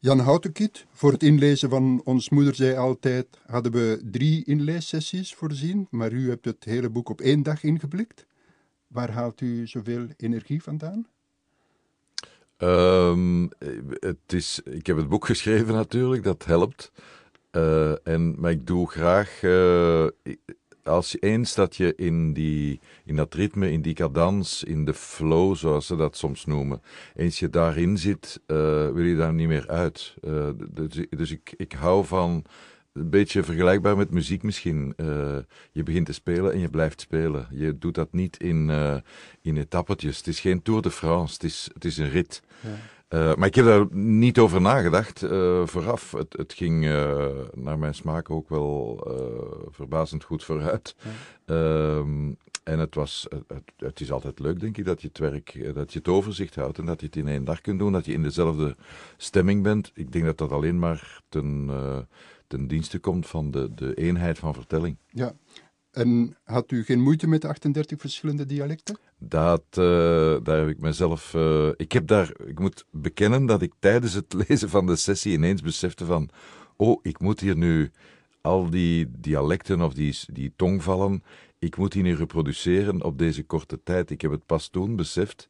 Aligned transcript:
Jan 0.00 0.18
Houtenkiet, 0.18 0.86
voor 0.90 1.12
het 1.12 1.22
inlezen 1.22 1.70
van 1.70 2.00
Ons 2.04 2.28
Moeder 2.28 2.54
zei 2.54 2.76
altijd 2.76 3.26
hadden 3.46 3.72
we 3.72 4.00
drie 4.10 4.44
inleessessies 4.44 5.34
voorzien, 5.34 5.86
maar 5.90 6.12
u 6.12 6.28
hebt 6.28 6.44
het 6.44 6.64
hele 6.64 6.90
boek 6.90 7.08
op 7.08 7.20
één 7.20 7.42
dag 7.42 7.62
ingeblikt. 7.62 8.26
Waar 8.86 9.10
haalt 9.10 9.40
u 9.40 9.66
zoveel 9.66 10.06
energie 10.16 10.62
vandaan? 10.62 11.06
Um, 12.58 13.50
het 13.90 14.32
is, 14.32 14.60
ik 14.64 14.86
heb 14.86 14.96
het 14.96 15.08
boek 15.08 15.26
geschreven 15.26 15.74
natuurlijk, 15.74 16.22
dat 16.22 16.44
helpt. 16.44 16.92
Uh, 17.52 18.06
en, 18.06 18.40
maar 18.40 18.50
ik 18.50 18.66
doe 18.66 18.90
graag, 18.90 19.42
uh, 19.42 20.06
als 20.86 21.16
eens 21.20 21.54
dat 21.54 21.76
je 21.76 21.94
in, 21.94 22.32
die, 22.32 22.80
in 23.04 23.16
dat 23.16 23.34
ritme, 23.34 23.72
in 23.72 23.82
die 23.82 23.94
cadans, 23.94 24.64
in 24.64 24.84
de 24.84 24.94
flow, 24.94 25.56
zoals 25.56 25.86
ze 25.86 25.96
dat 25.96 26.16
soms 26.16 26.44
noemen, 26.44 26.82
eens 27.14 27.38
je 27.38 27.50
daarin 27.50 27.98
zit, 27.98 28.40
uh, 28.46 28.56
wil 28.90 29.04
je 29.04 29.16
daar 29.16 29.34
niet 29.34 29.48
meer 29.48 29.68
uit. 29.68 30.14
dus, 30.70 31.06
dus 31.08 31.30
ik, 31.30 31.54
ik 31.56 31.72
hou 31.72 32.04
van 32.04 32.44
een 32.92 33.10
beetje 33.10 33.42
vergelijkbaar 33.42 33.96
met 33.96 34.10
muziek 34.10 34.42
misschien. 34.42 34.94
Uh, 34.96 35.36
je 35.72 35.82
begint 35.82 36.06
te 36.06 36.12
spelen 36.12 36.52
en 36.52 36.58
je 36.58 36.68
blijft 36.68 37.00
spelen. 37.00 37.46
Je 37.50 37.78
doet 37.78 37.94
dat 37.94 38.12
niet 38.12 38.36
in, 38.36 38.70
in 39.42 39.56
etappetjes. 39.56 40.16
Het 40.16 40.26
is 40.26 40.40
geen 40.40 40.62
Tour 40.62 40.82
de 40.82 40.90
France, 40.90 41.34
het 41.34 41.44
is, 41.44 41.70
het 41.74 41.84
is 41.84 41.96
een 41.96 42.10
rit. 42.10 42.42
Ja. 42.60 42.68
Uh, 43.08 43.34
maar 43.34 43.48
ik 43.48 43.54
heb 43.54 43.64
daar 43.64 43.86
niet 43.96 44.38
over 44.38 44.60
nagedacht 44.60 45.18
vooraf. 45.64 46.12
Het, 46.12 46.32
het 46.36 46.52
ging 46.52 46.80
naar 47.54 47.78
mijn 47.78 47.94
smaak 47.94 48.30
ook 48.30 48.48
wel 48.48 49.06
verbazend 49.70 50.24
goed 50.24 50.44
vooruit. 50.44 50.96
Ja. 50.98 51.10
Ehm, 51.54 52.32
en 52.64 52.78
het, 52.78 52.94
was, 52.94 53.26
het, 53.48 53.62
het, 53.76 54.00
is 54.00 54.12
altijd 54.12 54.38
leuk, 54.38 54.60
denk 54.60 54.76
ik, 54.76 54.84
dat 54.84 55.00
je 55.00 55.08
het 55.08 55.18
werk, 55.18 55.74
dat 55.74 55.92
je 55.92 55.98
het 55.98 56.08
overzicht 56.08 56.54
houdt 56.54 56.78
en 56.78 56.86
dat 56.86 57.00
je 57.00 57.06
het 57.06 57.16
in 57.16 57.28
één 57.28 57.44
dag 57.44 57.60
kunt 57.60 57.78
doen, 57.78 57.92
dat 57.92 58.06
je 58.06 58.12
in 58.12 58.22
dezelfde 58.22 58.76
stemming 59.16 59.62
bent. 59.62 59.90
Ik 59.94 60.12
denk 60.12 60.24
dat 60.24 60.38
dat 60.38 60.52
alleen 60.52 60.78
maar 60.78 61.20
ten 61.28 61.70
ten 62.46 62.66
dienste 62.66 62.98
komt 62.98 63.26
van 63.26 63.50
de, 63.50 63.74
de 63.74 63.94
eenheid 63.94 64.38
van 64.38 64.54
vertelling. 64.54 64.96
Ja, 65.08 65.32
en 65.96 66.36
had 66.44 66.70
u 66.70 66.84
geen 66.84 67.00
moeite 67.00 67.28
met 67.28 67.42
de 67.42 67.48
38 67.48 68.00
verschillende 68.00 68.46
dialecten? 68.46 68.98
Dat, 69.18 69.64
uh, 69.70 70.36
daar 70.42 70.58
heb 70.58 70.68
ik 70.68 70.80
mezelf. 70.80 71.34
Uh, 71.34 71.68
ik 71.76 71.92
heb 71.92 72.06
daar. 72.06 72.32
Ik 72.46 72.58
moet 72.58 72.84
bekennen 72.90 73.46
dat 73.46 73.62
ik 73.62 73.72
tijdens 73.78 74.12
het 74.12 74.32
lezen 74.48 74.68
van 74.68 74.86
de 74.86 74.96
sessie 74.96 75.32
ineens 75.32 75.62
besefte 75.62 76.04
van. 76.04 76.28
Oh, 76.76 76.98
ik 77.02 77.20
moet 77.20 77.40
hier 77.40 77.56
nu 77.56 77.90
al 78.40 78.70
die 78.70 79.10
dialecten 79.18 79.80
of 79.80 79.94
die, 79.94 80.18
die 80.32 80.52
tongvallen. 80.56 81.22
Ik 81.58 81.76
moet 81.76 81.92
die 81.92 82.02
nu 82.02 82.14
reproduceren 82.14 83.02
op 83.02 83.18
deze 83.18 83.44
korte 83.44 83.82
tijd. 83.82 84.10
Ik 84.10 84.20
heb 84.20 84.30
het 84.30 84.46
pas 84.46 84.68
toen 84.68 84.96
beseft. 84.96 85.48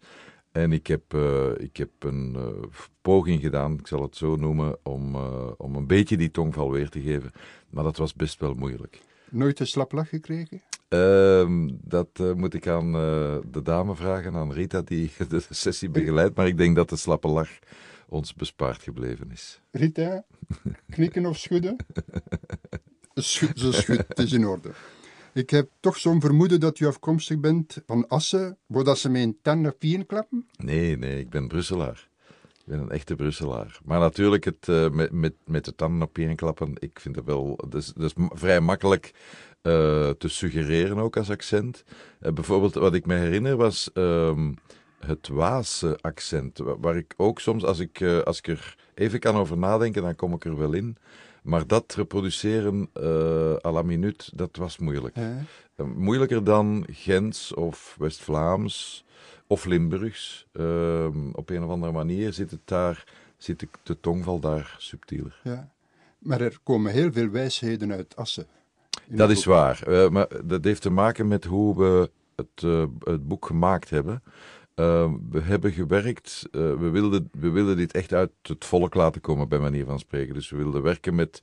En 0.53 0.73
ik 0.73 0.87
heb, 0.87 1.15
uh, 1.15 1.51
ik 1.57 1.77
heb 1.77 1.91
een 1.99 2.37
poging 3.03 3.41
gedaan, 3.41 3.73
ik 3.79 3.87
zal 3.87 4.03
het 4.03 4.17
zo 4.17 4.37
noemen, 4.37 4.79
om, 4.83 5.17
om 5.57 5.75
een 5.75 5.87
beetje 5.87 6.17
die 6.17 6.31
tongval 6.31 6.71
weer 6.71 6.89
te 6.89 7.01
geven. 7.01 7.33
Maar 7.71 7.85
dat 7.85 7.97
was 7.97 8.15
best 8.15 8.41
wel 8.41 8.55
moeilijk. 8.55 9.01
Nooit 9.31 9.61
een 9.61 9.67
slap 9.67 9.93
lach 9.93 10.09
gekregen? 10.09 10.63
Ehm, 10.89 11.69
dat 11.83 12.09
moet 12.37 12.55
ik 12.55 12.67
aan 12.67 12.93
de 13.51 13.61
dame 13.63 13.95
vragen, 13.95 14.35
aan 14.35 14.53
Rita, 14.53 14.83
die 14.83 15.11
de 15.29 15.43
sessie 15.51 15.89
begeleidt. 15.89 16.37
Maar 16.37 16.47
ik 16.47 16.57
denk 16.57 16.77
dat 16.77 16.89
de 16.89 16.97
slappe 16.97 17.29
lach 17.29 17.51
ons 18.09 18.35
bespaard 18.35 18.83
gebleven 18.83 19.31
is. 19.33 19.61
Rita, 19.71 20.25
knikken 20.91 21.27
of 21.27 21.37
schudden? 21.37 21.77
Ze 23.15 23.73
schudt, 23.73 24.09
het 24.09 24.19
is 24.19 24.33
in 24.33 24.47
orde. 24.47 24.71
Ik 25.37 25.51
heb 25.51 25.71
toch 25.81 25.97
zo'n 25.97 26.21
vermoeden 26.21 26.61
dat 26.61 26.79
u 26.79 26.87
afkomstig 26.87 27.41
bent 27.41 27.83
van 27.87 28.09
Assen, 28.09 28.59
waar 28.67 28.85
dat 28.85 28.99
ze 28.99 29.09
mijn 29.09 29.37
tanden 29.43 29.75
vieren 29.79 30.07
klappen? 30.07 30.49
Nee, 30.57 30.97
nee, 30.99 31.19
ik 31.19 31.31
ben 31.31 31.49
Brusselaar. 31.49 32.06
Ik 32.67 32.73
ben 32.73 32.81
een 32.81 32.91
echte 32.91 33.15
Brusselaar. 33.15 33.79
Maar 33.85 33.99
natuurlijk, 33.99 34.45
het, 34.45 34.69
uh, 34.69 34.91
met, 34.91 35.13
met, 35.13 35.35
met 35.45 35.65
de 35.65 35.75
tanden 35.75 36.09
op 36.09 36.19
één 36.19 36.37
klappen, 36.37 36.73
ik 36.79 37.01
vind 37.01 37.17
het 37.17 37.25
wel... 37.25 37.61
Dat 37.69 37.93
is 37.97 38.13
vrij 38.17 38.61
makkelijk 38.61 39.15
uh, 39.63 39.73
te 40.11 40.29
suggereren 40.29 40.99
ook 40.99 41.17
als 41.17 41.31
accent. 41.31 41.85
Uh, 42.21 42.33
bijvoorbeeld, 42.33 42.75
wat 42.75 42.95
ik 42.95 43.07
me 43.07 43.15
herinner 43.15 43.57
was... 43.57 43.91
Um, 43.95 44.57
het 44.99 45.29
Waalse 45.29 45.99
accent, 46.01 46.59
waar 46.59 46.97
ik 46.97 47.15
ook 47.17 47.41
soms, 47.41 47.65
als 47.65 47.79
ik, 47.79 48.03
als 48.03 48.39
ik 48.39 48.49
er 48.49 48.77
even 48.95 49.19
kan 49.19 49.37
over 49.37 49.59
nadenken, 49.59 50.03
dan 50.03 50.15
kom 50.15 50.33
ik 50.33 50.45
er 50.45 50.59
wel 50.59 50.73
in. 50.73 50.97
Maar 51.43 51.67
dat 51.67 51.95
reproduceren 51.95 52.91
à 53.65 53.71
la 53.71 53.83
minuut, 53.83 54.31
dat 54.35 54.57
was 54.57 54.79
moeilijk. 54.79 55.17
Moeilijker 55.95 56.45
dan 56.45 56.87
Gens 56.93 57.55
of 57.55 57.97
West-Vlaams 57.99 59.05
of 59.47 59.65
Limburgs. 59.65 60.47
Uh, 60.53 61.07
op 61.33 61.51
een 61.51 61.63
of 61.63 61.71
andere 61.71 61.93
manier 61.93 62.33
zit, 62.33 62.51
het 62.51 62.61
daar, 62.65 63.05
zit 63.37 63.61
de, 63.61 63.69
de 63.83 64.01
tongval 64.01 64.41
daar 64.41 64.75
subtieler. 64.79 65.41
Ja. 65.43 65.71
Maar 66.19 66.41
er 66.41 66.59
komen 66.63 66.93
heel 66.93 67.13
veel 67.13 67.29
wijsheden 67.29 67.93
uit 67.93 68.17
Assen. 68.17 68.47
Dat 69.09 69.31
is 69.31 69.45
waar. 69.45 69.89
Uh, 69.89 70.09
maar 70.09 70.29
dat 70.45 70.65
heeft 70.65 70.83
te 70.83 70.91
maken 70.91 71.29
met 71.29 71.45
hoe 71.45 71.79
we 71.79 72.11
het, 72.37 72.63
uh, 72.65 72.85
het 73.01 73.29
boek 73.29 73.47
gemaakt 73.47 73.91
hebben. 73.91 74.23
Uh, 74.75 75.13
we 75.31 75.41
hebben 75.41 75.73
gewerkt, 75.73 76.49
uh, 76.53 76.75
we, 76.75 76.91
wilden, 76.91 77.29
we 77.33 77.51
wilden 77.51 77.77
dit 77.77 77.93
echt 77.93 78.13
uit 78.13 78.31
het 78.43 78.65
volk 78.65 78.95
laten 78.95 79.21
komen, 79.21 79.49
bij 79.49 79.59
manier 79.59 79.85
van 79.85 79.99
spreken. 79.99 80.35
Dus 80.35 80.51
we 80.51 80.57
wilden 80.57 80.83
werken 80.83 81.15
met 81.15 81.41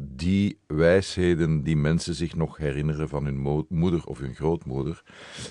die 0.00 0.58
wijsheden 0.66 1.62
die 1.62 1.76
mensen 1.76 2.14
zich 2.14 2.34
nog 2.36 2.56
herinneren 2.56 3.08
van 3.08 3.24
hun 3.24 3.64
moeder 3.68 4.04
of 4.04 4.18
hun 4.18 4.34
grootmoeder. 4.34 5.02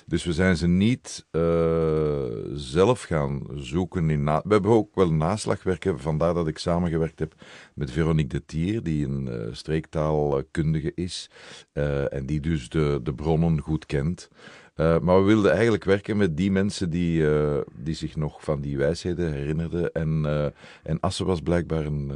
Dus 0.06 0.24
we 0.24 0.32
zijn 0.32 0.56
ze 0.56 0.66
niet 0.66 1.26
uh, 1.32 2.22
zelf 2.52 3.02
gaan 3.02 3.46
zoeken 3.54 4.10
in. 4.10 4.24
we 4.24 4.42
hebben 4.48 4.70
ook 4.70 4.94
wel 4.94 5.12
naslagwerken, 5.12 6.00
vandaar 6.00 6.34
dat 6.34 6.48
ik 6.48 6.58
samengewerkt 6.58 7.18
heb 7.18 7.34
met 7.74 7.90
Veronique 7.90 8.38
de 8.38 8.44
Tier, 8.44 8.82
die 8.82 9.06
een 9.06 9.26
uh, 9.26 9.46
streektaalkundige 9.52 10.92
is 10.94 11.30
uh, 11.72 12.12
en 12.12 12.26
die 12.26 12.40
dus 12.40 12.68
de, 12.68 13.00
de 13.02 13.14
bronnen 13.14 13.60
goed 13.60 13.86
kent. 13.86 14.28
Uh, 14.76 14.98
maar 14.98 15.20
we 15.20 15.26
wilden 15.26 15.52
eigenlijk 15.52 15.84
werken 15.84 16.16
met 16.16 16.36
die 16.36 16.50
mensen 16.50 16.90
die, 16.90 17.22
uh, 17.22 17.58
die 17.76 17.94
zich 17.94 18.16
nog 18.16 18.44
van 18.44 18.60
die 18.60 18.76
wijsheden 18.76 19.32
herinnerden. 19.32 19.92
En, 19.92 20.22
uh, 20.26 20.44
en 20.82 21.00
Assen 21.00 21.26
was 21.26 21.40
blijkbaar 21.40 21.84
een, 21.84 22.12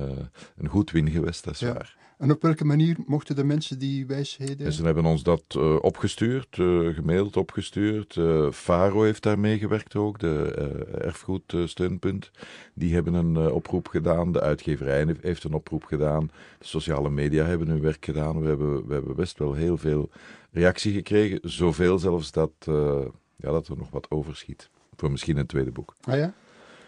een 0.56 0.69
goed 0.69 0.91
wingewest, 0.91 1.44
dat 1.44 1.55
is 1.55 1.61
ja. 1.61 1.73
waar. 1.73 2.03
En 2.25 2.31
op 2.31 2.43
welke 2.43 2.65
manier 2.65 2.97
mochten 3.07 3.37
de 3.37 3.45
mensen 3.45 3.79
die 3.79 4.07
wijsheden... 4.07 4.67
En 4.67 4.73
ze 4.73 4.85
hebben 4.85 5.05
ons 5.05 5.23
dat 5.23 5.57
opgestuurd, 5.81 6.55
gemaild, 6.95 7.37
opgestuurd. 7.37 8.19
Faro 8.53 9.03
heeft 9.03 9.23
daar 9.23 9.39
meegewerkt 9.39 9.97
ook, 9.97 10.19
de 10.19 10.53
erfgoedsteunpunt. 11.01 12.31
Die 12.75 12.95
hebben 12.95 13.15
een 13.15 13.37
oproep 13.37 13.89
gedaan, 13.89 14.33
de 14.33 14.41
uitgeverij 14.41 15.17
heeft 15.21 15.45
een 15.45 15.53
oproep 15.53 15.85
gedaan. 15.85 16.31
De 16.59 16.67
sociale 16.67 17.11
media 17.11 17.45
hebben 17.45 17.69
hun 17.69 17.81
werk 17.81 18.05
gedaan. 18.05 18.41
We 18.41 18.49
hebben, 18.49 18.87
we 18.87 18.93
hebben 18.93 19.17
best 19.17 19.39
wel 19.39 19.53
heel 19.53 19.77
veel 19.77 20.11
reactie 20.51 20.93
gekregen. 20.93 21.39
Zoveel 21.43 21.99
zelfs 21.99 22.33
dat, 22.33 22.53
uh, 22.69 23.01
ja, 23.37 23.51
dat 23.51 23.69
er 23.69 23.77
nog 23.77 23.91
wat 23.91 24.11
overschiet. 24.11 24.71
Voor 24.97 25.11
misschien 25.11 25.37
een 25.37 25.47
tweede 25.47 25.71
boek. 25.71 25.95
Ah 26.01 26.17
ja? 26.17 26.35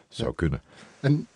Zou 0.09 0.35
kunnen. 0.35 0.63
En 1.01 1.29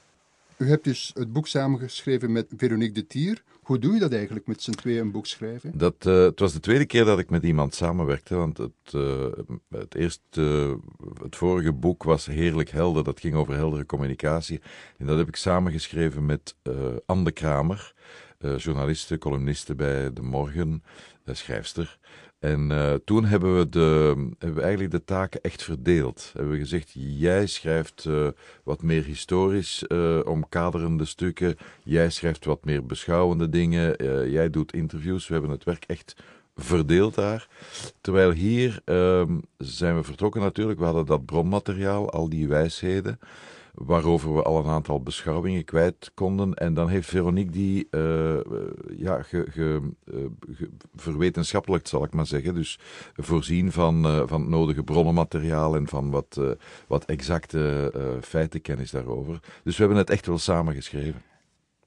u 0.61 0.69
hebt 0.69 0.85
dus 0.85 1.11
het 1.15 1.33
boek 1.33 1.47
samengeschreven 1.47 2.33
met 2.33 2.47
Veronique 2.57 2.95
de 2.95 3.07
Tier. 3.07 3.43
Hoe 3.63 3.79
doe 3.79 3.95
je 3.95 4.01
dat 4.01 4.13
eigenlijk 4.13 4.47
met 4.47 4.63
z'n 4.63 4.71
tweeën 4.71 5.01
een 5.01 5.11
boek 5.11 5.27
schrijven? 5.27 5.79
Dat, 5.79 6.07
uh, 6.07 6.23
het 6.23 6.41
was 6.41 6.53
de 6.53 6.61
tweede 6.61 6.87
keer 6.87 7.05
dat 7.05 7.19
ik 7.19 7.31
met 7.31 7.43
iemand 7.43 7.75
samenwerkte. 7.75 8.35
Want 8.35 8.59
het, 8.59 8.93
uh, 8.95 9.27
het, 9.71 9.95
eerste, 9.95 10.77
het 11.23 11.37
vorige 11.37 11.73
boek 11.73 12.03
was 12.03 12.27
Heerlijk 12.27 12.71
Helder. 12.71 13.05
Dat 13.05 13.21
ging 13.21 13.35
over 13.35 13.55
heldere 13.55 13.87
communicatie. 13.87 14.61
En 14.99 15.07
dat 15.07 15.19
heb 15.19 15.29
ik 15.29 15.37
samengeschreven 15.37 16.27
met 16.27 16.57
Anne 17.07 17.33
Kramer. 17.33 17.95
journaliste, 18.57 19.19
columniste 19.19 19.75
bij 19.75 20.13
De 20.13 20.23
Morgen, 20.23 20.83
schrijfster. 21.25 21.99
En 22.41 22.71
uh, 22.71 22.95
toen 23.05 23.25
hebben 23.25 23.59
we, 23.59 23.69
de, 23.69 24.15
hebben 24.39 24.63
eigenlijk 24.63 24.93
de 24.93 25.05
taken 25.05 25.41
echt 25.43 25.63
verdeeld. 25.63 26.31
Hebben 26.33 26.53
we 26.53 26.59
gezegd, 26.59 26.91
jij 26.95 27.47
schrijft 27.47 28.05
uh, 28.09 28.29
wat 28.65 28.83
meer 28.83 29.05
historisch 29.05 29.85
uh, 29.89 30.21
omkaderende 30.25 31.05
stukken. 31.05 31.57
Jij 31.83 32.11
schrijft 32.11 32.45
wat 32.45 32.65
meer 32.65 32.87
beschouwende 32.87 33.49
dingen. 33.49 33.95
jij 34.31 34.51
doet 34.51 34.73
interviews. 34.73 35.27
We 35.27 35.33
hebben 35.33 35.51
het 35.51 35.65
werk 35.65 35.85
echt 35.87 36.17
verdeeld 36.57 37.15
daar. 37.15 37.49
Terwijl 38.01 38.31
hier 38.31 38.81
ehm, 38.85 39.39
zijn 39.59 39.97
we 39.97 40.03
vertrokken 40.03 40.41
natuurlijk. 40.41 40.79
We 40.79 40.85
hadden 40.85 41.07
dat 41.07 41.27
bronmateriaal, 41.27 42.11
al 42.11 42.29
die 42.29 42.49
wijsheden 42.49 43.19
waarover 43.75 44.35
we 44.35 44.43
al 44.43 44.59
een 44.59 44.71
aantal 44.71 45.03
beschouwingen 45.03 45.65
kwijt 45.65 46.11
konden. 46.15 46.55
En 46.55 46.75
dan 46.75 46.89
heeft 46.89 47.09
Veronique 47.09 47.53
die 47.53 47.89
uh, 47.91 48.41
ja, 48.97 49.23
ge, 49.23 49.47
ge, 49.51 49.91
verwetenschappelijk, 50.95 51.87
zal 51.87 52.05
ik 52.05 52.15
maar 52.15 52.27
zeggen. 52.27 52.55
Dus 52.55 52.79
voorzien 53.15 53.73
van, 53.73 54.03
van 54.29 54.41
het 54.41 54.51
nodige 54.51 54.83
bronnenmateriaal 54.83 55.77
en 55.77 55.89
van 55.89 56.11
wat, 56.11 56.41
wat 56.87 57.05
exacte 57.05 57.93
feitenkennis 58.23 58.91
daarover. 58.91 59.41
Dus 59.65 59.77
we 59.77 59.83
hebben 59.83 59.99
het 59.99 60.11
echt 60.11 60.27
wel 60.27 60.39
samen 60.39 60.75
geschreven. 60.75 61.23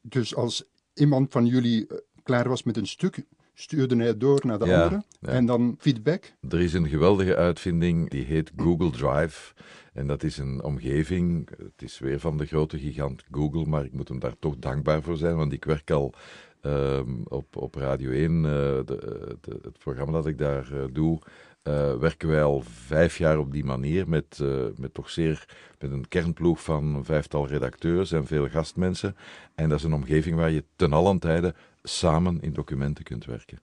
Dus 0.01 0.35
als 0.35 0.63
iemand 0.94 1.31
van 1.31 1.45
jullie 1.45 1.88
klaar 2.24 2.50
was 2.50 2.63
met 2.63 2.77
een 2.77 2.88
stuk, 2.88 3.24
stuurde 3.53 3.95
hij 3.95 4.07
het 4.07 4.19
door 4.19 4.41
naar 4.45 4.59
de 4.59 4.65
Ja, 4.65 4.83
andere. 4.83 5.03
ja. 5.19 5.29
En 5.29 5.45
dan 5.45 5.75
feedback. 5.79 6.33
Er 6.50 6.61
is 6.61 6.73
een 6.73 6.88
geweldige 6.88 7.35
uitvinding 7.35 8.09
die 8.09 8.23
heet 8.25 8.51
Google 8.57 8.89
Drive. 8.91 9.53
En 9.94 10.07
dat 10.07 10.23
is 10.23 10.38
een 10.38 10.63
omgeving. 10.63 11.50
Het 11.57 11.81
is 11.81 12.00
weer 12.00 12.19
van 12.19 12.38
de 12.38 12.45
grote 12.45 12.79
gigant 12.79 13.23
Google, 13.31 13.65
maar 13.65 13.85
ik 13.85 13.94
moet 13.94 14.07
hem 14.07 14.19
daar 14.19 14.35
toch 14.39 14.55
dankbaar 14.59 15.01
voor 15.01 15.17
zijn, 15.17 15.35
want 15.35 15.53
ik 15.53 15.65
werk 15.65 15.91
al 15.91 16.13
ehm, 16.61 17.21
op, 17.23 17.55
op 17.55 17.75
Radio 17.75 18.11
1, 18.11 18.35
eh, 18.35 18.51
de, 18.51 19.35
de- 19.41 19.59
het 19.61 19.77
programma 19.77 20.11
dat 20.11 20.27
ik 20.27 20.38
daar 20.38 20.71
eh, 20.71 20.83
doe. 20.91 21.19
eh, 21.63 21.95
werken 21.95 22.27
wij 22.29 22.44
al 22.44 22.61
vijf 22.61 23.17
jaar 23.17 23.38
op 23.39 23.51
die 23.51 23.63
manier 23.63 24.09
met, 24.09 24.39
met 24.77 24.94
toch 24.94 25.09
zeer 25.09 25.45
met 25.79 25.91
een 25.91 26.07
kernploeg 26.07 26.63
van 26.63 26.95
een 26.95 27.06
vijftal 27.06 27.47
redacteurs 27.47 28.11
en 28.11 28.25
veel 28.25 28.49
gastmensen. 28.49 29.15
En 29.56 29.69
dat 29.69 29.77
is 29.77 29.83
een 29.83 29.94
omgeving 29.94 30.35
waar 30.35 30.51
je 30.51 30.63
ten 30.75 30.94
allen 30.94 31.19
tijde 31.19 31.53
samen 31.83 32.41
in 32.41 32.53
documenten 32.53 33.03
kunt 33.03 33.25
werken. 33.25 33.62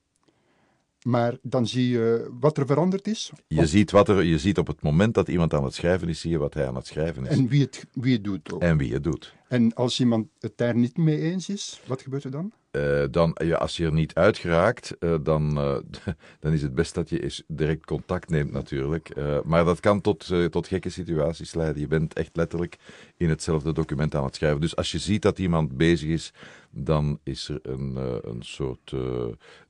Maar 1.03 1.37
dan 1.43 1.67
zie 1.67 1.89
je 1.89 2.31
wat 2.41 2.59
er 2.59 2.67
veranderd 2.67 3.07
is. 3.07 3.33
Je 3.47 3.61
Of- 3.61 3.67
ziet, 3.69 3.91
wat 3.91 4.09
er, 4.09 4.23
je 4.23 4.39
ziet 4.39 4.59
op 4.59 4.67
het 4.67 4.83
moment 4.83 5.15
dat 5.15 5.29
iemand 5.29 5.55
aan 5.55 5.65
het 5.65 5.75
schrijven 5.75 6.09
is, 6.09 6.21
zie 6.21 6.31
je 6.31 6.39
wat 6.39 6.55
hij 6.55 6.67
aan 6.67 6.75
het 6.75 6.87
schrijven 6.87 7.27
is. 7.27 7.37
En 7.37 7.49
wie 7.49 7.61
het, 7.61 7.87
wie 7.93 8.13
het 8.15 8.25
doet 8.25 8.53
ook. 8.53 8.63
En 8.63 8.77
wie 8.77 8.93
het 8.93 9.05
doet. 9.05 9.35
En 9.49 9.75
als 9.75 10.01
iemand 10.01 10.29
het 10.39 10.53
daar 10.57 10.77
niet 10.77 10.97
mee 10.97 11.21
eens 11.21 11.49
is, 11.49 11.81
wat 11.87 12.03
gebeurt 12.03 12.25
er 12.25 12.31
dan? 12.31 12.53
Eh, 12.71 13.05
dan, 13.11 13.37
ja, 13.45 13.57
als 13.57 13.77
je 13.77 13.85
er 13.85 13.93
niet 13.93 14.15
uit 14.15 14.39
geraakt, 14.39 14.99
eh, 14.99 15.15
dan, 15.23 15.59
eh, 15.59 15.77
dan 16.41 16.53
is 16.53 16.63
het 16.63 16.75
best 16.75 16.95
dat 16.95 17.09
je 17.09 17.23
eens 17.23 17.43
direct 17.47 17.87
contact 17.87 18.29
neemt 18.29 18.53
natuurlijk. 18.53 19.15
Maar 19.45 19.65
dat 19.65 19.81
kan 19.81 20.01
tot, 20.01 20.33
tot 20.51 20.67
gekke 20.67 20.91
situaties 20.91 21.55
leiden. 21.55 21.81
Je 21.81 21.89
bent 21.89 22.15
echt 22.15 22.37
letterlijk 22.37 22.77
in 23.17 23.29
hetzelfde 23.29 23.73
document 23.73 24.15
aan 24.15 24.25
het 24.25 24.35
schrijven. 24.35 24.61
Dus 24.61 24.77
als 24.77 24.93
je 24.93 24.99
ziet 24.99 25.23
dat 25.23 25.39
iemand 25.39 25.77
bezig 25.77 26.09
is, 26.09 26.33
dan 26.71 27.19
is 27.23 27.49
er 27.49 27.59
een, 27.63 27.97
een 28.23 28.43
soort 28.43 28.93
eh, 28.93 29.27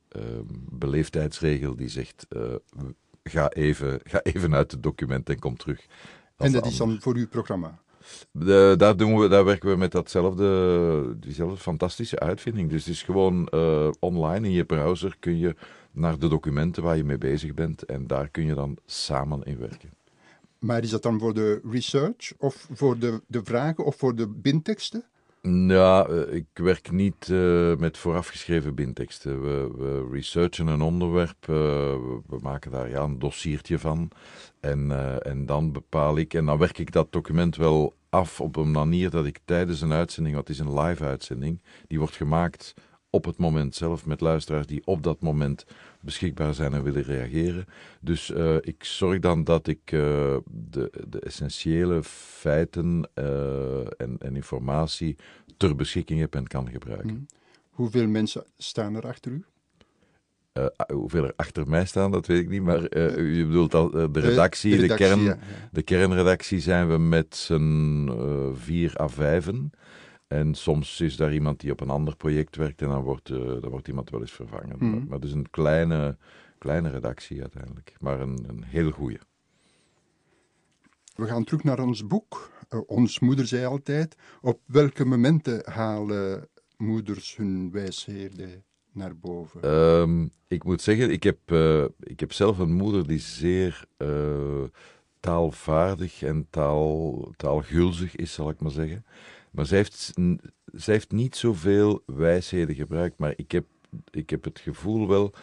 eh, 0.07 0.39
beleefdheidsregel 0.71 1.75
die 1.75 1.89
zegt... 1.89 2.27
ga, 3.23 3.49
even, 3.49 3.99
ga 4.11 4.21
even 4.21 4.55
uit 4.55 4.71
het 4.71 4.83
document 4.83 5.29
en 5.29 5.39
kom 5.39 5.57
terug. 5.57 5.85
en 6.37 6.51
dat 6.51 6.65
is 6.65 6.77
dan 6.77 7.01
voor 7.01 7.15
uw 7.15 7.27
programma. 7.27 7.79
De, 8.31 8.73
daar, 8.77 8.97
doen 8.97 9.19
we, 9.19 9.27
daar 9.27 9.45
werken 9.45 9.69
we 9.69 9.75
met 9.75 9.91
datzelfde, 9.91 11.15
diezelfde 11.19 11.57
fantastische 11.57 12.19
uitvinding. 12.19 12.69
Dus 12.69 12.85
het 12.85 12.93
is 12.93 13.03
gewoon 13.03 13.47
eh, 13.47 13.89
online 13.99 14.47
in 14.47 14.53
je 14.53 14.65
browser 14.65 15.15
kun 15.19 15.37
je 15.37 15.55
naar 15.91 16.19
de 16.19 16.27
documenten 16.27 16.83
waar 16.83 16.97
je 16.97 17.03
mee 17.03 17.17
bezig 17.17 17.53
bent 17.53 17.83
en 17.83 18.07
daar 18.07 18.29
kun 18.29 18.45
je 18.45 18.53
dan 18.53 18.77
samen 18.85 19.43
in 19.43 19.57
werken. 19.57 19.89
Maar 20.59 20.83
is 20.83 20.89
dat 20.89 21.03
dan 21.03 21.19
voor 21.19 21.33
de 21.33 21.61
research 21.71 22.33
of 22.37 22.67
voor 22.73 22.99
de, 22.99 23.21
de 23.27 23.43
vragen 23.43 23.85
of 23.85 23.95
voor 23.95 24.15
de 24.15 24.27
bindteksten? 24.27 25.03
Ja, 25.43 26.05
eh, 26.05 26.33
ik 26.33 26.45
werk 26.53 26.91
niet 26.91 27.29
eh, 27.29 27.75
met 27.75 27.97
voorafgeschreven 27.97 28.75
bindteksten. 28.75 29.41
We, 29.41 29.71
we 29.77 30.09
researchen 30.11 30.67
een 30.67 30.81
onderwerp, 30.81 31.49
eh, 31.49 31.55
we, 32.27 32.37
maken 32.41 32.71
daar 32.71 32.89
ja, 32.89 33.01
een 33.01 33.19
dossiertje 33.19 33.79
van. 33.79 34.11
En, 34.59 34.91
en 35.23 35.45
dan 35.45 35.71
bepaal 35.71 36.17
ik, 36.17 36.33
en 36.33 36.45
dan 36.45 36.57
werk 36.57 36.77
ik 36.77 36.91
dat 36.91 37.11
document 37.11 37.55
wel 37.55 37.95
af 38.09 38.41
op 38.41 38.55
een 38.55 38.71
manier 38.71 39.09
dat 39.09 39.25
ik 39.25 39.39
tijdens 39.45 39.81
een 39.81 39.93
uitzending, 39.93 40.35
wat 40.35 40.49
is 40.49 40.59
een 40.59 40.79
live 40.79 41.03
uitzending, 41.03 41.61
die 41.87 41.99
wordt 41.99 42.15
gemaakt 42.15 42.73
op 43.09 43.25
het 43.25 43.37
moment 43.37 43.75
zelf 43.75 44.05
met 44.05 44.21
luisteraars 44.21 44.67
die 44.67 44.81
op 44.85 45.03
dat 45.03 45.21
moment 45.21 45.65
beschikbaar 46.01 46.53
zijn 46.53 46.73
en 46.73 46.83
willen 46.83 47.03
reageren. 47.03 47.65
Dus 48.01 48.31
eh, 48.31 48.55
ik 48.61 48.83
zorg 48.83 49.19
dan 49.19 49.43
dat 49.43 49.67
ik 49.67 49.81
eh, 49.85 50.37
de, 50.51 50.91
de 51.07 51.19
essentiële 51.19 52.03
feiten 52.03 53.09
eh, 53.13 53.79
en, 53.79 54.17
en 54.19 54.35
informatie 54.35 55.15
ter 55.57 55.75
beschikking 55.75 56.19
heb 56.19 56.35
en 56.35 56.47
kan 56.47 56.69
gebruiken. 56.69 57.09
Hm. 57.09 57.39
Hoeveel 57.69 58.07
mensen 58.07 58.43
staan 58.57 58.95
er 58.95 59.07
achter 59.07 59.31
u? 59.31 59.45
Eh, 60.53 60.65
hoeveel 60.93 61.23
er 61.23 61.33
achter 61.35 61.67
mij 61.67 61.85
staan, 61.85 62.11
dat 62.11 62.25
weet 62.25 62.41
ik 62.41 62.49
niet, 62.49 62.61
maar 62.61 62.85
eh, 62.85 63.17
u 63.17 63.45
bedoelt 63.45 63.73
al 63.73 63.89
de 63.89 64.19
redactie, 64.19 64.75
de, 64.75 64.81
redactie, 64.81 65.07
kern, 65.07 65.21
ja, 65.21 65.29
ja. 65.29 65.69
de 65.71 65.81
kernredactie 65.81 66.59
zijn 66.59 66.89
we 66.89 66.97
met 66.97 67.35
z'n 67.35 68.11
vier 68.53 69.01
à 69.01 69.07
vijven. 69.07 69.71
En 70.31 70.53
soms 70.53 71.01
is 71.01 71.15
daar 71.15 71.33
iemand 71.33 71.59
die 71.59 71.71
op 71.71 71.79
een 71.79 71.89
ander 71.89 72.15
project 72.15 72.55
werkt 72.55 72.81
en 72.81 72.87
dan 72.87 73.01
wordt, 73.03 73.29
eh, 73.29 73.37
dan 73.37 73.69
wordt 73.69 73.87
iemand 73.87 74.09
wel 74.09 74.19
eens 74.19 74.31
vervangen. 74.31 74.75
Mhm. 74.77 74.89
Maar, 74.89 75.03
maar 75.03 75.19
het 75.19 75.27
is 75.27 75.33
een 75.33 75.49
kleine, 75.49 76.17
kleine 76.57 76.89
redactie 76.89 77.41
uiteindelijk, 77.41 77.95
maar 77.99 78.21
een, 78.21 78.45
een 78.47 78.63
heel 78.63 78.91
goede. 78.91 79.19
We 81.15 81.25
gaan 81.25 81.43
terug 81.43 81.63
naar 81.63 81.79
ons 81.79 82.07
boek. 82.07 82.51
Eh, 82.69 82.79
ons 82.85 83.19
moeder 83.19 83.47
zei 83.47 83.65
altijd, 83.65 84.15
op 84.41 84.59
welke 84.65 85.05
momenten 85.05 85.71
halen 85.71 86.47
moeders 86.77 87.35
hun 87.35 87.71
wijsheden 87.71 88.63
naar 88.91 89.17
boven? 89.17 89.61
Ehm, 89.61 90.27
ik 90.47 90.63
moet 90.63 90.81
zeggen, 90.81 91.11
ik 91.11 91.23
heb, 91.23 91.39
eh, 91.45 91.85
ik 91.99 92.19
heb 92.19 92.33
zelf 92.33 92.57
een 92.57 92.73
moeder 92.73 93.07
die 93.07 93.19
zeer 93.19 93.85
taalvaardig 95.19 96.21
en 96.21 96.47
taal, 96.49 97.31
taalgulzig 97.37 98.15
is, 98.15 98.33
zal 98.33 98.49
ik 98.49 98.61
maar 98.61 98.71
zeggen. 98.71 99.05
Maar 99.51 99.65
zij 99.65 99.77
heeft, 99.77 100.13
heeft 100.85 101.11
niet 101.11 101.35
zoveel 101.35 102.03
wijsheden 102.05 102.75
gebruikt, 102.75 103.17
maar 103.17 103.33
ik 103.35 103.51
heb, 103.51 103.65
ik 104.11 104.29
heb 104.29 104.43
het 104.43 104.59
gevoel 104.59 105.07
wel 105.07 105.33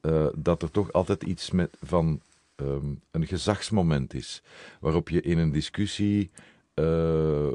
eh, 0.00 0.26
dat 0.36 0.62
er 0.62 0.70
toch 0.70 0.92
altijd 0.92 1.22
iets 1.22 1.50
met, 1.50 1.76
van 1.82 2.20
ehm, 2.56 2.94
een 3.10 3.26
gezagsmoment 3.26 4.14
is, 4.14 4.42
waarop 4.80 5.08
je 5.08 5.20
in 5.20 5.38
een 5.38 5.52
discussie 5.52 6.30
eh, 6.74 7.48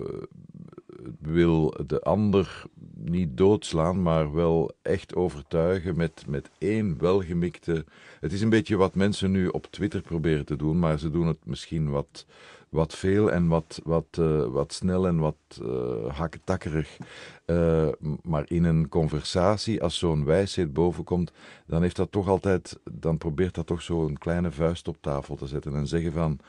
wil 1.20 1.74
de 1.88 2.02
ander 2.02 2.64
niet 2.96 3.38
doodslaan, 3.38 4.02
maar 4.02 4.34
wel 4.34 4.72
echt 4.82 5.16
overtuigen 5.16 5.98
met, 5.98 6.24
met 6.28 6.50
één 6.58 7.00
welgemikte. 7.00 7.86
Het 8.20 8.34
is 8.34 8.42
een 8.42 8.50
beetje 8.50 8.76
wat 8.76 8.96
mensen 8.96 9.32
nu 9.32 9.48
op 9.48 9.68
Twitter 9.70 10.02
proberen 10.02 10.46
te 10.46 10.56
doen, 10.56 10.80
maar 10.80 11.00
ze 11.00 11.10
doen 11.10 11.28
het 11.28 11.46
misschien 11.46 11.90
wat, 11.90 12.26
wat 12.72 12.96
veel 12.96 13.32
en 13.32 13.48
wat, 13.48 13.82
wat, 13.84 14.06
eh, 14.12 14.46
wat 14.46 14.74
snel 14.74 15.08
en 15.08 15.18
wat 15.20 15.36
eh 15.62 16.18
hakketakkerig. 16.18 16.98
Eh, 17.46 17.88
maar 18.24 18.44
in 18.48 18.64
een 18.64 18.90
conversatie, 18.90 19.84
als 19.84 19.98
zo'n 19.98 20.26
wijsheid 20.26 20.74
bovenkomt, 20.74 21.32
dan 21.68 21.82
heeft 21.82 21.96
dat 21.96 22.12
toch 22.12 22.28
altijd, 22.28 22.80
dan 22.92 23.18
probeert 23.18 23.56
dat 23.56 23.68
toch 23.68 23.82
zo 23.82 24.06
een 24.06 24.18
kleine 24.18 24.52
vuist 24.52 24.88
op 24.88 24.98
tafel 25.02 25.36
te 25.36 25.48
zetten 25.48 25.76
en 25.76 25.88
zeggen 25.88 26.12
van. 26.12 26.40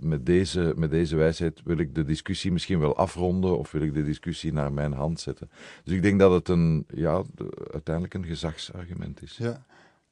met, 0.00 0.26
deze, 0.26 0.72
met 0.76 0.90
deze 0.90 1.16
wijsheid 1.16 1.60
wil 1.64 1.78
ik 1.78 1.94
de 1.94 2.04
discussie 2.04 2.52
misschien 2.52 2.78
wel 2.78 2.96
afronden 2.96 3.58
of 3.58 3.70
wil 3.72 3.82
ik 3.82 3.94
de 3.94 4.04
discussie 4.04 4.52
naar 4.52 4.72
mijn 4.72 4.92
hand 4.92 5.20
zetten. 5.20 5.50
Dus 5.84 5.94
ik 5.94 6.02
denk 6.02 6.18
dat 6.18 6.32
het 6.32 6.48
een, 6.48 6.84
ja, 6.94 7.22
de- 7.34 7.68
uiteindelijk 7.72 8.14
een 8.14 8.24
gezagsargument 8.24 9.22
is. 9.22 9.36
Ja. 9.36 9.64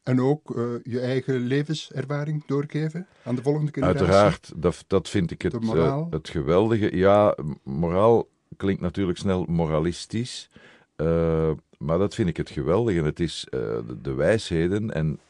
En 0.06 0.20
ook 0.20 0.56
eh, 0.56 0.64
je 0.82 1.00
eigen 1.00 1.40
levenservaring 1.40 2.44
doorgeven 2.46 3.06
aan 3.22 3.34
de 3.34 3.42
volgende 3.42 3.72
generatie? 3.72 4.00
Uiteraard, 4.00 4.52
dat, 4.56 4.84
dat 4.86 5.08
vind 5.08 5.30
ik 5.30 5.42
het, 5.42 5.54
eh, 5.54 6.02
het 6.10 6.28
geweldige. 6.28 6.96
Ja, 6.96 7.36
moraal 7.62 8.28
klinkt 8.56 8.80
natuurlijk 8.80 9.18
snel 9.18 9.44
moralistisch, 9.48 10.50
eh, 10.96 11.50
maar 11.78 11.98
dat 11.98 12.14
vind 12.14 12.28
ik 12.28 12.36
het 12.36 12.50
geweldige. 12.50 13.02
Het 13.02 13.20
is 13.20 13.46
de, 13.50 13.96
de 14.02 14.14
wijsheden 14.14 14.94
en 14.94 15.20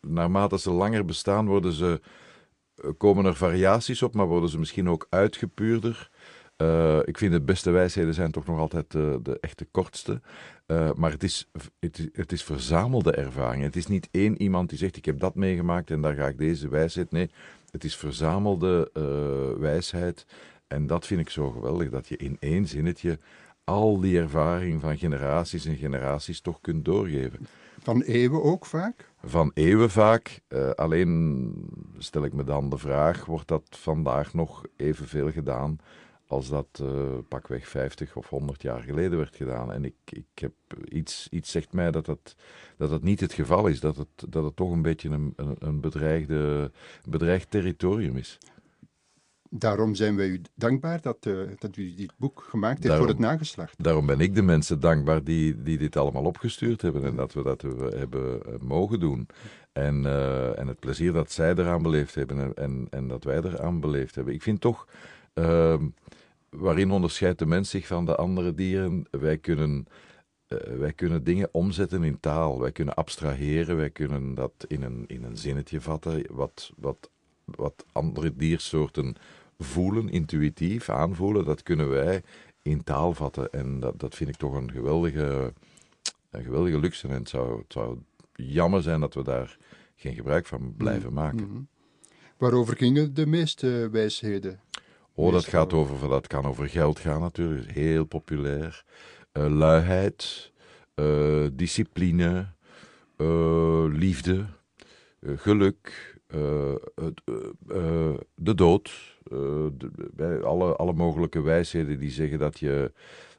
naarmate 0.00 0.58
ze 0.58 0.70
langer 0.70 1.04
bestaan, 1.04 1.46
worden 1.46 1.72
ze, 1.72 2.00
komen 2.96 3.24
er 3.24 3.36
variaties 3.36 4.02
op, 4.02 4.14
maar 4.14 4.26
worden 4.26 4.50
ze 4.50 4.58
misschien 4.58 4.88
ook 4.88 5.06
uitgepuurder. 5.10 6.10
Eh, 6.56 6.98
ik 7.04 7.18
vind 7.18 7.32
de 7.32 7.40
beste 7.40 7.70
wijsheden 7.70 8.14
zijn 8.14 8.30
toch 8.30 8.46
nog 8.46 8.58
altijd 8.58 8.90
de, 8.90 9.18
de 9.22 9.38
echte 9.40 9.64
kortste. 9.70 10.20
Eh, 10.66 10.90
maar 10.94 11.10
het 11.10 11.22
is, 11.22 11.50
het, 11.78 11.98
is- 11.98 12.08
het 12.12 12.32
is 12.32 12.42
verzamelde 12.44 13.12
ervaring. 13.12 13.62
Het 13.62 13.76
is 13.76 13.86
niet 13.86 14.08
één 14.10 14.42
iemand 14.42 14.68
die 14.68 14.78
zegt: 14.78 14.96
Ik 14.96 15.04
heb 15.04 15.20
dat 15.20 15.34
meegemaakt 15.34 15.90
en 15.90 16.00
daar 16.00 16.14
ga 16.14 16.26
ik 16.26 16.38
deze 16.38 16.68
wijsheid. 16.68 17.10
Nee, 17.10 17.30
het 17.70 17.84
is 17.84 17.96
verzamelde 17.96 18.90
eh, 18.92 19.60
wijsheid. 19.60 20.26
En 20.66 20.86
dat 20.86 21.06
vind 21.06 21.20
ik 21.20 21.30
zo 21.30 21.50
geweldig: 21.50 21.90
dat 21.90 22.08
je 22.08 22.16
in 22.16 22.36
één 22.40 22.66
zinnetje 22.66 23.18
al 23.64 24.00
die 24.00 24.18
ervaring 24.18 24.80
van 24.80 24.98
generaties 24.98 25.64
en 25.64 25.76
generaties 25.76 26.40
toch 26.40 26.60
kunt 26.60 26.84
doorgeven. 26.84 27.46
Van 27.82 28.02
eeuwen 28.02 28.42
ook 28.42 28.66
vaak? 28.66 29.10
Van 29.24 29.50
eeuwen 29.54 29.90
vaak. 29.90 30.40
eh, 30.48 30.70
alleen 30.70 31.52
stel 31.98 32.24
ik 32.24 32.32
me 32.32 32.44
dan 32.44 32.70
de 32.70 32.78
vraag: 32.78 33.24
wordt 33.24 33.48
dat 33.48 33.62
vandaag 33.70 34.34
nog 34.34 34.62
evenveel 34.76 35.30
gedaan 35.32 35.78
als 36.26 36.48
dat 36.48 36.66
eh, 36.72 36.88
pakweg 37.28 37.68
50 37.68 38.16
of 38.16 38.28
100 38.28 38.62
jaar 38.62 38.82
geleden 38.82 39.18
werd 39.18 39.36
gedaan? 39.36 39.72
En 39.72 39.84
ik, 39.84 39.94
ik 40.04 40.26
heb 40.34 40.52
iets, 40.88 41.28
iets 41.30 41.50
zegt 41.50 41.72
mij 41.72 41.90
dat 41.90 42.06
dat, 42.06 42.36
dat 42.76 42.90
dat 42.90 43.02
niet 43.02 43.20
het 43.20 43.32
geval 43.32 43.66
is, 43.66 43.80
dat 43.80 43.96
het, 43.96 44.32
dat 44.32 44.44
het 44.44 44.56
toch 44.56 44.70
een 44.70 44.82
beetje 44.82 45.08
een, 45.08 45.34
een, 45.58 45.80
bedreigde, 45.80 46.70
bedreigd 47.08 47.50
territorium 47.50 48.16
is. 48.16 48.38
Daarom 49.50 49.94
zijn 49.94 50.16
wij 50.16 50.28
u 50.28 50.40
dankbaar 50.54 51.00
dat, 51.00 51.16
eh, 51.20 51.34
dat 51.58 51.76
u 51.76 51.94
dit 51.94 52.12
boek 52.16 52.46
gemaakt 52.48 52.76
heeft 52.76 52.88
Daarom. 52.88 53.06
voor 53.06 53.14
het 53.14 53.24
nageslacht. 53.24 53.82
Daarom 53.82 54.06
ben 54.06 54.20
ik 54.20 54.34
de 54.34 54.42
mensen 54.42 54.80
dankbaar 54.80 55.24
die, 55.24 55.62
die 55.62 55.78
dit 55.78 55.96
allemaal 55.96 56.24
opgestuurd 56.24 56.82
hebben 56.82 57.04
en 57.04 57.16
dat 57.16 57.32
we 57.32 57.42
dat 57.42 57.62
we 57.62 57.94
hebben 57.96 58.42
eh, 58.42 58.52
mogen 58.60 59.00
doen. 59.00 59.28
En, 59.72 60.06
en 60.56 60.66
het 60.66 60.80
plezier 60.80 61.12
dat 61.12 61.30
zij 61.30 61.54
eraan 61.54 61.82
beleefd 61.82 62.14
hebben 62.14 62.38
en, 62.38 62.54
en, 62.54 62.86
en 62.90 63.08
dat 63.08 63.24
wij 63.24 63.36
eraan 63.36 63.80
beleefd 63.80 64.14
hebben. 64.14 64.34
Ik 64.34 64.42
vind 64.42 64.60
toch, 64.60 64.86
ehm, 65.36 65.88
waarin 66.50 66.90
onderscheidt 66.90 67.38
de 67.38 67.46
mens 67.46 67.70
zich 67.70 67.86
van 67.86 68.04
de 68.04 68.16
andere 68.16 68.54
dieren? 68.54 69.06
Wij 69.10 69.38
kunnen 69.38 69.86
eh, 70.46 70.58
wij 70.78 70.92
kunnen 70.92 71.24
dingen 71.24 71.48
omzetten 71.52 72.04
in 72.04 72.20
taal. 72.20 72.60
Wij 72.60 72.72
kunnen 72.72 72.94
abstraheren, 72.94 73.76
wij 73.76 73.90
kunnen 73.90 74.34
dat 74.34 74.52
in 74.66 74.82
een, 74.82 75.04
in 75.06 75.24
een 75.24 75.36
zinnetje 75.36 75.80
vatten. 75.80 76.26
Wat, 76.30 76.72
wat, 76.76 77.10
wat 77.44 77.84
andere 77.92 78.36
diersoorten 78.36 79.16
voelen, 79.58 80.08
intuïtief 80.08 80.88
aanvoelen, 80.88 81.44
dat 81.44 81.62
kunnen 81.62 81.88
wij 81.88 82.22
in 82.62 82.84
taal 82.84 83.14
vatten. 83.14 83.52
En 83.52 83.80
dat, 83.80 84.00
dat 84.00 84.14
vind 84.14 84.30
ik 84.30 84.36
toch 84.36 84.54
een 84.54 84.70
geweldige, 84.72 85.52
een 86.30 86.44
geweldige 86.44 86.78
luxe. 86.78 87.08
En 87.08 87.14
het 87.14 87.28
zou, 87.28 87.58
het 87.58 87.72
zou 87.72 87.98
jammer 88.34 88.82
zijn 88.82 89.00
dat 89.00 89.14
we 89.14 89.22
daar 89.22 89.56
geen 89.96 90.14
gebruik 90.14 90.46
van 90.46 90.74
blijven 90.76 91.12
maken. 91.12 91.50
Mhm. 91.50 91.60
Waarover 92.36 92.76
gingen 92.76 93.14
de 93.14 93.26
meeste 93.26 93.88
wijsheden? 93.92 94.60
Oh, 95.16 95.32
dat 95.32 95.44
gaat 95.44 95.72
over, 95.72 96.08
dat 96.08 96.26
kan 96.26 96.44
over 96.44 96.68
geld 96.68 96.98
gaan 96.98 97.20
natuurlijk, 97.20 97.70
heel 97.70 98.04
populair. 98.04 98.84
Eh, 99.32 99.46
luiheid, 99.48 100.52
eh, 100.94 101.46
discipline, 101.52 102.46
eh, 103.16 103.84
liefde, 103.88 104.46
geluk, 105.36 106.14
de 108.34 108.54
dood. 108.54 109.14
de- 109.28 110.40
alle, 110.44 110.76
alle 110.76 110.92
mogelijke 110.92 111.40
wijsheden 111.40 111.98
die 111.98 112.10
zeggen 112.10 112.38
dat 112.38 112.58
je 112.58 112.92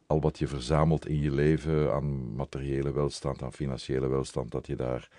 al 0.07 0.21
wat 0.21 0.39
je 0.39 0.47
verzamelt 0.47 1.07
in 1.07 1.21
je 1.21 1.31
leven 1.31 1.93
aan 1.93 2.35
materiële 2.35 2.93
welstand, 2.93 3.41
aan 3.43 3.53
financiële 3.53 4.07
welstand, 4.07 4.51
dat 4.51 4.67
je 4.67 4.75
daar 4.75 5.09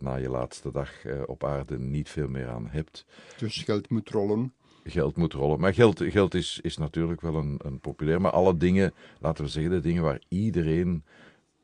na 0.00 0.14
je 0.14 0.28
laatste 0.28 0.70
dag 0.70 0.90
op 1.26 1.44
aarde 1.44 1.78
niet 1.78 2.08
veel 2.08 2.28
meer 2.28 2.48
aan 2.48 2.66
hebt 2.68 3.04
Dus 3.38 3.56
geld 3.62 3.90
moet 3.90 4.10
rollen. 4.10 4.52
Geld 4.86 5.16
moet 5.16 5.32
rollen. 5.32 5.60
Maar 5.60 5.74
geld, 5.74 6.02
geld 6.02 6.34
is, 6.34 6.58
is 6.62 6.76
natuurlijk 6.76 7.20
wel 7.20 7.34
een, 7.34 7.60
een 7.64 7.80
populair. 7.80 8.20
Maar 8.20 8.30
alle 8.30 8.56
dingen, 8.56 8.94
laten 9.20 9.44
we 9.44 9.50
zeggen, 9.50 9.72
de 9.72 9.80
dingen 9.80 10.02
waar 10.02 10.20
iedereen, 10.28 11.04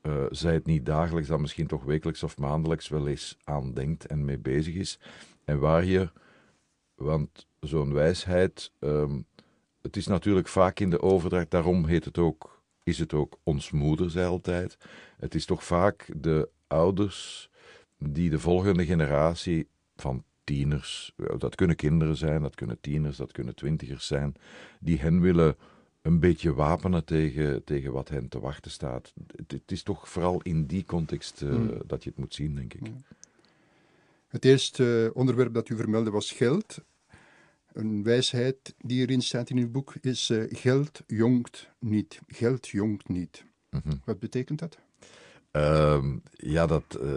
eh 0.01 0.25
zij 0.29 0.53
het 0.53 0.65
niet 0.65 0.85
dagelijks, 0.85 1.27
dan 1.27 1.41
misschien 1.41 1.67
toch 1.67 1.83
wekelijks 1.83 2.23
of 2.23 2.37
maandelijks 2.37 2.87
wel 2.87 3.07
eens 3.07 3.37
aan 3.43 3.73
denkt 3.73 4.05
en 4.05 4.25
mee 4.25 4.39
bezig 4.39 4.75
is. 4.75 4.99
En 5.45 5.59
waar 5.59 5.85
je, 5.85 6.11
want 6.95 7.47
zo'n 7.59 7.93
wijsheid, 7.93 8.71
ehm, 8.79 9.21
het 9.81 9.97
is 9.97 10.07
natuurlijk 10.07 10.47
vaak 10.47 10.79
in 10.79 10.89
de 10.89 11.01
overdracht, 11.01 11.51
daarom 11.51 11.85
heet 11.85 12.05
het 12.05 12.17
ook, 12.17 12.61
is 12.83 12.99
het 12.99 13.13
ook 13.13 13.39
ons 13.43 13.71
moeder, 13.71 14.09
zei 14.09 14.27
altijd. 14.27 14.77
Het 15.17 15.35
is 15.35 15.45
toch 15.45 15.63
vaak 15.63 16.09
de 16.15 16.49
ouders 16.67 17.49
die 17.97 18.29
de 18.29 18.39
volgende 18.39 18.85
generatie 18.85 19.67
van 19.95 20.23
tieners, 20.43 21.13
dat 21.37 21.55
kunnen 21.55 21.75
kinderen 21.75 22.15
zijn, 22.15 22.41
dat 22.41 22.55
kunnen 22.55 22.79
tieners, 22.81 23.17
dat 23.17 23.31
kunnen 23.31 23.55
twintigers 23.55 24.07
zijn, 24.07 24.35
die 24.79 24.99
hen 24.99 25.21
willen 25.21 25.55
een 26.01 26.19
beetje 26.19 26.53
wapenen 26.53 27.05
tegen, 27.05 27.63
tegen 27.63 27.91
wat 27.91 28.09
hen 28.09 28.27
te 28.27 28.39
wachten 28.39 28.71
staat. 28.71 29.13
Het, 29.35 29.51
het 29.51 29.71
is 29.71 29.83
toch 29.83 30.09
vooral 30.09 30.41
in 30.41 30.65
die 30.65 30.85
context 30.85 31.41
eh, 31.41 31.49
Hmm. 31.49 31.81
dat 31.85 32.03
je 32.03 32.09
het 32.09 32.19
moet 32.19 32.33
zien, 32.33 32.55
denk 32.55 32.73
ik. 32.73 32.91
Het 34.27 34.45
eerste 34.45 35.05
eh, 35.05 35.17
onderwerp 35.17 35.53
dat 35.53 35.69
u 35.69 35.75
vermeldde 35.75 36.11
was 36.11 36.31
geld. 36.31 36.77
Een 37.73 38.03
wijsheid 38.03 38.75
die 38.77 39.01
erin 39.01 39.21
staat 39.21 39.49
in 39.49 39.57
uw 39.57 39.71
boek 39.71 39.95
is 40.01 40.29
eh, 40.29 40.43
geld 40.49 41.01
jongt 41.07 41.69
niet. 41.79 42.19
Geld 42.27 42.67
jongt 42.67 43.07
niet. 43.07 43.43
Mhm. 43.69 43.95
Wat 44.05 44.19
betekent 44.19 44.59
dat? 44.59 44.77
Ehm, 45.53 46.17
ja, 46.33 46.65
dat, 46.65 46.83
eh, 47.01 47.07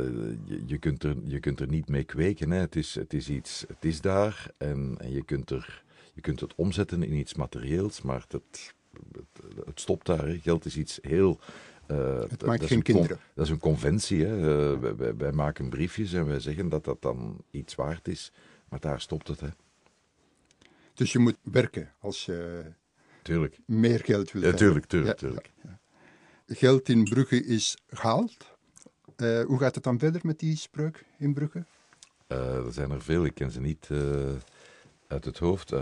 je, 0.44 0.62
je, 0.66 0.78
kunt 0.78 1.02
er, 1.02 1.16
je 1.24 1.40
kunt 1.40 1.60
er 1.60 1.68
niet 1.68 1.88
mee 1.88 2.04
kweken. 2.04 2.50
Hè. 2.50 2.58
Het, 2.58 2.76
is, 2.76 2.94
het 2.94 3.12
is 3.14 3.28
iets, 3.28 3.64
het 3.68 3.84
is 3.84 4.00
daar 4.00 4.50
en, 4.58 4.96
en 5.00 5.12
je, 5.12 5.24
kunt 5.24 5.50
er, 5.50 5.82
je 6.14 6.20
kunt 6.20 6.40
het 6.40 6.54
omzetten 6.54 7.02
in 7.02 7.12
iets 7.12 7.34
materieels, 7.34 8.02
maar 8.02 8.20
het, 8.20 8.32
het, 8.32 8.74
het 9.66 9.80
stopt 9.80 10.06
daar. 10.06 10.26
Hè. 10.26 10.38
Geld 10.38 10.64
is 10.64 10.76
iets 10.76 10.98
heel. 11.02 11.38
eh, 11.86 11.96
dat- 11.96 12.30
Het 12.30 12.44
maakt 12.46 12.62
is 12.62 12.68
geen 12.68 12.82
kinderen. 12.82 13.18
Dat 13.34 13.44
is 13.44 13.50
een 13.50 13.58
conventie. 13.58 14.24
Hè. 14.24 14.36
Eh, 14.72 14.80
wij, 14.80 14.96
wij, 14.96 15.16
wij 15.16 15.32
maken 15.32 15.68
briefjes 15.68 16.12
en 16.12 16.26
wij 16.26 16.40
zeggen 16.40 16.68
dat 16.68 16.84
dat 16.84 17.02
dan 17.02 17.44
iets 17.50 17.74
waard 17.74 18.08
is, 18.08 18.32
maar 18.68 18.80
daar 18.80 19.00
stopt 19.00 19.28
het. 19.28 19.40
Hè. 19.40 19.48
Dus 20.94 21.12
je 21.12 21.18
moet 21.18 21.36
werken 21.42 21.92
als 21.98 22.24
je 22.24 22.62
Tuurlijk. 23.22 23.58
meer 23.66 24.00
geld 24.04 24.32
wil 24.32 24.42
Ja, 24.42 24.48
hebben. 24.48 24.66
tuurlijk, 24.66 24.86
tuurlijk, 24.86 25.20
Ja, 25.20 25.26
tuurlijk. 25.26 25.50
Geld 26.46 26.88
in 26.88 27.04
Brugge 27.04 27.44
is 27.44 27.76
gehaald. 27.88 28.36
Eh, 29.16 29.42
hoe 29.42 29.58
gaat 29.58 29.74
het 29.74 29.84
dan 29.84 29.98
verder 29.98 30.20
met 30.24 30.38
die 30.38 30.56
spreuk 30.56 31.04
in 31.18 31.34
Brugge? 31.34 31.64
Eh, 32.26 32.56
er 32.66 32.72
zijn 32.72 32.90
er 32.90 33.02
veel, 33.02 33.24
ik 33.24 33.34
ken 33.34 33.50
ze 33.50 33.60
niet 33.60 33.86
eh, 33.90 33.98
uit 35.06 35.24
het 35.24 35.38
hoofd. 35.38 35.72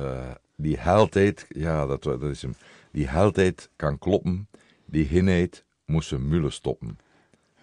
Die 0.56 0.78
heldheid, 0.78 1.46
ja, 1.48 1.86
dat, 1.86 2.02
dat 2.02 2.22
is 2.22 2.42
hem. 2.42 2.54
Die 2.90 3.08
heldheid 3.08 3.68
kan 3.76 3.98
kloppen, 3.98 4.48
die 4.84 5.04
hinheid 5.04 5.64
moest 5.84 6.08
zijn 6.08 6.28
mullen 6.28 6.52
stoppen. 6.52 6.98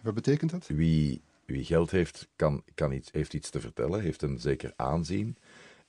Wat 0.01 0.13
betekent 0.13 0.51
dat? 0.51 0.67
Wie, 0.67 1.21
wie 1.45 1.63
geld 1.65 1.91
heeft, 1.91 2.27
kan, 2.35 2.63
kan 2.75 2.91
iets, 2.91 3.09
heeft 3.11 3.33
iets 3.33 3.49
te 3.49 3.59
vertellen, 3.59 4.01
heeft 4.01 4.21
een 4.21 4.39
zeker 4.39 4.73
aanzien. 4.75 5.37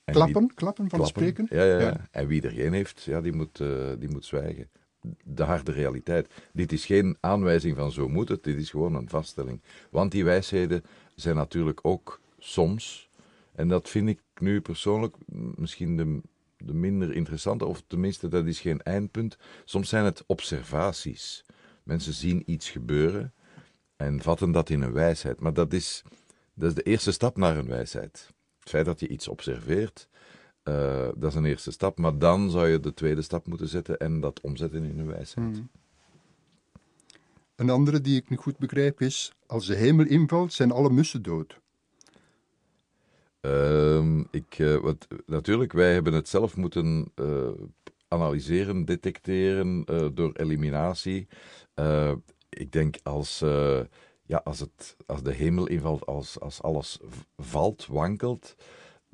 En 0.03 0.13
Klappen? 0.13 0.41
wie- 0.47 0.53
Klappen 0.55 0.89
van 0.89 0.99
klappen. 0.99 1.23
spreken? 1.23 1.57
Ja, 1.57 1.63
ja, 1.63 1.79
ja. 1.79 2.07
En 2.11 2.27
wie 2.27 2.41
er 2.41 2.51
geen 2.51 2.73
heeft, 2.73 3.03
ja, 3.03 3.21
die, 3.21 3.33
moet, 3.33 3.57
die 3.99 4.09
moet 4.09 4.25
zwijgen. 4.25 4.69
De 5.23 5.43
harde 5.43 5.71
realiteit. 5.71 6.29
Dit 6.53 6.71
is 6.71 6.85
geen 6.85 7.17
aanwijzing 7.19 7.75
van 7.75 7.91
zo 7.91 8.09
moet 8.09 8.29
het, 8.29 8.43
dit 8.43 8.57
is 8.57 8.69
gewoon 8.69 8.95
een 8.95 9.09
vaststelling. 9.09 9.61
Want 9.89 10.11
die 10.11 10.23
wijsheden 10.23 10.83
zijn 11.15 11.35
natuurlijk 11.35 11.79
ook 11.81 12.21
soms, 12.39 13.09
en 13.55 13.67
dat 13.67 13.89
vind 13.89 14.09
ik 14.09 14.19
nu 14.37 14.61
persoonlijk 14.61 15.15
misschien 15.55 15.97
de, 15.97 16.21
de 16.57 16.73
minder 16.73 17.13
interessante, 17.13 17.65
of 17.65 17.83
tenminste 17.87 18.27
dat 18.27 18.45
is 18.45 18.59
geen 18.59 18.81
eindpunt, 18.81 19.37
soms 19.65 19.89
zijn 19.89 20.05
het 20.05 20.23
observaties. 20.27 21.45
Mensen 21.83 22.13
zien 22.13 22.43
iets 22.45 22.69
gebeuren 22.69 23.33
en 23.95 24.21
vatten 24.21 24.51
dat 24.51 24.69
in 24.69 24.81
een 24.81 24.93
wijsheid. 24.93 25.39
Maar 25.39 25.53
dat 25.53 25.73
is, 25.73 26.03
dat 26.53 26.69
is 26.69 26.75
de 26.75 26.83
eerste 26.83 27.11
stap 27.11 27.37
naar 27.37 27.57
een 27.57 27.67
wijsheid. 27.67 28.29
Het 28.59 28.69
feit 28.69 28.85
dat 28.85 28.99
je 28.99 29.07
iets 29.07 29.27
observeert, 29.27 30.07
eh, 30.63 31.07
dat 31.15 31.29
is 31.29 31.35
een 31.35 31.45
eerste 31.45 31.71
stap. 31.71 31.97
Maar 31.97 32.17
dan 32.17 32.49
zou 32.49 32.67
je 32.67 32.79
de 32.79 32.93
tweede 32.93 33.21
stap 33.21 33.47
moeten 33.47 33.67
zetten 33.67 33.99
en 33.99 34.19
dat 34.19 34.41
omzetten 34.41 34.83
in 34.83 34.99
een 34.99 35.07
wijsheid. 35.07 35.55
Hmm. 35.55 35.69
Een 37.55 37.69
andere 37.69 38.01
die 38.01 38.17
ik 38.17 38.29
niet 38.29 38.39
goed 38.39 38.57
begrijp 38.57 39.01
is, 39.01 39.33
als 39.45 39.65
de 39.65 39.75
hemel 39.75 40.05
invalt, 40.05 40.53
zijn 40.53 40.71
alle 40.71 40.89
mussen 40.89 41.21
dood. 41.21 41.59
Ehm, 43.39 44.19
ik, 44.31 44.59
eh, 44.59 44.75
wat, 44.75 45.07
natuurlijk, 45.25 45.71
wij 45.71 45.93
hebben 45.93 46.13
het 46.13 46.29
zelf 46.29 46.55
moeten 46.55 47.11
eh, 47.15 47.49
analyseren, 48.07 48.85
detecteren 48.85 49.85
door 50.13 50.31
eliminatie. 50.33 51.27
Ik 52.49 52.71
denk 52.71 52.95
als, 53.03 53.39
ja, 54.25 54.41
als, 54.43 54.59
het, 54.59 54.95
als 55.05 55.23
de 55.23 55.33
hemel 55.33 55.67
invalt, 55.67 56.05
als, 56.05 56.39
als 56.39 56.61
alles 56.61 56.99
valt, 57.37 57.85
wankelt, 57.85 58.55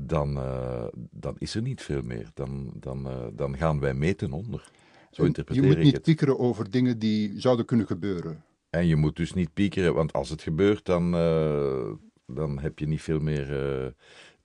dan, 0.01 0.37
eh, 0.37 0.85
dan 1.11 1.35
is 1.37 1.55
er 1.55 1.61
niet 1.61 1.81
veel 1.81 2.01
meer. 2.01 2.29
Dan, 2.33 2.71
dan, 2.73 3.07
eh, 3.07 3.27
dan 3.33 3.57
gaan 3.57 3.79
wij 3.79 3.93
mee 3.93 4.15
ten 4.15 4.31
onder. 4.31 4.71
Zo 5.11 5.23
interpreteer 5.23 5.63
je 5.63 5.69
moet 5.69 5.77
ik 5.77 5.83
niet 5.83 5.93
het. 5.93 6.03
piekeren 6.03 6.39
over 6.39 6.71
dingen 6.71 6.99
die 6.99 7.39
zouden 7.39 7.65
kunnen 7.65 7.85
gebeuren. 7.85 8.43
En 8.69 8.87
je 8.87 8.95
moet 8.95 9.15
dus 9.15 9.33
niet 9.33 9.53
piekeren, 9.53 9.93
want 9.93 10.13
als 10.13 10.29
het 10.29 10.41
gebeurt, 10.41 10.85
dan, 10.85 11.15
eh, 11.15 11.91
dan 12.25 12.59
heb 12.59 12.79
je 12.79 12.87
niet 12.87 13.01
veel 13.01 13.19
meer 13.19 13.47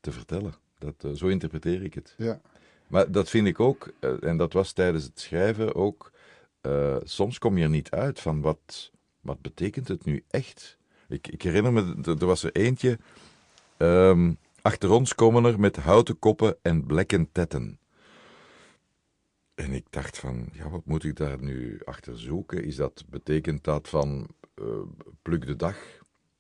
te 0.00 0.12
vertellen. 0.12 0.54
Dat, 0.78 1.18
zo 1.18 1.26
interpreteer 1.26 1.82
ik 1.82 1.94
het. 1.94 2.14
Ja. 2.18 2.40
Maar 2.86 3.12
dat 3.12 3.30
vind 3.30 3.46
ik 3.46 3.60
ook, 3.60 3.92
en 4.20 4.36
dat 4.36 4.52
was 4.52 4.72
tijdens 4.72 5.04
het 5.04 5.20
schrijven 5.20 5.74
ook, 5.74 6.12
soms 7.02 7.38
kom 7.38 7.58
je 7.58 7.64
er 7.64 7.70
niet 7.70 7.90
uit 7.90 8.20
van 8.20 8.40
wat, 8.40 8.90
wat 9.20 9.40
betekent 9.40 9.88
het 9.88 10.04
nu 10.04 10.24
echt. 10.30 10.78
Ik, 11.08 11.28
ik 11.28 11.42
herinner 11.42 11.72
me, 11.72 11.94
er 12.04 12.20
er 12.20 12.26
was 12.26 12.42
er 12.42 12.52
eentje, 12.52 12.98
ehm, 13.76 14.32
achter 14.64 14.90
ons 14.90 15.14
komen 15.14 15.44
er 15.44 15.60
met 15.60 15.76
houten 15.76 16.18
koppen 16.18 16.56
en 16.62 16.86
blekken 16.86 17.32
tetten. 17.32 17.78
En 19.54 19.72
ik 19.72 19.86
dacht 19.90 20.18
van, 20.18 20.48
ja, 20.52 20.68
wat 20.68 20.84
moet 20.84 21.04
ik 21.04 21.16
daar 21.16 21.42
nu 21.42 21.80
achter 21.84 22.18
zoeken? 22.18 22.64
Is 22.64 22.76
dat, 22.76 23.04
betekent 23.08 23.64
dat 23.64 23.88
van, 23.88 24.28
eh, 24.54 24.64
pluk 25.22 25.46
de 25.46 25.56
dag, 25.56 25.76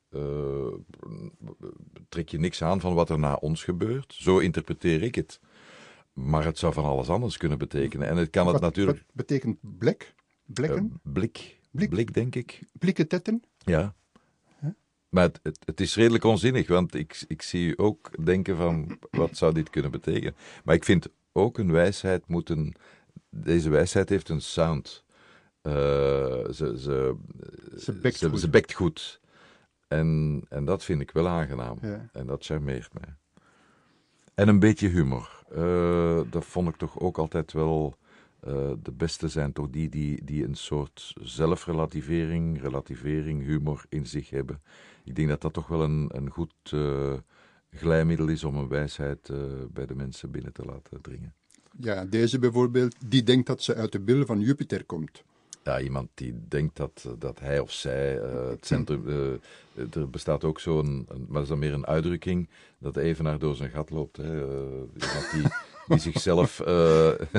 eh, 0.08 0.72
trek 2.08 2.28
je 2.28 2.38
niks 2.38 2.62
aan 2.62 2.80
van 2.80 2.94
wat 2.94 3.10
er 3.10 3.18
na 3.18 3.34
ons 3.34 3.64
gebeurt? 3.64 4.14
Zo 4.14 4.38
interpreteer 4.38 5.02
ik 5.02 5.14
het. 5.14 5.40
Maar 6.12 6.44
het 6.44 6.58
zou 6.58 6.72
van 6.72 6.84
alles 6.84 7.08
anders 7.08 7.36
kunnen 7.36 7.58
betekenen. 7.58 8.08
En 8.08 8.16
het 8.16 8.30
kan 8.30 8.44
het 8.44 8.52
wat, 8.52 8.62
natuurlijk... 8.62 8.98
wat 8.98 9.14
betekent 9.14 9.58
blek? 9.60 10.14
Blekken? 10.46 11.00
eh, 11.04 11.12
blik, 11.12 11.60
Blik. 11.70 11.90
blik, 11.90 12.14
denk 12.14 12.34
ik. 12.34 12.60
Blikken 12.72 13.08
tetten? 13.08 13.42
Ja. 13.58 13.94
Maar 15.14 15.24
het, 15.24 15.40
het, 15.42 15.58
het 15.64 15.80
is 15.80 15.96
redelijk 15.96 16.24
onzinnig, 16.24 16.68
want 16.68 16.94
ik, 16.94 17.24
ik 17.28 17.42
zie 17.42 17.68
u 17.68 17.74
ook 17.76 18.24
denken 18.24 18.56
van, 18.56 18.98
wat 19.10 19.36
zou 19.36 19.54
dit 19.54 19.70
kunnen 19.70 19.90
betekenen? 19.90 20.34
Maar 20.64 20.74
ik 20.74 20.84
vind 20.84 21.08
ook 21.32 21.58
een 21.58 21.72
wijsheid 21.72 22.28
moet 22.28 22.48
een... 22.50 22.74
Deze 23.30 23.70
wijsheid 23.70 24.08
heeft 24.08 24.28
een 24.28 24.40
sound. 24.40 25.04
Eh, 25.62 25.72
ze, 26.50 26.74
ze, 26.78 27.14
Ze 27.78 27.92
bekt 27.92 28.16
ze, 28.16 28.28
goed. 28.28 28.40
ze 28.40 28.48
bekt 28.48 28.72
goed. 28.72 29.20
En, 29.88 30.42
en 30.48 30.64
dat 30.64 30.84
vind 30.84 31.00
ik 31.00 31.10
wel 31.10 31.28
aangenaam. 31.28 31.78
Ja. 31.82 32.08
En 32.12 32.26
dat 32.26 32.44
charmeert 32.44 32.92
mij. 32.92 33.14
En 34.34 34.48
een 34.48 34.58
beetje 34.58 34.88
humor. 34.88 35.42
Eh, 35.54 36.20
dat 36.30 36.44
vond 36.44 36.68
ik 36.68 36.76
toch 36.76 37.00
ook 37.00 37.18
altijd 37.18 37.52
wel 37.52 37.96
eh, 38.40 38.72
de 38.82 38.92
beste 38.92 39.28
zijn 39.28 39.52
toch 39.52 39.70
die, 39.70 39.88
die 39.88 40.24
die 40.24 40.44
een 40.44 40.54
soort 40.54 41.14
zelfrelativering, 41.20 42.60
relativering, 42.60 43.42
humor 43.42 43.84
in 43.88 44.06
zich 44.06 44.30
hebben. 44.30 44.62
Ik 45.04 45.14
denk 45.14 45.28
dat 45.28 45.40
dat 45.40 45.52
toch 45.52 45.66
wel 45.66 45.82
een, 45.82 46.10
een 46.12 46.30
goed 46.30 46.54
uh, 46.74 47.14
glijmiddel 47.70 48.28
is 48.28 48.44
om 48.44 48.56
een 48.56 48.68
wijsheid 48.68 49.28
uh, 49.28 49.38
bij 49.70 49.86
de 49.86 49.94
mensen 49.94 50.30
binnen 50.30 50.52
te 50.52 50.64
laten 50.64 51.00
dringen. 51.00 51.34
Ja, 51.78 52.04
deze 52.04 52.38
bijvoorbeeld, 52.38 52.96
die 53.06 53.22
denkt 53.22 53.46
dat 53.46 53.62
ze 53.62 53.74
uit 53.74 53.92
de 53.92 54.00
bil 54.00 54.26
van 54.26 54.40
Jupiter 54.40 54.84
komt. 54.84 55.22
Ja, 55.62 55.80
iemand 55.80 56.08
die 56.14 56.34
denkt 56.48 56.76
dat, 56.76 57.08
dat 57.18 57.40
hij 57.40 57.58
of 57.58 57.72
zij 57.72 58.22
uh, 58.22 58.48
het 58.48 58.66
centrum. 58.66 59.06
Er 59.92 60.10
bestaat 60.10 60.44
ook 60.44 60.60
zo'n, 60.60 61.06
maar 61.08 61.26
dat 61.32 61.42
is 61.42 61.48
dan 61.48 61.58
meer 61.58 61.72
een 61.72 61.86
uitdrukking, 61.86 62.48
dat 62.78 62.96
evenaar 62.96 63.38
door 63.38 63.56
zijn 63.56 63.70
gat 63.70 63.90
loopt. 63.90 64.16
Hè. 64.16 64.36
iemand 65.00 65.30
die, 65.32 65.42
die 65.86 65.98
zichzelf. 65.98 66.58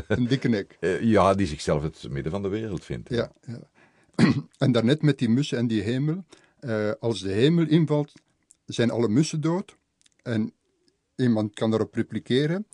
een 0.08 0.28
dikke 0.28 0.48
nek. 0.48 0.78
ja, 1.16 1.34
die 1.34 1.48
zichzelf 1.48 1.84
het 1.84 2.08
midden 2.10 2.32
van 2.32 2.42
de 2.42 2.48
wereld 2.48 2.86
vindt. 2.86 3.10
Ja, 3.10 3.32
ja. 3.42 3.60
en 4.58 4.72
daarnet 4.72 5.02
met 5.02 5.18
die 5.20 5.30
mussen 5.30 5.58
en 5.58 5.68
die 5.68 5.82
hemel. 5.82 6.24
Als 7.00 7.20
de 7.20 7.32
hemel 7.32 7.68
invalt, 7.68 8.14
zijn 8.66 8.92
alle 8.92 9.08
mussen 9.08 9.42
dood. 9.42 9.78
En 10.22 10.54
iemand 11.16 11.54
kan 11.54 11.70
daarop 11.70 11.94
repliceren. 11.94 12.68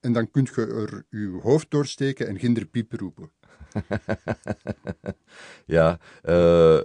En 0.00 0.12
dan 0.12 0.30
kunt 0.30 0.48
je 0.48 0.66
er 0.66 1.06
je 1.10 1.38
hoofd 1.42 1.70
doorsteken 1.70 2.28
en 2.28 2.38
ginder 2.38 2.66
piepen 2.66 2.98
roepen. 2.98 3.30
ja, 5.76 5.98
uh, 6.24 6.80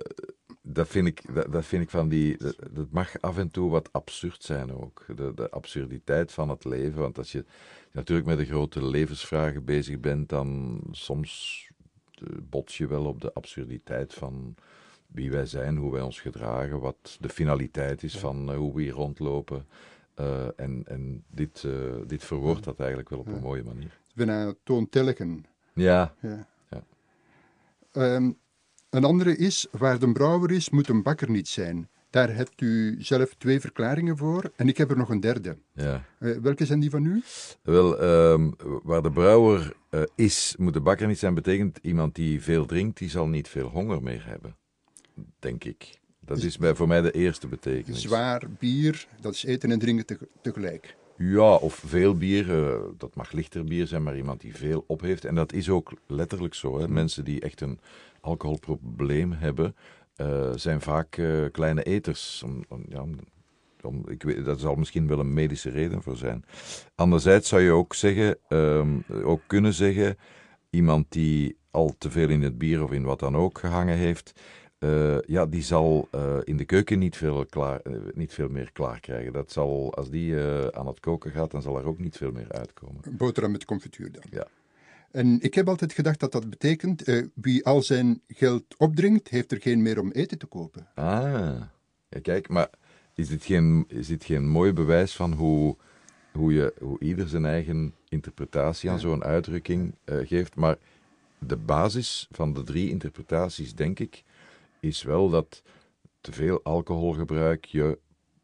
dat, 0.62 0.88
vind 0.88 1.08
ik, 1.08 1.52
dat, 1.52 1.66
vind 1.66 1.84
ik 1.84 1.90
van 1.90 2.10
die. 2.10 2.38
Dat, 2.38 2.56
dat, 2.72 2.92
mag 2.92 3.22
af 3.22 3.38
en 3.38 3.52
toe 3.52 3.70
wat 3.70 3.94
absurd 3.94 4.44
zijn 4.44 4.74
ook. 4.74 5.06
De, 5.16 5.32
de 5.36 5.50
absurditeit 5.50 6.32
van 6.32 6.50
het 6.50 6.66
leven. 6.66 7.02
Want 7.02 7.18
als 7.18 7.32
je 7.32 7.46
natuurlijk 7.92 8.28
met 8.28 8.38
de 8.38 8.46
grote 8.46 8.86
levensvragen 8.86 9.66
bezig 9.66 10.00
bent, 10.00 10.30
dan 10.30 10.82
soms 10.92 11.64
eh, 12.12 12.28
bots 12.44 12.78
je 12.78 12.88
wel 12.88 13.06
op 13.06 13.22
de 13.22 13.34
absurditeit 13.34 14.14
van 14.14 14.56
wie 15.08 15.32
wij 15.32 15.46
zijn, 15.46 15.78
hoe 15.78 15.92
wij 15.92 16.02
ons 16.02 16.20
gedragen, 16.20 16.80
wat 16.80 17.18
de 17.20 17.30
finaliteit 17.30 18.04
is 18.04 18.18
van 18.18 18.50
uh, 18.50 18.58
hoe 18.58 18.76
we 18.76 18.82
hier 18.82 18.94
rondlopen. 18.94 19.66
Uh, 20.20 20.46
en 20.56 20.84
en 20.86 21.24
dit, 21.32 21.64
uh, 21.66 21.74
dit 22.08 22.24
verwoordt 22.24 22.64
dat 22.64 22.80
eigenlijk 22.80 23.10
wel 23.10 23.20
op 23.20 23.28
een 23.28 23.42
mooie 23.42 23.64
manier. 23.64 24.00
Bijna 24.16 24.54
toontelligen. 24.64 25.46
Ja. 25.74 26.14
ja. 26.22 26.48
ja. 26.70 26.84
Um, 28.16 28.38
een 28.90 29.04
andere 29.04 29.38
is, 29.38 29.68
waar 29.72 30.00
de 30.00 30.12
brouwer 30.12 30.52
is, 30.52 30.70
moet 30.70 30.90
een 30.90 31.04
bakker 31.04 31.30
niet 31.30 31.48
zijn. 31.48 31.90
Daar 32.10 32.36
hebt 32.36 32.62
u 32.62 32.96
zelf 33.00 33.34
twee 33.34 33.60
verklaringen 33.60 34.18
voor 34.18 34.52
en 34.56 34.68
ik 34.68 34.78
heb 34.78 34.90
er 34.90 34.98
nog 34.98 35.10
een 35.10 35.20
derde. 35.20 35.58
Ja. 35.74 36.04
Uh, 36.20 36.38
welke 36.38 36.66
zijn 36.66 36.80
die 36.80 36.90
van 36.90 37.06
u? 37.06 37.24
Wel, 37.62 38.04
um, 38.04 38.56
waar 38.84 39.02
de 39.02 39.12
brouwer 39.12 39.76
is, 40.16 40.56
moet 40.58 40.74
de 40.74 40.82
bakker 40.82 41.08
niet 41.08 41.20
zijn, 41.20 41.34
betekent 41.34 41.80
iemand 41.82 42.16
die 42.16 42.42
veel 42.42 42.66
drinkt, 42.66 42.98
die 42.98 43.10
zal 43.10 43.28
niet 43.28 43.48
veel 43.48 43.68
honger 43.68 44.04
meer 44.04 44.26
hebben. 44.26 44.56
Denk 45.40 45.64
ik. 45.64 46.00
Dat 46.20 46.38
is 46.38 46.58
bij, 46.58 46.76
voor 46.76 46.88
mij 46.88 47.02
de 47.02 47.12
eerste 47.12 47.48
betekenis. 47.48 48.02
Zwaar 48.02 48.44
bier, 48.60 49.08
dat 49.22 49.34
is 49.34 49.44
eten 49.44 49.72
en 49.72 49.80
drinken 49.80 50.18
tegelijk. 50.42 50.96
Ja, 51.18 51.56
of 51.56 51.84
veel 51.86 52.18
bier. 52.18 52.50
Uh, 52.50 52.76
dat 52.98 53.16
mag 53.16 53.32
lichter 53.32 53.64
bier 53.64 53.88
zijn, 53.88 54.04
maar 54.04 54.18
iemand 54.18 54.42
die 54.42 54.56
veel 54.56 54.84
op 54.88 55.02
heeft. 55.02 55.26
En 55.26 55.36
dat 55.36 55.54
is 55.54 55.70
ook 55.70 55.94
letterlijk 56.08 56.54
zo. 56.54 56.80
Hè. 56.80 56.88
Mensen 56.88 57.26
die 57.26 57.42
echt 57.42 57.62
een 57.62 57.80
alcoholprobleem 58.22 59.32
hebben, 59.32 59.76
uh, 60.18 60.52
zijn 60.56 60.82
vaak 60.82 61.18
uh, 61.18 61.46
kleine 61.52 61.84
eters. 61.84 62.44
Om, 62.46 62.64
om, 62.68 62.86
ja, 62.90 63.06
om, 63.82 64.10
ik 64.10 64.24
weet, 64.24 64.46
dat 64.46 64.60
zal 64.60 64.76
misschien 64.76 65.08
wel 65.08 65.20
een 65.20 65.34
medische 65.34 65.70
reden 65.70 66.04
voor 66.04 66.18
zijn. 66.18 66.46
Anderzijds 66.96 67.50
zou 67.50 67.62
je 67.62 67.72
ook 67.72 67.94
zeggen, 67.94 68.38
um, 68.50 69.04
ook 69.24 69.42
kunnen 69.48 69.74
zeggen, 69.74 70.18
iemand 70.70 71.06
die 71.10 71.58
al 71.72 71.96
te 71.98 72.12
veel 72.12 72.30
in 72.30 72.42
het 72.42 72.58
bier 72.58 72.84
of 72.84 72.92
in 72.92 73.04
wat 73.04 73.20
dan 73.20 73.36
ook 73.36 73.60
gehangen 73.60 73.98
heeft, 73.98 74.40
uh, 74.80 75.18
ja, 75.26 75.46
die 75.46 75.62
zal 75.62 76.08
uh, 76.16 76.38
in 76.44 76.58
de 76.58 76.66
keuken 76.66 77.00
niet 77.00 77.18
veel, 77.18 77.46
klaar, 77.46 77.80
uh, 77.84 77.98
niet 78.14 78.34
veel 78.34 78.50
meer 78.50 78.72
klaar 78.72 79.00
krijgen. 79.00 79.34
Dat 79.34 79.52
zal, 79.52 79.96
als 79.96 80.10
die 80.10 80.36
aan 80.72 80.88
het 80.88 81.00
koken 81.00 81.32
gaat, 81.32 81.52
dan 81.52 81.62
zal 81.62 81.78
er 81.78 81.86
ook 81.86 82.00
niet 82.00 82.18
veel 82.18 82.32
meer 82.32 82.52
uitkomen. 82.52 83.02
Boterham 83.10 83.52
met 83.52 83.66
confituur 83.66 84.12
dan. 84.12 84.24
Ja. 84.30 84.48
En 85.12 85.42
ik 85.42 85.54
heb 85.54 85.70
altijd 85.70 85.94
gedacht 85.94 86.20
dat 86.20 86.32
dat 86.32 86.50
betekent, 86.50 87.04
wie 87.34 87.66
al 87.66 87.82
zijn 87.82 88.22
geld 88.28 88.64
opdringt, 88.78 89.28
heeft 89.28 89.52
er 89.52 89.62
geen 89.62 89.82
meer 89.82 90.00
om 90.00 90.12
eten 90.12 90.38
te 90.38 90.46
kopen. 90.46 90.88
Ah, 90.96 91.62
ja, 92.10 92.20
kijk, 92.22 92.50
maar 92.50 92.70
is 93.14 93.28
dit 93.28 93.46
geen, 93.46 93.86
is 93.88 94.08
dit 94.08 94.24
geen 94.24 94.48
mooi 94.48 94.74
bewijs 94.74 95.16
van 95.16 95.34
hoe, 95.34 95.76
hoe, 96.32 96.54
je, 96.54 96.74
hoe 96.80 97.00
ieder 97.00 97.28
zijn 97.28 97.46
eigen 97.46 97.94
interpretatie 98.10 98.90
aan 98.90 98.96
ja. 98.96 99.02
zo'n 99.02 99.24
uitdrukking 99.24 99.96
geeft? 100.06 100.56
Maar 100.56 100.78
de 101.40 101.58
basis 101.58 102.28
van 102.32 102.54
de 102.54 102.64
drie 102.64 102.90
interpretaties, 102.90 103.76
denk 103.76 104.00
ik, 104.00 104.24
is 104.80 105.04
wel 105.04 105.30
dat 105.30 105.64
te 106.22 106.32
veel 106.32 106.64
alcoholgebruik 106.64 107.66
je 107.66 108.00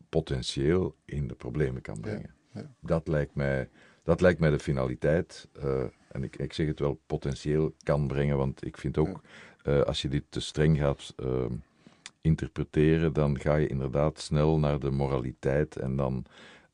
potentieel 0.10 0.96
in 1.06 1.28
de 1.28 1.36
problemen 1.36 1.82
kan 1.82 2.00
brengen. 2.00 2.36
Ja, 2.54 2.62
ja. 2.62 2.76
Dat, 2.80 3.08
lijkt 3.08 3.36
mij, 3.36 3.69
dat 4.04 4.22
lijkt 4.22 4.39
mij 4.39 4.50
de 4.50 4.60
finaliteit. 4.60 5.50
Uh, 5.63 5.84
en 6.12 6.24
ik, 6.24 6.36
ik 6.36 6.54
zeg 6.54 6.67
het 6.67 6.80
wel, 6.80 7.02
potentieel 7.06 7.74
kan 7.84 8.08
brengen, 8.08 8.38
want 8.38 8.65
ik 8.65 8.78
vind 8.78 8.98
ook, 8.98 9.22
uh, 9.63 9.82
als 9.82 10.02
je 10.02 10.08
dit 10.08 10.24
te 10.30 10.39
streng 10.39 10.78
gaat 10.78 11.13
uh, 11.24 11.46
interpreteren, 12.22 13.13
dan 13.13 13.39
ga 13.39 13.56
je 13.56 13.67
inderdaad 13.67 14.19
snel 14.19 14.60
naar 14.60 14.80
de 14.80 14.91
moraliteit 14.91 15.76
en 15.76 15.96
dan, 15.96 16.26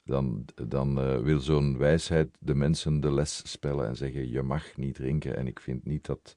dan, 0.04 0.46
dan 0.56 1.22
wil 1.24 1.40
zo'n 1.40 1.78
wijsheid 1.78 2.30
de 2.40 2.56
mensen 2.56 3.00
de 3.00 3.14
les 3.14 3.52
spellen 3.52 3.88
en 3.88 3.96
zeggen, 3.96 4.30
je 4.30 4.42
mag 4.42 4.78
niet 4.78 4.96
drinken. 4.96 5.36
En 5.36 5.48
ik 5.48 5.60
vind 5.60 5.86
niet 5.86 6.06
dat 6.06 6.36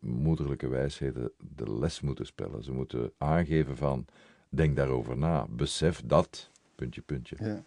moederlijke 0.00 0.68
wijsheden 0.68 1.32
de 1.54 1.78
les 1.78 2.00
moeten 2.00 2.26
spellen. 2.26 2.62
Ze 2.62 2.72
moeten 2.72 3.12
aangeven 3.18 3.76
van, 3.76 4.06
denk 4.48 4.76
daarover 4.76 5.18
na, 5.18 5.46
besef 5.50 6.02
dat, 6.04 6.50
puntje, 6.74 7.00
puntje. 7.00 7.36
Ja. 7.40 7.64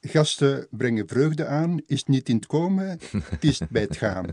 Gasten 0.00 0.66
brengen 0.70 1.08
vreugde 1.08 1.46
aan, 1.46 1.80
is 1.86 2.04
niet 2.04 2.28
in 2.28 2.36
het 2.36 2.46
komen, 2.46 2.88
het 3.12 3.44
is 3.44 3.60
bij 3.70 3.82
het 3.82 3.96
gaan. 3.96 4.26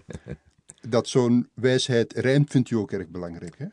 Dat 0.90 1.08
zo'n 1.08 1.50
wijsheid 1.54 2.14
rijmt, 2.14 2.52
vindt 2.52 2.70
u 2.70 2.76
ook 2.76 2.92
erg 2.92 3.08
belangrijk, 3.08 3.58
hè? 3.58 3.66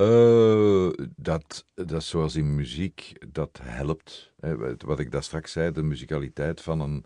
Uh, 0.00 0.90
dat, 1.16 1.64
dat 1.74 2.04
zoals 2.04 2.36
in 2.36 2.54
muziek, 2.54 3.12
dat 3.32 3.60
helpt. 3.62 4.32
Wat 4.78 4.98
ik 4.98 5.10
daar 5.10 5.22
straks 5.22 5.52
zei, 5.52 5.72
de 5.72 5.82
muzikaliteit 5.82 6.60
van 6.60 6.80
een, 6.80 7.04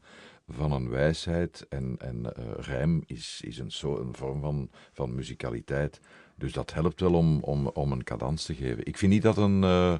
van 0.48 0.72
een 0.72 0.88
wijsheid. 0.88 1.66
En, 1.68 1.96
en 1.98 2.32
uh, 2.38 2.44
rijm 2.56 3.02
is, 3.06 3.40
is 3.44 3.58
een, 3.58 3.72
zo, 3.72 3.98
een 3.98 4.14
vorm 4.14 4.40
van, 4.40 4.70
van 4.92 5.14
muzikaliteit. 5.14 6.00
Dus 6.34 6.52
dat 6.52 6.72
helpt 6.72 7.00
wel 7.00 7.14
om, 7.14 7.40
om, 7.40 7.66
om 7.66 7.92
een 7.92 8.04
cadans 8.04 8.44
te 8.44 8.54
geven. 8.54 8.86
Ik 8.86 8.98
vind 8.98 9.12
niet 9.12 9.22
dat 9.22 9.36
een, 9.36 9.62
uh, 9.62 9.96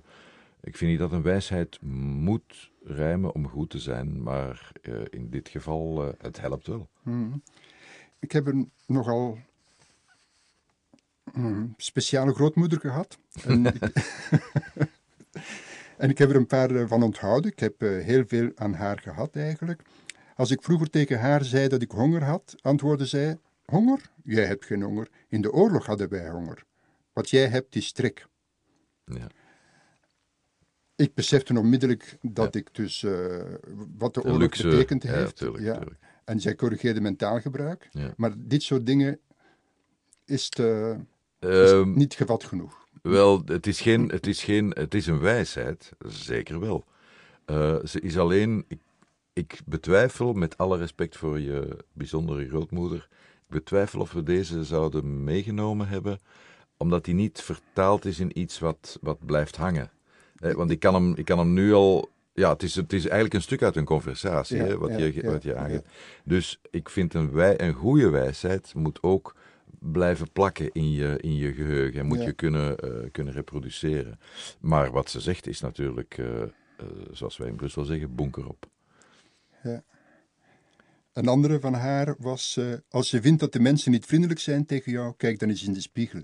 ik 0.60 0.76
vind 0.76 0.90
niet 0.90 1.00
dat 1.00 1.12
een 1.12 1.22
wijsheid 1.22 1.80
moet 1.80 2.70
rijmen 2.84 3.34
om 3.34 3.48
goed 3.48 3.70
te 3.70 3.78
zijn, 3.78 4.22
maar 4.22 4.72
uh, 4.82 5.00
in 5.10 5.30
dit 5.30 5.48
geval, 5.48 6.14
het 6.18 6.40
helpt 6.40 6.66
wel. 6.66 6.88
Hmm. 7.02 7.42
Ik 8.18 8.32
heb 8.32 8.46
een 8.46 8.70
nogal 8.86 9.38
hmm, 11.32 11.74
speciale 11.76 12.34
grootmoeder 12.34 12.80
gehad. 12.80 13.18
En, 13.44 13.66
ik, 13.74 13.82
en 16.02 16.10
ik 16.10 16.18
heb 16.18 16.30
er 16.30 16.36
een 16.36 16.46
paar 16.46 16.88
van 16.88 17.02
onthouden. 17.02 17.50
Ik 17.50 17.58
heb 17.58 17.80
heel 17.80 18.24
veel 18.26 18.50
aan 18.54 18.74
haar 18.74 18.98
gehad 18.98 19.36
eigenlijk. 19.36 19.82
Als 20.34 20.50
ik 20.50 20.62
vroeger 20.62 20.90
tegen 20.90 21.20
haar 21.20 21.44
zei 21.44 21.68
dat 21.68 21.82
ik 21.82 21.90
honger 21.90 22.24
had, 22.24 22.54
antwoordde 22.60 23.06
zij: 23.06 23.38
Honger? 23.64 24.00
Jij 24.24 24.44
hebt 24.44 24.64
geen 24.64 24.82
honger. 24.82 25.08
In 25.28 25.40
de 25.40 25.52
oorlog 25.52 25.86
hadden 25.86 26.08
wij 26.08 26.30
honger. 26.30 26.64
Wat 27.12 27.30
jij 27.30 27.46
hebt 27.46 27.76
is 27.76 27.92
trek. 27.92 28.26
Ja. 29.04 29.26
Ik 30.96 31.14
besefte 31.14 31.58
onmiddellijk 31.58 32.18
dat 32.22 32.54
ja. 32.54 32.60
ik 32.60 32.68
dus 32.72 33.02
uh, 33.02 33.12
wat 33.96 34.14
de, 34.14 34.20
de 34.20 34.26
oorlog 34.26 34.40
luxe, 34.40 34.68
betekend 34.68 35.02
ja, 35.02 35.12
heeft. 35.12 35.36
Tuurlijk, 35.36 35.64
ja. 35.64 35.76
tuurlijk. 35.76 35.98
En 36.24 36.40
zij 36.40 36.54
corrigeerde 36.54 37.00
mijn 37.00 37.16
taalgebruik. 37.16 37.88
Maar 38.16 38.32
dit 38.36 38.62
soort 38.62 38.86
dingen 38.86 39.18
is, 40.24 40.48
te, 40.48 40.96
is 41.38 41.70
um, 41.70 41.96
niet 41.96 42.14
gevat 42.14 42.44
genoeg. 42.44 42.86
Wel, 43.02 43.42
het 43.44 43.66
is, 43.66 43.80
geen, 43.80 44.08
het 44.08 44.26
is, 44.26 44.42
geen, 44.42 44.70
het 44.70 44.94
is 44.94 45.06
een 45.06 45.20
wijsheid, 45.20 45.92
zeker 46.06 46.60
wel. 46.60 46.84
Uh, 47.46 47.84
ze 47.84 48.00
is 48.00 48.18
alleen, 48.18 48.64
ik 48.68 48.80
ik 49.34 49.60
betwijfel, 49.66 50.32
met 50.32 50.58
alle 50.58 50.78
respect 50.78 51.16
voor 51.16 51.40
je 51.40 51.76
bijzondere 51.92 52.48
grootmoeder, 52.48 53.08
ik 53.48 53.54
betwijfel 53.54 54.00
of 54.00 54.12
we 54.12 54.22
deze 54.22 54.64
zouden 54.64 55.24
meegenomen 55.24 55.88
hebben, 55.88 56.18
omdat 56.76 57.04
die 57.04 57.14
niet 57.14 57.40
vertaald 57.42 58.04
is 58.04 58.20
in 58.20 58.38
iets 58.38 58.58
wat, 58.58 58.98
wat 59.00 59.26
blijft 59.26 59.56
hangen. 59.56 59.90
Eh, 60.36 60.52
want 60.52 60.70
ik 60.70 60.80
kan, 60.80 60.94
hem, 60.94 61.14
ik 61.16 61.24
kan 61.24 61.38
hem 61.38 61.52
nu 61.52 61.72
al. 61.72 62.08
Ja, 62.32 62.52
het 62.52 62.62
is, 62.62 62.74
het 62.74 62.92
is 62.92 63.02
eigenlijk 63.02 63.34
een 63.34 63.42
stuk 63.42 63.62
uit 63.62 63.76
een 63.76 63.84
conversatie, 63.84 64.56
ja, 64.56 64.76
wat, 64.76 64.90
ja, 64.90 64.96
je, 64.96 65.14
ja, 65.14 65.30
wat 65.30 65.42
je 65.42 65.56
aangeeft. 65.56 65.86
Dus 66.24 66.60
ik 66.70 66.88
vind 66.88 67.14
een, 67.14 67.32
wij, 67.32 67.60
een 67.60 67.72
goede 67.72 68.08
wijsheid 68.08 68.74
moet 68.74 69.02
ook 69.02 69.34
blijven 69.78 70.32
plakken 70.32 70.72
in 70.72 70.90
je, 70.92 71.18
in 71.20 71.36
je 71.36 71.52
geheugen 71.52 72.00
en 72.00 72.06
moet 72.06 72.22
je 72.22 72.32
kunnen, 72.32 72.76
uh, 72.84 73.10
kunnen 73.12 73.32
reproduceren. 73.32 74.18
Maar 74.60 74.90
wat 74.90 75.10
ze 75.10 75.20
zegt 75.20 75.46
is 75.46 75.60
natuurlijk, 75.60 76.18
uh, 76.18 76.26
uh, 76.26 76.46
zoals 77.10 77.36
wij 77.36 77.48
in 77.48 77.56
Brussel 77.56 77.84
zeggen, 77.84 78.14
bunker 78.14 78.48
op. 78.48 78.66
Een 81.14 81.28
andere 81.28 81.60
van 81.60 81.74
haar 81.74 82.14
was: 82.18 82.56
uh, 82.56 82.74
Als 82.88 83.10
je 83.10 83.20
vindt 83.20 83.40
dat 83.40 83.52
de 83.52 83.60
mensen 83.60 83.90
niet 83.90 84.06
vriendelijk 84.06 84.40
zijn 84.40 84.66
tegen 84.66 84.92
jou, 84.92 85.14
kijk 85.16 85.38
dan 85.38 85.48
eens 85.48 85.62
in 85.62 85.72
de 85.72 85.80
spiegel. 85.80 86.22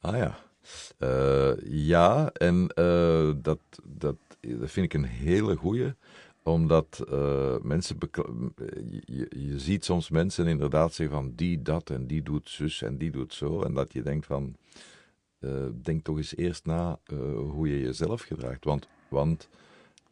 Ah 0.00 0.16
ja. 0.16 0.38
Uh, 0.98 1.52
ja, 1.64 2.30
en 2.32 2.70
uh, 2.74 3.32
dat, 3.36 3.58
dat, 3.84 4.16
dat 4.40 4.70
vind 4.70 4.86
ik 4.86 4.94
een 4.94 5.04
hele 5.04 5.56
goeie 5.56 5.94
omdat 6.42 7.04
mensen. 7.62 7.98
Je, 9.04 9.26
je, 9.30 9.58
ziet 9.58 9.84
soms 9.84 10.10
mensen 10.10 10.46
inderdaad 10.46 10.94
zeggen 10.94 11.16
van 11.16 11.32
die 11.34 11.62
dat 11.62 11.90
en 11.90 12.06
die 12.06 12.22
doet 12.22 12.48
zus 12.48 12.82
en 12.82 12.98
die 12.98 13.10
doet 13.10 13.34
zo. 13.34 13.62
En 13.62 13.74
dat 13.74 13.92
je 13.92 14.02
denkt 14.02 14.26
van. 14.26 14.56
Denk 15.82 16.04
toch 16.04 16.16
eens 16.16 16.36
eerst 16.36 16.66
na 16.66 16.98
hoe 17.34 17.68
je 17.68 17.80
jezelf 17.80 18.22
gedraagt. 18.22 18.64
Want, 18.64 18.88
want 19.08 19.48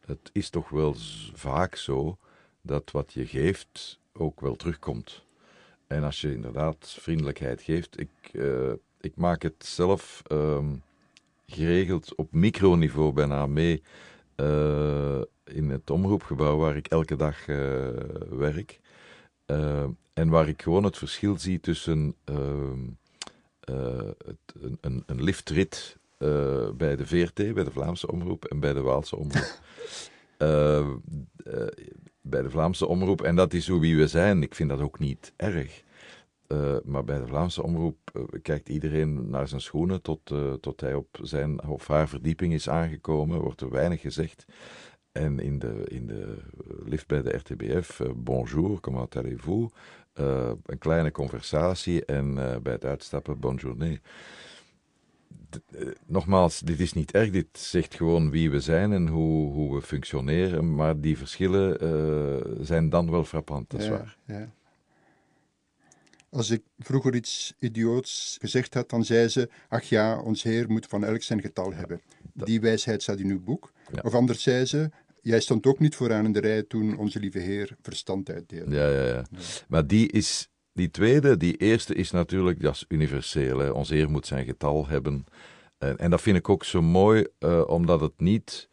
het 0.05 0.29
is 0.31 0.49
toch 0.49 0.69
wel 0.69 0.95
vaak 1.33 1.75
zo 1.75 2.17
dat 2.61 2.91
wat 2.91 3.13
je 3.13 3.25
geeft 3.25 3.99
ook 4.13 4.41
wel 4.41 4.55
terugkomt. 4.55 5.23
En 5.87 6.03
als 6.03 6.21
je 6.21 6.33
inderdaad 6.33 6.97
vriendelijkheid 6.99 7.61
geeft. 7.61 7.99
Ik, 7.99 8.09
ik 9.01 9.15
maak 9.15 9.41
het 9.41 9.65
zelf 9.65 10.21
um, 10.31 10.83
geregeld 11.47 12.15
op 12.15 12.31
microniveau 12.31 13.13
bijna 13.13 13.45
mee 13.45 13.83
in 15.43 15.69
het 15.69 15.89
omroepgebouw 15.89 16.57
waar 16.57 16.75
ik 16.75 16.87
elke 16.87 17.15
dag 17.15 17.47
uh, 17.47 17.57
werk. 18.29 18.79
En 20.13 20.29
waar 20.29 20.47
ik 20.47 20.61
gewoon 20.61 20.83
het 20.83 20.97
verschil 20.97 21.39
zie 21.39 21.59
tussen 21.59 22.15
uh, 22.29 24.09
het, 24.25 24.55
een, 24.81 25.03
een 25.05 25.23
liftrit 25.23 25.97
bij 26.77 26.95
de 26.95 27.05
VRT, 27.05 27.53
bij 27.53 27.63
de 27.63 27.71
Vlaamse 27.71 28.11
omroep, 28.11 28.45
en 28.45 28.59
bij 28.59 28.73
de 28.73 28.81
Waalse 28.81 29.15
omroep. 29.15 29.59
bij 32.21 32.41
de 32.41 32.49
Vlaamse 32.49 32.85
omroep, 32.85 33.21
en 33.21 33.35
dat 33.35 33.53
is 33.53 33.67
hoe 33.67 33.79
wie 33.79 33.97
we 33.97 34.07
zijn. 34.07 34.43
Ik 34.43 34.55
vind 34.55 34.69
dat 34.69 34.79
ook 34.79 34.99
niet 34.99 35.33
erg. 35.35 35.83
Maar 36.83 37.03
bij 37.03 37.19
de 37.19 37.27
Vlaamse 37.27 37.63
omroep 37.63 37.97
kijkt 38.41 38.69
iedereen 38.69 39.29
naar 39.29 39.47
zijn 39.47 39.61
schoenen 39.61 40.01
tot, 40.01 40.33
tot 40.59 40.81
hij 40.81 40.93
op 40.93 41.17
zijn 41.21 41.63
of 41.67 41.87
haar 41.87 42.09
verdieping 42.09 42.53
is 42.53 42.69
aangekomen. 42.69 43.41
Wordt 43.41 43.61
er 43.61 43.69
weinig 43.69 44.01
gezegd. 44.01 44.45
En 45.11 45.39
in 45.39 45.59
de, 45.59 45.83
in 45.87 46.07
de 46.07 46.37
lift 46.85 47.07
bij 47.07 47.21
de 47.21 47.37
RTBF, 47.37 48.01
bonjour, 48.15 48.79
comment 48.79 49.15
allez-vous? 49.15 49.71
Een 50.13 50.77
kleine 50.77 51.11
conversatie 51.11 52.05
en 52.05 52.33
bij 52.63 52.73
het 52.73 52.85
uitstappen, 52.85 53.39
bonjourné. 53.39 53.99
Nogmaals, 56.05 56.59
dit 56.59 56.79
is 56.79 56.93
niet 56.93 57.11
erg, 57.11 57.29
dit 57.29 57.47
zegt 57.51 57.95
gewoon 57.95 58.29
wie 58.29 58.51
we 58.51 58.59
zijn 58.59 58.91
en 58.91 59.07
hoe, 59.07 59.51
hoe 59.51 59.75
we 59.75 59.81
functioneren, 59.81 60.75
maar 60.75 60.99
die 60.99 61.17
verschillen 61.17 62.65
zijn 62.65 62.89
dan 62.89 63.11
wel 63.11 63.23
frappant, 63.23 63.69
dat 63.69 63.79
is 63.79 63.85
ja, 63.85 63.91
waar. 63.91 64.17
Ja. 64.25 64.51
Als 66.31 66.49
ik 66.49 66.63
vroeger 66.79 67.15
iets 67.15 67.53
idioots 67.59 68.37
gezegd 68.41 68.73
had, 68.73 68.89
dan 68.89 69.05
zei 69.05 69.27
ze: 69.27 69.49
Ach 69.69 69.83
ja, 69.83 70.21
ons 70.21 70.43
Heer 70.43 70.69
moet 70.69 70.85
van 70.85 71.03
elk 71.03 71.21
zijn 71.21 71.41
getal 71.41 71.73
hebben. 71.73 72.01
Die 72.33 72.61
wijsheid 72.61 73.01
staat 73.01 73.19
in 73.19 73.29
uw 73.29 73.43
boek. 73.43 73.71
Of 74.01 74.13
anders 74.13 74.43
zei 74.43 74.65
ze: 74.65 74.89
Jij 75.21 75.39
stond 75.39 75.65
ook 75.65 75.79
niet 75.79 75.95
vooraan 75.95 76.25
in 76.25 76.31
de 76.31 76.39
rij 76.39 76.63
toen 76.63 76.97
onze 76.97 77.19
lieve 77.19 77.39
Heer 77.39 77.75
verstand 77.81 78.29
uitdeelde. 78.29 78.75
Ja, 78.75 78.87
ja, 78.87 79.05
ja. 79.05 79.25
Maar 79.67 79.87
die 79.87 80.11
is. 80.11 80.49
Die 80.73 80.91
tweede, 80.91 81.37
die 81.37 81.57
eerste 81.57 81.95
is 81.95 82.11
natuurlijk, 82.11 82.61
dat 82.61 82.73
is 82.73 82.85
universeel. 82.87 83.59
Hè. 83.59 83.69
Ons 83.69 83.89
Heer 83.89 84.09
moet 84.09 84.25
zijn 84.25 84.45
getal 84.45 84.87
hebben. 84.87 85.25
En, 85.77 85.97
en 85.97 86.09
dat 86.09 86.21
vind 86.21 86.37
ik 86.37 86.49
ook 86.49 86.63
zo 86.63 86.81
mooi, 86.81 87.25
uh, 87.39 87.63
omdat 87.67 88.01
het 88.01 88.19
niet. 88.19 88.69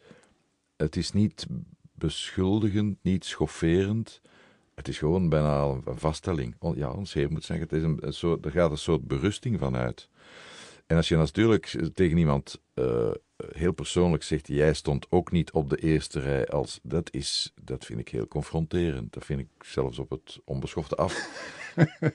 Het 0.75 0.95
is 0.95 1.11
niet 1.11 1.45
beschuldigend, 1.91 2.97
niet 3.01 3.25
schofferend. 3.25 4.21
Het 4.75 4.87
is 4.87 4.97
gewoon 4.97 5.29
bijna 5.29 5.63
een 5.63 5.99
vaststelling. 5.99 6.55
Ja, 6.75 6.91
ons 6.91 7.13
Heer 7.13 7.31
moet 7.31 7.43
zeggen, 7.43 7.67
het 7.69 7.77
is 7.77 7.83
een, 7.83 8.39
er 8.41 8.51
gaat 8.51 8.71
een 8.71 8.77
soort 8.77 9.07
berusting 9.07 9.59
van 9.59 9.75
uit. 9.75 10.09
En 10.87 10.97
als 10.97 11.07
je 11.07 11.15
natuurlijk 11.15 11.91
tegen 11.93 12.17
iemand 12.17 12.61
uh, 12.75 13.11
heel 13.53 13.71
persoonlijk 13.71 14.23
zegt, 14.23 14.47
jij 14.47 14.73
stond 14.73 15.05
ook 15.09 15.31
niet 15.31 15.51
op 15.51 15.69
de 15.69 15.77
eerste 15.77 16.19
rij 16.19 16.47
als, 16.47 16.79
dat 16.83 17.13
is, 17.13 17.53
dat 17.61 17.85
vind 17.85 17.99
ik 17.99 18.09
heel 18.09 18.27
confronterend. 18.27 19.13
Dat 19.13 19.25
vind 19.25 19.39
ik 19.39 19.47
zelfs 19.59 19.99
op 19.99 20.09
het 20.09 20.39
onbeschofte 20.45 20.95
af. 20.95 21.13
Uh, 21.75 22.09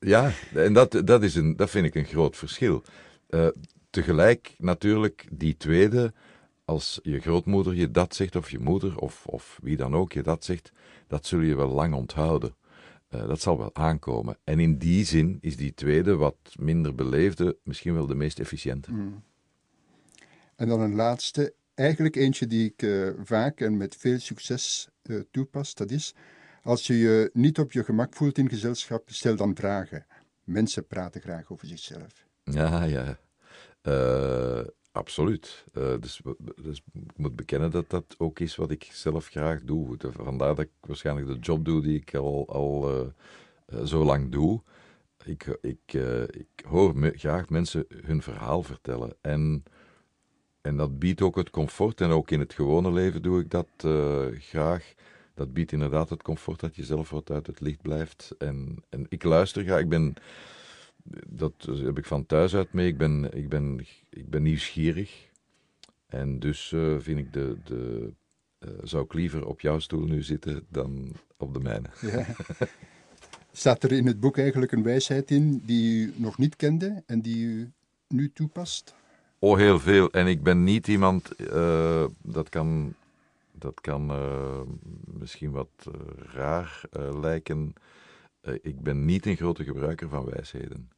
ja, 0.00 0.32
en 0.54 0.72
dat, 0.72 1.02
dat, 1.04 1.22
is 1.22 1.34
een, 1.34 1.56
dat 1.56 1.70
vind 1.70 1.86
ik 1.86 1.94
een 1.94 2.04
groot 2.04 2.36
verschil. 2.36 2.82
Uh, 3.30 3.48
tegelijk 3.90 4.54
natuurlijk 4.58 5.26
die 5.32 5.56
tweede, 5.56 6.12
als 6.64 7.00
je 7.02 7.20
grootmoeder 7.20 7.74
je 7.74 7.90
dat 7.90 8.14
zegt, 8.14 8.36
of 8.36 8.50
je 8.50 8.58
moeder, 8.58 8.98
of, 8.98 9.26
of 9.26 9.58
wie 9.62 9.76
dan 9.76 9.94
ook 9.94 10.12
je 10.12 10.22
dat 10.22 10.44
zegt, 10.44 10.72
dat 11.06 11.26
zul 11.26 11.40
je 11.40 11.54
wel 11.54 11.68
lang 11.68 11.94
onthouden. 11.94 12.54
Uh, 13.14 13.26
dat 13.26 13.40
zal 13.40 13.58
wel 13.58 13.74
aankomen. 13.74 14.36
En 14.44 14.60
in 14.60 14.78
die 14.78 15.04
zin 15.04 15.38
is 15.40 15.56
die 15.56 15.74
tweede, 15.74 16.16
wat 16.16 16.36
minder 16.58 16.94
beleefde, 16.94 17.56
misschien 17.62 17.94
wel 17.94 18.06
de 18.06 18.14
meest 18.14 18.38
efficiënte. 18.38 18.92
Mm. 18.92 19.22
En 20.56 20.68
dan 20.68 20.80
een 20.80 20.94
laatste, 20.94 21.54
eigenlijk 21.74 22.16
eentje 22.16 22.46
die 22.46 22.74
ik 22.76 22.90
vaak 23.24 23.60
en 23.60 23.76
met 23.76 23.96
veel 23.96 24.18
succes 24.18 24.88
uh, 25.02 25.20
toepas. 25.30 25.74
Dat 25.74 25.90
is, 25.90 26.14
als 26.62 26.86
je 26.86 26.98
je 26.98 27.30
niet 27.32 27.58
op 27.58 27.72
je 27.72 27.84
gemak 27.84 28.14
voelt 28.14 28.38
in 28.38 28.48
gezelschap, 28.48 29.10
stel 29.10 29.36
dan 29.36 29.56
vragen. 29.56 30.06
Mensen 30.44 30.86
praten 30.86 31.20
graag 31.20 31.50
over 31.50 31.66
zichzelf. 31.66 32.26
Ja, 32.44 32.84
ja. 32.84 33.18
Absoluut. 34.92 35.64
Uh, 35.72 35.94
dus, 36.00 36.20
dus, 36.62 36.82
ik 36.92 37.16
moet 37.16 37.36
bekennen 37.36 37.70
dat 37.70 37.90
dat 37.90 38.14
ook 38.18 38.38
is 38.38 38.56
wat 38.56 38.70
ik 38.70 38.88
zelf 38.92 39.26
graag 39.26 39.62
doe. 39.62 39.96
Vandaar 39.98 40.54
dat 40.54 40.64
ik 40.64 40.70
waarschijnlijk 40.80 41.26
de 41.26 41.38
job 41.38 41.64
doe 41.64 41.82
die 41.82 42.00
ik 42.00 42.14
al, 42.14 42.48
al 42.48 43.12
zo 43.84 44.04
lang 44.04 44.32
doe. 44.32 44.62
Ik, 45.24 45.58
ik, 45.60 45.92
ik 46.30 46.64
hoor 46.66 46.96
me, 46.96 47.12
graag 47.16 47.48
mensen 47.48 47.86
hun 48.04 48.22
verhaal 48.22 48.62
vertellen. 48.62 49.16
En, 49.20 49.64
en 50.60 50.76
dat 50.76 50.98
biedt 50.98 51.22
ook 51.22 51.36
het 51.36 51.50
comfort. 51.50 52.00
En 52.00 52.10
ook 52.10 52.30
in 52.30 52.40
het 52.40 52.52
gewone 52.52 52.92
leven 52.92 53.22
doe 53.22 53.40
ik 53.40 53.50
dat 53.50 53.68
graag. 54.38 54.94
Dat 55.40 55.52
biedt 55.52 55.72
inderdaad 55.72 56.10
het 56.10 56.22
comfort 56.22 56.60
dat 56.60 56.76
je 56.76 56.84
zelf 56.84 57.10
wat 57.10 57.30
uit 57.30 57.46
het 57.46 57.60
licht 57.60 57.82
blijft. 57.82 58.34
En, 58.38 58.84
en 58.88 59.06
ik 59.08 59.22
luister 59.22 59.64
graag. 59.64 59.80
Ik 59.80 59.88
ben 59.88 60.14
dat 61.26 61.68
heb 61.84 61.98
ik 61.98 62.04
van 62.04 62.26
thuis 62.26 62.54
uit 62.54 62.72
mee. 62.72 62.86
Ik 62.86 62.98
ben, 62.98 63.36
ik 63.36 63.48
ben, 63.48 63.86
ik 64.10 64.30
ben 64.30 64.42
nieuwsgierig. 64.42 65.28
En 66.06 66.38
dus 66.38 66.72
uh, 66.72 66.98
vind 66.98 67.18
ik 67.18 67.32
de, 67.32 67.56
de 67.64 68.12
uh, 68.58 68.70
zou 68.82 69.04
ik 69.04 69.12
liever 69.12 69.46
op 69.46 69.60
jouw 69.60 69.78
stoel 69.78 70.06
nu 70.06 70.22
zitten 70.22 70.66
dan 70.68 71.12
op 71.36 71.54
de 71.54 71.60
mijne. 71.60 71.88
Ja. 72.00 72.26
Staat 73.52 73.82
er 73.82 73.92
in 73.92 74.06
het 74.06 74.20
boek 74.20 74.38
eigenlijk 74.38 74.72
een 74.72 74.82
wijsheid 74.82 75.30
in 75.30 75.62
die 75.64 76.06
u 76.06 76.12
nog 76.16 76.38
niet 76.38 76.56
kende 76.56 77.02
en 77.06 77.20
die 77.20 77.44
u 77.44 77.72
nu 78.08 78.32
toepast? 78.32 78.94
Oh, 79.38 79.56
heel 79.56 79.78
veel. 79.78 80.10
En 80.10 80.26
ik 80.26 80.42
ben 80.42 80.64
niet 80.64 80.88
iemand, 80.88 81.40
uh, 81.40 82.04
dat 82.22 82.48
kan, 82.48 82.94
dat 83.60 83.80
kan 83.80 84.12
misschien 85.04 85.50
wat 85.50 85.90
raar 86.16 86.82
lijken. 87.20 87.72
ik 88.62 88.80
ben 88.80 89.04
niet 89.04 89.26
een 89.26 89.36
grote 89.36 89.64
gebruiker 89.64 90.08
van 90.08 90.24
wijsheden. 90.24 90.90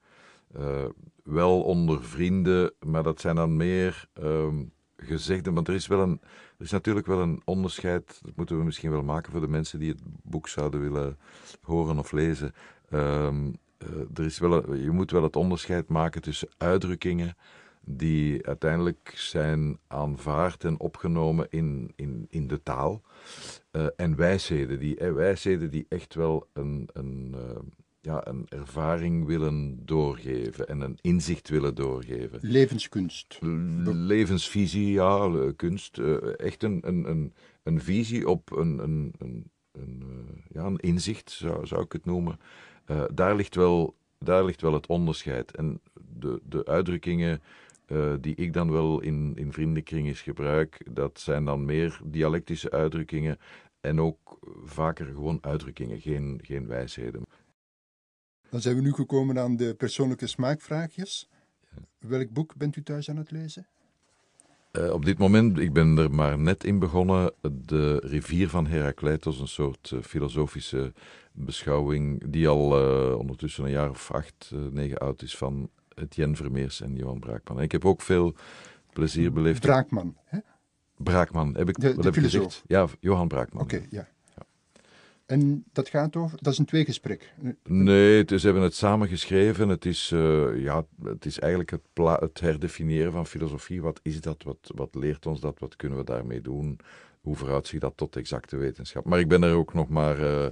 Wel 1.22 1.62
onder 1.62 2.04
vrienden, 2.04 2.72
maar 2.86 3.02
dat 3.02 3.20
zijn 3.20 3.36
dan 3.36 3.56
meer 3.56 4.08
um, 4.22 4.72
gezegden. 4.96 5.54
Want 5.54 5.68
er 5.68 5.74
is, 5.74 5.86
wel 5.86 6.00
een, 6.00 6.20
er 6.58 6.64
is 6.64 6.70
natuurlijk 6.70 7.06
wel 7.06 7.20
een 7.20 7.42
onderscheid, 7.44 8.20
dat 8.22 8.36
moeten 8.36 8.58
we 8.58 8.64
misschien 8.64 8.90
wel 8.90 9.02
maken 9.02 9.32
voor 9.32 9.40
de 9.40 9.48
mensen 9.48 9.78
die 9.78 9.90
het 9.90 10.00
boek 10.04 10.48
zouden 10.48 10.80
willen 10.80 11.18
horen 11.60 11.98
of 11.98 12.12
lezen. 12.12 12.52
Uh, 12.90 13.28
er 14.14 14.24
is 14.24 14.38
wel 14.38 14.74
je 14.74 14.90
moet 14.90 15.10
wel 15.10 15.22
het 15.22 15.36
onderscheid 15.36 15.88
maken 15.88 16.22
tussen 16.22 16.48
uitdrukkingen 16.56 17.36
die 17.84 18.46
uiteindelijk 18.46 19.12
zijn 19.16 19.78
aanvaard 19.86 20.64
en 20.64 20.80
opgenomen 20.80 21.46
in, 21.50 21.92
in, 21.96 22.26
in 22.30 22.46
de 22.46 22.62
taal. 22.62 23.02
Uh, 23.72 23.86
en 23.96 24.16
wijsheden 24.16 24.78
die, 24.78 24.96
eh, 24.96 25.12
wijsheden 25.12 25.70
die 25.70 25.86
echt 25.88 26.14
wel 26.14 26.48
een, 26.52 26.88
een, 26.92 27.34
uh, 27.36 27.58
ja, 28.00 28.26
een 28.26 28.46
ervaring 28.48 29.26
willen 29.26 29.86
doorgeven 29.86 30.68
en 30.68 30.80
een 30.80 30.98
inzicht 31.00 31.48
willen 31.48 31.74
doorgeven. 31.74 32.38
Levenskunst. 32.42 33.38
levensvisie, 33.84 34.92
ja, 34.92 35.52
kunst. 35.56 35.98
Uh, 35.98 36.38
echt 36.38 36.62
een, 36.62 36.80
een, 36.82 37.10
een, 37.10 37.32
een 37.62 37.80
visie 37.80 38.28
op 38.28 38.56
een, 38.56 38.78
een, 38.78 39.14
een, 39.18 39.50
een, 39.72 40.26
ja, 40.48 40.64
een 40.64 40.78
inzicht, 40.78 41.30
zou, 41.30 41.66
zou 41.66 41.82
ik 41.82 41.92
het 41.92 42.04
noemen. 42.04 42.38
Daar, 43.14 43.36
ligt 43.36 43.54
wel, 43.54 43.94
daar 44.18 44.44
ligt 44.44 44.60
wel 44.60 44.72
het 44.72 44.86
onderscheid. 44.86 45.56
En 45.56 45.80
de, 46.18 46.40
de 46.48 46.64
uitdrukkingen 46.64 47.42
die 48.20 48.34
ik 48.34 48.52
dan 48.52 48.70
wel 48.70 49.00
in, 49.00 49.32
in 49.36 49.52
vriendenkringen 49.52 50.14
gebruik, 50.14 50.86
dat 50.90 51.20
zijn 51.20 51.44
dan 51.44 51.64
meer 51.64 52.00
dialectische 52.04 52.70
uitdrukkingen 52.70 53.38
en 53.80 54.00
ook 54.00 54.38
vaker 54.64 55.06
gewoon 55.06 55.38
uitdrukkingen, 55.40 56.00
geen, 56.00 56.40
geen 56.42 56.66
wijsheden. 56.66 57.22
Dan 58.50 58.60
zijn 58.60 58.76
we 58.76 58.82
nu 58.82 58.92
gekomen 58.92 59.38
aan 59.38 59.56
de 59.56 59.74
persoonlijke 59.74 60.26
smaakvraagjes. 60.26 61.28
Ja. 61.60 62.08
Welk 62.08 62.30
boek 62.30 62.56
bent 62.56 62.76
u 62.76 62.82
thuis 62.82 63.10
aan 63.10 63.16
het 63.16 63.30
lezen? 63.30 63.66
Uh, 64.72 64.92
op 64.92 65.04
dit 65.04 65.18
moment, 65.18 65.58
ik 65.58 65.72
ben 65.72 65.98
er 65.98 66.10
maar 66.10 66.38
net 66.38 66.64
in 66.64 66.78
begonnen, 66.78 67.32
de 67.66 67.98
rivier 68.04 68.48
van 68.48 68.66
Herakleitos, 68.66 69.40
een 69.40 69.48
soort 69.48 69.90
uh, 69.90 70.02
filosofische 70.02 70.92
beschouwing 71.32 72.30
die 72.30 72.48
al 72.48 72.78
uh, 72.78 73.18
ondertussen 73.18 73.64
een 73.64 73.70
jaar 73.70 73.90
of 73.90 74.10
acht, 74.10 74.52
negen 74.70 74.98
oud 74.98 75.22
is 75.22 75.36
van 75.36 75.70
Etienne 75.94 76.36
Vermeers 76.36 76.80
en 76.80 76.96
Johan 76.96 77.18
Braakman. 77.18 77.58
En 77.58 77.62
ik 77.62 77.72
heb 77.72 77.84
ook 77.84 78.02
veel 78.02 78.34
plezier 78.92 79.32
beleefd. 79.32 79.60
Braakman, 79.60 80.16
hè? 80.24 80.38
Braakman, 80.96 81.56
heb 81.56 81.68
ik, 81.68 81.80
de, 81.80 81.94
wat 81.94 82.04
heb 82.04 82.16
ik 82.16 82.22
gezegd? 82.22 82.62
Ja, 82.66 82.86
Johan 83.00 83.28
Braakman. 83.28 83.62
Oké, 83.62 83.82
ja. 83.90 84.08
En 85.26 85.64
dat 85.72 85.88
gaat 85.88 86.16
over, 86.16 86.38
dat 86.40 86.52
is 86.52 86.58
een 86.58 86.64
tweegesprek? 86.64 87.34
Nee, 87.64 88.24
ze 88.26 88.40
hebben 88.40 88.62
het 88.62 88.74
samen 88.74 89.08
geschreven. 89.08 89.68
Het 89.68 89.84
is, 89.84 90.10
uh, 90.14 90.62
ja, 90.62 90.84
het 91.02 91.24
is 91.24 91.38
eigenlijk 91.38 91.70
het, 91.70 91.82
het, 92.20 92.40
herdefiniëren 92.40 93.12
van 93.12 93.26
filosofie. 93.26 93.82
Wat 93.82 94.00
is 94.02 94.20
dat? 94.20 94.42
Wat, 94.42 94.72
wat 94.74 94.94
leert 94.94 95.26
ons 95.26 95.40
dat? 95.40 95.58
Wat 95.58 95.76
kunnen 95.76 95.98
we 95.98 96.04
daarmee 96.04 96.40
doen? 96.40 96.78
Hoe 97.22 97.36
verhoudt 97.36 97.66
zich 97.66 97.80
dat 97.80 97.96
tot 97.96 98.16
exacte 98.16 98.56
wetenschap? 98.56 99.04
Maar 99.04 99.18
ik 99.18 99.28
ben 99.28 99.42
er 99.42 99.54
ook 99.54 99.74
nog 99.74 99.88
maar 99.88 100.20
uh, 100.20 100.46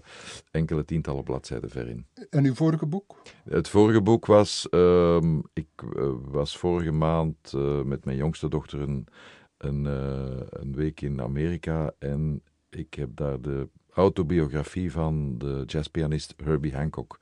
enkele 0.50 0.84
tientallen 0.84 1.24
bladzijden 1.24 1.70
ver 1.70 1.88
in. 1.88 2.06
En 2.30 2.44
uw 2.44 2.54
vorige 2.54 2.86
boek? 2.86 3.22
Het 3.44 3.68
vorige 3.68 4.02
boek 4.02 4.26
was... 4.26 4.66
Uh, 4.70 5.38
ik 5.52 5.68
uh, 5.96 6.10
was 6.22 6.58
vorige 6.58 6.90
maand 6.90 7.52
met 7.84 8.04
mijn 8.04 8.16
jongste 8.16 8.48
dochter 8.48 8.80
een, 8.80 9.06
een, 9.56 9.84
een 10.50 10.74
week 10.74 11.00
in 11.00 11.20
Amerika. 11.20 11.92
En 11.98 12.42
ik 12.68 12.94
heb 12.94 13.16
daar 13.16 13.40
de 13.40 13.68
autobiografie 13.92 14.92
van 14.92 15.38
de 15.38 15.62
jazzpianist 15.66 16.34
Herbie 16.44 16.74
Hancock 16.74 17.18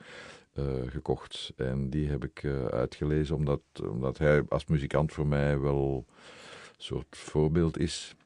gekocht. 0.87 1.53
En 1.57 1.91
die 1.91 2.09
heb 2.09 2.25
ik 2.25 2.45
uitgelezen 2.71 3.37
omdat, 3.37 3.61
omdat 3.91 4.19
hij 4.19 4.45
als 4.49 4.67
muzikant 4.67 5.13
voor 5.13 5.27
mij 5.27 5.59
wel 5.59 6.07
een 6.09 6.75
soort 6.77 7.17
voorbeeld 7.17 7.79
is. 7.79 8.17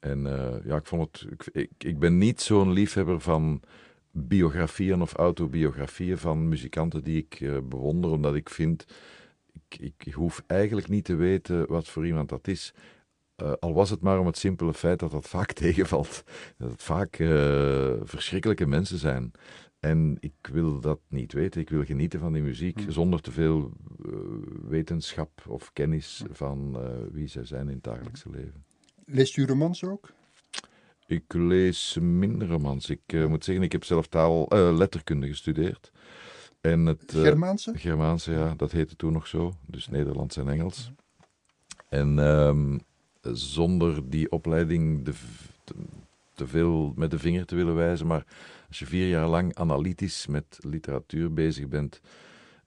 En 0.00 0.26
uh, 0.26 0.64
ja, 0.64 0.76
ik 0.76 0.86
vond 0.86 1.02
het. 1.02 1.32
Ik, 1.32 1.48
ik, 1.52 1.70
ik 1.78 1.98
ben 1.98 2.18
niet 2.18 2.40
zo'n 2.40 2.72
liefhebber 2.72 3.20
van 3.20 3.62
biografieën 4.10 5.02
of 5.02 5.12
autobiografieën 5.14 6.18
van 6.18 6.48
muzikanten 6.48 7.04
die 7.04 7.16
ik 7.16 7.62
bewonder, 7.68 8.10
omdat 8.10 8.34
ik 8.34 8.48
vind. 8.48 8.86
Ik, 9.68 9.96
ik 10.04 10.12
hoef 10.12 10.42
eigenlijk 10.46 10.88
niet 10.88 11.04
te 11.04 11.14
weten 11.14 11.66
wat 11.68 11.88
voor 11.88 12.06
iemand 12.06 12.28
dat 12.28 12.48
is. 12.48 12.74
Uh, 13.42 13.52
al 13.52 13.74
was 13.74 13.90
het 13.90 14.00
maar 14.00 14.18
om 14.18 14.26
het 14.26 14.38
simpele 14.38 14.74
feit 14.74 14.98
dat 14.98 15.10
dat 15.10 15.28
vaak 15.28 15.52
tegenvalt. 15.62 16.24
Dat 16.56 16.70
het 16.70 16.82
vaak 16.82 17.16
verschrikkelijke 18.02 18.66
mensen 18.66 18.98
zijn. 18.98 19.32
En 19.80 20.16
ik 20.20 20.48
wil 20.52 20.80
dat 20.80 21.00
niet 21.08 21.32
weten. 21.32 21.60
Ik 21.60 21.70
wil 21.70 21.84
genieten 21.84 22.20
van 22.20 22.32
die 22.32 22.42
muziek 22.42 22.80
hmm. 22.80 22.90
zonder 22.90 23.20
te 23.20 23.32
veel 23.32 23.72
wetenschap 24.68 25.44
of 25.48 25.72
kennis 25.72 26.24
van 26.30 26.78
wie 27.12 27.26
zij 27.26 27.44
zijn 27.44 27.68
in 27.68 27.74
het 27.74 27.84
dagelijkse 27.84 28.30
leven. 28.30 28.64
Leest 29.12 29.36
u 29.36 29.46
romans 29.46 29.84
ook? 29.84 30.12
Ik 31.06 31.32
lees 31.32 31.98
minder 32.00 32.48
romans. 32.48 32.90
Ik 32.90 33.28
moet 33.28 33.44
zeggen, 33.44 33.64
ik 33.64 33.72
heb 33.72 33.84
zelf 33.84 34.06
taal, 34.06 34.46
letterkunde 34.48 35.26
gestudeerd. 35.26 35.92
En 36.60 36.86
het, 36.86 37.02
Germaanse? 37.06 37.72
Germaanse, 37.74 38.32
ja. 38.32 38.54
Dat 38.56 38.72
heette 38.72 38.96
toen 38.96 39.12
nog 39.12 39.26
zo. 39.26 39.52
Dus 39.66 39.88
Nederlands 39.88 40.36
en 40.36 40.48
Engels. 40.48 40.92
En 41.88 42.18
um, 42.18 42.80
zonder 43.22 44.10
die 44.10 44.30
opleiding 44.30 45.04
de, 45.04 45.12
te, 45.64 45.74
te, 46.34 46.46
veel 46.46 46.92
met 46.96 47.10
de 47.10 47.18
vinger 47.18 47.46
te 47.46 47.54
willen 47.54 47.74
wijzen. 47.74 48.06
Maar 48.06 48.24
als 48.68 48.78
je 48.78 48.86
vier 48.86 49.08
jaar 49.08 49.28
lang 49.28 49.54
analytisch 49.54 50.26
met 50.26 50.58
literatuur 50.60 51.32
bezig 51.32 51.68
bent, 51.68 52.00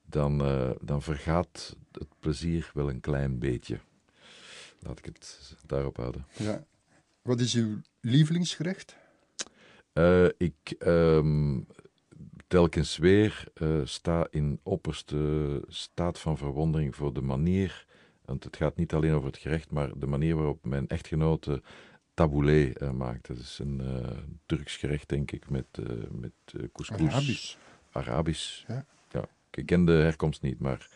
dan, 0.06 0.48
uh, 0.48 0.70
dan 0.82 1.02
vergaat 1.02 1.76
het 1.92 2.08
plezier 2.20 2.72
wel 2.74 2.90
een 2.90 3.00
klein 3.00 3.40
beetje. 3.40 3.80
Laat 4.84 5.00
ik 5.00 5.06
het 5.06 5.56
daarop 5.66 5.98
houden. 5.98 6.26
Ja. 6.38 6.66
Wat 7.22 7.40
is 7.40 7.54
uw 7.54 7.82
lievelingsgerecht? 8.00 8.96
Uh, 9.94 10.28
ik 10.38 10.76
um, 10.80 11.68
telkens 12.48 12.98
weer 12.98 13.44
uh, 13.62 13.82
sta 13.84 14.28
in 14.30 14.60
opperste 14.64 15.62
staat 15.68 16.20
van 16.20 16.38
verwondering 16.38 16.96
voor 16.96 17.14
de 17.14 17.22
manier 17.22 17.86
want 18.26 18.44
het 18.44 18.58
gaat 18.58 18.76
niet 18.76 18.94
alleen 18.94 19.14
over 19.14 19.28
het 19.28 19.38
gerecht, 19.38 19.72
maar 19.72 20.00
de 20.00 20.06
manier 20.06 20.36
waarop 20.36 20.66
mijn 20.66 20.88
echtgenote 20.88 21.62
tabouleh 22.14 22.74
uh, 22.82 22.92
maakt. 22.92 23.28
Dat 23.28 23.38
is 23.38 23.60
een 23.60 23.82
Turks 24.46 24.78
gerecht, 24.78 25.10
denk 25.10 25.32
ik, 25.32 25.50
met, 25.50 25.66
met 26.12 26.32
couscous. 26.72 27.12
Arabisch. 27.12 27.56
Arabisch. 27.92 28.64
Ja. 28.68 28.86
ja. 29.12 29.28
Ik 29.52 29.66
ken 29.66 29.86
de 29.86 29.92
herkomst 29.92 30.42
niet, 30.42 30.60
maar... 30.60 30.90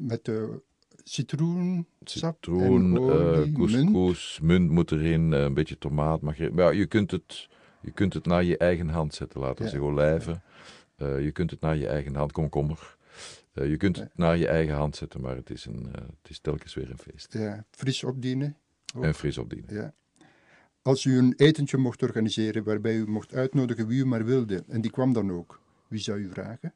Met 0.00 0.24
de 0.24 0.62
citroen, 1.04 1.86
citroen, 2.04 2.98
olie, 2.98 3.52
couscous, 3.52 4.38
munt. 4.40 4.58
munt. 4.58 4.70
moet 4.70 4.92
erin, 4.92 5.32
een 5.32 5.54
beetje 5.54 5.78
tomaat. 5.78 6.20
Mag 6.20 6.36
je, 6.36 6.50
maar 6.50 6.64
ja, 6.64 6.70
je 6.70 6.86
kunt 6.86 7.10
het... 7.10 7.48
Je 7.82 7.90
kunt 7.90 8.14
het 8.14 8.26
naar 8.26 8.44
je 8.44 8.56
eigen 8.56 8.88
hand 8.88 9.14
zetten, 9.14 9.40
laten 9.40 9.64
we 9.64 9.70
zeggen, 9.70 9.88
olijven. 9.88 10.42
je 10.96 11.30
kunt 11.32 11.50
het 11.50 11.60
naar 11.60 11.76
je 11.76 11.86
eigen 11.86 12.14
hand, 12.14 12.32
komkommer. 12.32 12.96
Je 13.52 13.76
kunt 13.76 13.96
het 13.96 14.10
naar 14.16 14.36
je 14.36 14.46
eigen 14.48 14.74
hand 14.74 14.96
zetten, 14.96 15.20
maar 15.20 15.36
het 15.36 15.50
is, 15.50 15.64
een, 15.64 15.88
het 15.92 16.30
is 16.30 16.38
telkens 16.38 16.74
weer 16.74 16.90
een 16.90 16.98
feest. 16.98 17.32
Ja, 17.32 17.64
fris 17.70 18.04
opdienen. 18.04 18.56
Ook. 18.94 19.04
En 19.04 19.14
fris 19.14 19.38
opdienen. 19.38 19.74
Ja. 19.74 19.94
Als 20.82 21.04
u 21.04 21.18
een 21.18 21.34
etentje 21.36 21.76
mocht 21.76 22.02
organiseren 22.02 22.64
waarbij 22.64 22.96
u 22.96 23.06
mocht 23.06 23.34
uitnodigen 23.34 23.86
wie 23.86 24.00
u 24.00 24.06
maar 24.06 24.24
wilde, 24.24 24.64
en 24.68 24.80
die 24.80 24.90
kwam 24.90 25.12
dan 25.12 25.30
ook, 25.30 25.60
wie 25.88 26.00
zou 26.00 26.18
u 26.18 26.28
vragen? 26.30 26.74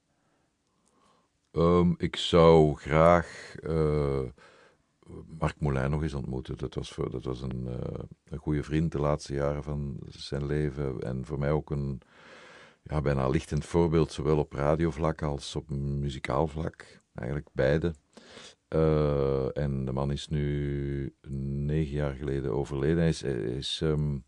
Um, 1.57 1.95
ik 1.99 2.17
zou 2.17 2.75
graag 2.77 3.55
uh, 3.63 4.23
Marc 5.39 5.55
Moulin 5.59 5.91
nog 5.91 6.03
eens 6.03 6.15
ontmoeten. 6.15 6.57
Dat 6.59 6.75
was, 6.75 6.93
voor, 6.93 7.11
dat 7.11 7.25
was 7.25 7.43
een, 7.43 7.69
een 8.25 8.39
goede 8.39 8.63
vriend 8.63 8.93
de 8.93 8.99
laatste 9.01 9.35
jaren 9.35 9.63
van 9.63 9.99
zijn 10.09 10.47
leven 10.47 11.01
en 11.01 11.25
voor 11.25 11.39
mij 11.39 11.51
ook 11.51 11.71
een 11.71 12.01
ja, 12.83 13.01
bijna 13.01 13.29
lichtend 13.29 13.65
voorbeeld, 13.65 14.13
zowel 14.13 14.39
op 14.39 14.53
radiovlak 14.53 15.23
als 15.23 15.57
op 15.57 15.71
muzikaal 15.71 16.47
vlak. 16.47 17.01
Eigenlijk 17.15 17.49
beide. 17.53 17.95
Uh, 18.69 19.59
en 19.59 19.85
de 19.85 19.93
man 19.93 20.11
is 20.11 20.29
nu 20.29 21.15
negen 21.67 21.95
jaar 21.95 22.15
geleden 22.15 22.53
overleden. 22.53 22.99
Hij, 22.99 23.09
is, 23.09 23.79
hij 23.81 24.21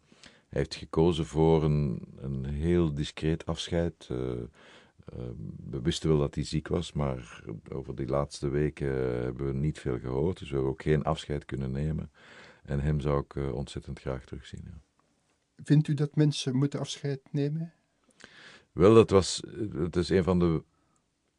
heeft 0.48 0.74
gekozen 0.74 1.26
voor 1.26 1.64
een, 1.64 2.08
een 2.16 2.44
heel 2.44 2.94
discreet 2.94 3.46
afscheid. 3.46 4.10
We 5.70 5.80
wisten 5.82 6.08
wel 6.08 6.18
dat 6.18 6.34
hij 6.34 6.44
ziek 6.44 6.68
was, 6.68 6.92
maar 6.92 7.42
over 7.72 7.94
die 7.94 8.08
laatste 8.08 8.48
weken 8.48 8.88
hebben 9.22 9.46
we 9.46 9.52
niet 9.52 9.78
veel 9.78 9.98
gehoord. 9.98 10.38
Dus 10.38 10.48
we 10.48 10.54
hebben 10.54 10.72
ook 10.72 10.82
geen 10.82 11.02
afscheid 11.02 11.44
kunnen 11.44 11.70
nemen. 11.70 12.10
En 12.62 12.80
hem 12.80 13.00
zou 13.00 13.24
ik 13.28 13.54
ontzettend 13.54 14.00
graag 14.00 14.24
terugzien. 14.24 14.62
Ja. 14.64 14.80
Vindt 15.62 15.88
u 15.88 15.94
dat 15.94 16.16
mensen 16.16 16.56
moeten 16.56 16.80
afscheid 16.80 17.20
nemen? 17.30 17.72
Wel, 18.72 18.94
dat 18.94 19.10
was, 19.10 19.42
het 19.72 19.96
is 19.96 20.08
een 20.08 20.24
van 20.24 20.38
de. 20.38 20.62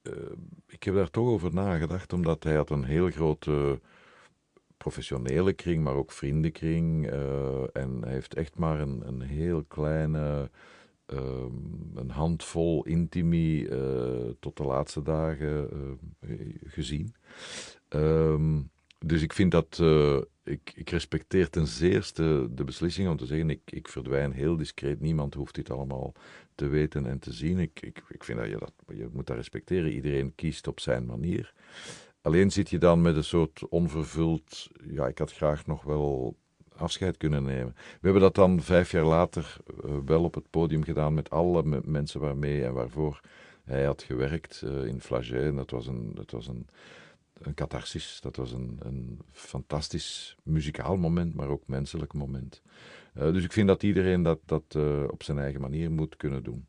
Uh, 0.03 0.13
ik 0.67 0.84
heb 0.84 0.93
daar 0.93 1.10
toch 1.10 1.27
over 1.27 1.53
nagedacht, 1.53 2.13
omdat 2.13 2.43
hij 2.43 2.56
had 2.56 2.69
een 2.69 2.84
heel 2.84 3.10
grote 3.10 3.80
professionele 4.77 5.53
kring, 5.53 5.84
maar 5.84 5.93
ook 5.93 6.12
vriendenkring. 6.12 7.12
Uh, 7.13 7.63
en 7.73 8.01
hij 8.01 8.13
heeft 8.13 8.34
echt 8.34 8.58
maar 8.58 8.80
een, 8.80 9.08
een 9.08 9.21
heel 9.21 9.63
kleine, 9.63 10.49
uh, 11.13 11.20
een 11.96 12.10
handvol 12.10 12.86
intimi 12.86 13.67
tot 14.39 14.58
de 14.58 14.63
laatste 14.63 15.02
dagen 15.02 15.70
gezien. 16.63 17.15
Ehm, 17.88 18.62
dus 19.00 19.22
ik 19.22 19.34
vind 19.34 19.52
dat 19.52 19.82
ik, 20.48 20.72
ik, 20.76 20.89
respecteer 20.89 21.50
ten 21.50 21.67
zeerste 21.67 22.48
de 22.52 22.63
beslissing 22.63 23.10
om 23.10 23.17
te 23.17 23.26
zeggen: 23.26 23.50
ik, 23.50 23.62
ik 23.65 23.88
verdwijn 23.88 24.32
heel 24.32 24.58
discreet. 24.58 25.00
Niemand 25.00 25.34
hoeft 25.34 25.56
dit 25.56 25.70
allemaal 25.70 26.13
te 26.56 26.67
weten 26.67 27.06
en 27.06 27.20
te 27.20 27.34
zien. 27.34 27.60
Ik, 27.60 27.82
ik, 27.82 28.04
ik 28.10 28.24
vind 28.24 28.39
dat 28.39 28.50
je 28.50 28.58
dat 28.58 28.74
je 28.88 29.10
moet 29.12 29.28
dat 29.28 29.36
respecteren. 29.36 29.91
Iedereen 29.91 30.36
kiest 30.36 30.67
op 30.67 30.80
zijn 30.80 31.06
manier. 31.06 31.54
Alleen 32.22 32.52
zit 32.52 32.70
je 32.70 32.78
dan 32.78 33.02
met 33.02 33.15
een 33.15 33.24
soort 33.24 33.67
onvervuld. 33.67 34.67
Ja, 34.88 35.08
ik 35.08 35.17
had 35.17 35.34
graag 35.34 35.65
nog 35.65 35.84
wel 35.84 36.38
afscheid 36.78 37.18
kunnen 37.18 37.44
nemen. 37.44 37.74
We 37.76 38.00
hebben 38.02 38.22
dat 38.22 38.36
dan 38.36 38.62
vijf 38.62 38.92
jaar 38.92 39.04
later 39.04 39.58
uh, 39.86 39.92
wel 40.06 40.24
op 40.24 40.34
het 40.34 40.50
podium 40.50 40.84
gedaan 40.84 41.13
met 41.13 41.30
alle 41.30 41.82
mensen 41.86 42.20
waarmee 42.20 42.66
en 42.66 42.74
waarvoor 42.74 43.22
hij 43.63 43.84
had 43.84 44.04
gewerkt 44.04 44.62
uh, 44.66 44.86
in 44.86 45.02
Flagey. 45.02 45.46
En 45.46 45.56
dat 45.56 45.72
was 45.72 45.88
een. 45.88 46.12
Dat 46.16 46.32
was 46.32 46.48
een 46.48 46.68
een 47.38 47.54
catharsis. 47.54 48.20
Dat 48.22 48.36
was 48.36 48.52
een, 48.52 48.78
een 48.80 49.20
fantastisch 49.32 50.36
muzikaal 50.44 50.98
moment, 50.98 51.34
maar 51.34 51.48
ook 51.48 51.68
menselijk 51.68 52.13
moment. 52.13 52.62
Uh, 53.18 53.34
dus 53.34 53.44
ik 53.44 53.52
vind 53.52 53.68
dat 53.68 53.84
iedereen 53.84 54.24
dat, 54.24 54.40
dat 54.46 54.76
op 55.10 55.24
zijn 55.24 55.40
eigen 55.40 55.62
manier 55.62 55.92
moet 55.92 56.16
kunnen 56.16 56.44
doen. 56.44 56.68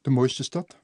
De 0.00 0.10
mooiste 0.10 0.42
stad? 0.42 0.81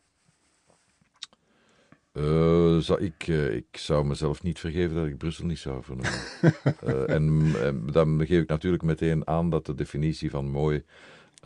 Uh, 2.18 2.78
zou 2.78 3.00
ik, 3.00 3.26
ik 3.52 3.76
zou 3.76 4.04
mezelf 4.04 4.42
niet 4.42 4.58
vergeven 4.58 4.96
dat 4.96 5.06
ik 5.06 5.18
Brussel 5.18 5.46
niet 5.46 5.58
zou 5.58 5.82
vernoemen. 5.82 6.20
en, 7.16 7.54
en 7.62 7.86
dan 7.92 8.26
geef 8.26 8.42
ik 8.42 8.48
natuurlijk 8.48 8.82
meteen 8.82 9.26
aan 9.26 9.50
dat 9.50 9.66
de 9.66 9.74
definitie 9.74 10.30
van 10.30 10.50
mooi 10.50 10.84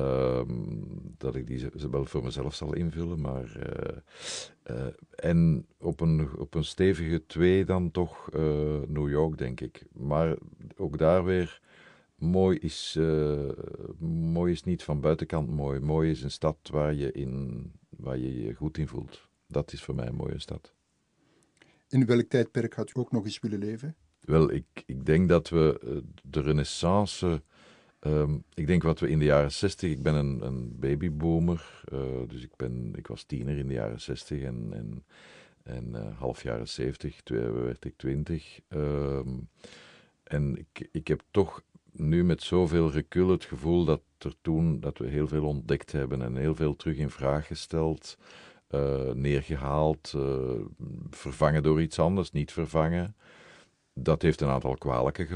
Um, 0.01 1.15
dat 1.19 1.35
ik 1.35 1.47
die 1.47 1.69
wel 1.91 2.05
voor 2.05 2.25
mezelf 2.25 2.55
zal 2.55 2.75
invullen. 2.75 3.21
Maar, 3.21 3.57
en 5.15 5.67
op 5.79 6.01
een, 6.01 6.29
op 6.39 6.55
een 6.55 6.65
stevige 6.65 7.27
twee 7.27 7.65
dan 7.65 7.91
toch 7.91 8.31
New 8.87 9.11
York, 9.11 9.39
denk 9.39 9.61
ik. 9.61 9.85
Maar 9.93 10.37
ook 10.77 10.99
daar 10.99 11.25
weer, 11.25 11.61
mooi 12.15 12.59
is, 12.59 12.99
mooi 14.33 14.53
is 14.53 14.65
niet 14.65 14.83
van 14.83 15.01
buitenkant 15.01 15.51
mooi. 15.51 15.81
Mooi 15.81 16.11
is 16.11 16.23
een 16.23 16.31
stad 16.31 16.57
waar 16.71 16.95
je, 16.95 17.13
in, 17.13 17.73
waar 17.89 18.19
je 18.19 18.43
je 18.43 18.55
goed 18.55 18.79
in 18.79 18.89
voelt. 18.89 19.31
Dat 19.53 19.73
is 19.73 19.83
voor 19.83 19.95
mij 19.95 20.07
een 20.07 20.15
mooie 20.15 20.39
stad. 20.39 20.73
In 21.89 22.07
welk 22.07 22.29
tijdperk 22.29 22.75
had 22.75 22.91
u 22.91 22.93
ook 23.01 23.13
nog 23.13 23.25
eens 23.25 23.41
willen 23.41 23.59
leven? 23.59 23.97
Wel, 24.21 24.53
ik, 24.53 24.65
ik 24.87 25.07
denk 25.07 25.29
dat 25.29 25.49
we 25.49 25.81
uh, 25.85 25.97
de 26.23 26.41
renaissance... 26.41 27.43
Um, 28.07 28.45
ik 28.55 28.67
denk 28.67 28.83
wat 28.83 29.01
we 29.01 29.09
in 29.09 29.19
de 29.19 29.25
jaren 29.25 29.53
60, 29.53 29.91
ik 29.91 30.03
ben 30.03 30.15
een, 30.15 30.47
een 30.47 30.79
babyboomer, 30.79 31.85
uh, 31.93 32.01
dus 32.27 32.43
ik, 32.43 32.57
ben, 32.57 32.93
ik 32.97 33.07
was 33.07 33.25
tiener 33.25 33.59
in 33.59 33.69
de 33.69 33.75
jaren 33.75 34.01
60 34.01 34.43
en, 34.43 34.69
en, 34.73 35.05
en 35.63 35.89
uh, 35.89 36.19
half 36.19 36.43
jaren 36.43 36.69
70, 36.69 37.21
werd 37.25 37.85
ik 37.85 37.97
twintig. 37.97 38.61
Um, 38.69 39.49
en 40.23 40.57
ik, 40.57 40.89
ik 40.93 41.09
heb 41.09 41.23
toch 41.31 41.63
nu 41.93 42.25
met 42.25 42.43
zoveel 42.43 42.91
recul 42.91 43.29
het 43.29 43.45
gevoel 43.45 43.85
dat 43.85 44.03
er 44.19 44.35
toen 44.41 44.81
dat 44.81 44.99
we 44.99 45.09
heel 45.09 45.29
veel 45.29 45.45
ontdekt 45.45 45.93
hebben 45.93 46.23
en 46.23 46.37
heel 46.37 46.55
veel 46.55 46.77
terug 46.77 46.97
in 46.97 47.11
vraag 47.11 47.47
gesteld, 47.47 48.19
neergehaald, 49.15 50.13
uh, 50.17 50.23
vervangen 51.11 51.63
door 51.63 51.83
iets 51.83 51.99
anders, 51.99 52.31
niet 52.31 52.53
vervangen. 52.53 53.17
Dat 53.95 54.23
heeft 54.23 54.41
een 54.41 54.49
aantal 54.49 54.75
kwalijke, 54.77 55.27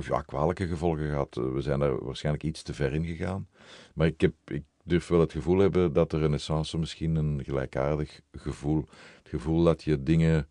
ja, 0.00 0.20
kwalijke 0.20 0.66
gevolgen 0.66 1.08
gehad. 1.08 1.34
We 1.34 1.60
zijn 1.60 1.78
daar 1.78 2.04
waarschijnlijk 2.04 2.44
iets 2.44 2.62
te 2.62 2.74
ver 2.74 2.92
in 2.92 3.04
gegaan. 3.04 3.48
Maar 3.94 4.06
ik, 4.06 4.20
heb, 4.20 4.34
ik 4.46 4.62
durf 4.84 5.08
wel 5.08 5.20
het 5.20 5.32
gevoel 5.32 5.58
hebben 5.58 5.92
dat 5.92 6.10
de 6.10 6.18
renaissance 6.18 6.78
misschien 6.78 7.16
een 7.16 7.44
gelijkaardig 7.44 8.20
gevoel, 8.32 8.84
het 9.18 9.28
gevoel 9.28 9.64
dat 9.64 9.82
je 9.82 10.02
dingen 10.02 10.48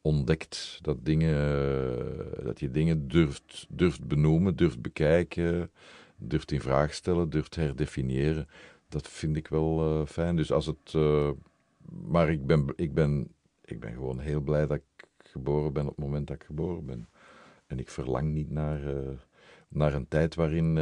ontdekt. 0.00 0.78
Dat, 0.82 1.04
dingen, 1.04 2.44
dat 2.44 2.60
je 2.60 2.70
dingen 2.70 3.08
durft, 3.08 3.66
durft 3.68 4.04
benoemen, 4.04 4.56
durft 4.56 4.80
bekijken, 4.80 5.70
durft 6.16 6.52
in 6.52 6.60
vraag 6.60 6.94
stellen, 6.94 7.30
durft 7.30 7.54
herdefiniëren. 7.54 8.48
Dat 8.88 9.08
vind 9.08 9.36
ik 9.36 9.48
wel 9.48 10.00
uh, 10.00 10.06
fijn. 10.06 10.36
Dus 10.36 10.52
als 10.52 10.66
het. 10.66 10.92
Uh, 10.96 11.30
maar 12.08 12.30
ik 12.30 12.46
ben, 12.46 12.72
ik, 12.76 12.94
ben, 12.94 13.28
ik 13.64 13.80
ben 13.80 13.92
gewoon 13.92 14.18
heel 14.18 14.40
blij 14.40 14.66
dat 14.66 14.76
ik 14.76 15.08
geboren 15.16 15.72
ben 15.72 15.82
op 15.82 15.96
het 15.96 16.04
moment 16.04 16.26
dat 16.26 16.36
ik 16.36 16.44
geboren 16.44 16.86
ben. 16.86 17.08
En 17.66 17.78
ik 17.78 17.90
verlang 17.90 18.32
niet 18.32 18.50
naar. 18.50 18.96
Uh, 18.96 19.08
naar 19.68 19.94
een 19.94 20.08
tijd 20.08 20.34
waarin, 20.34 20.74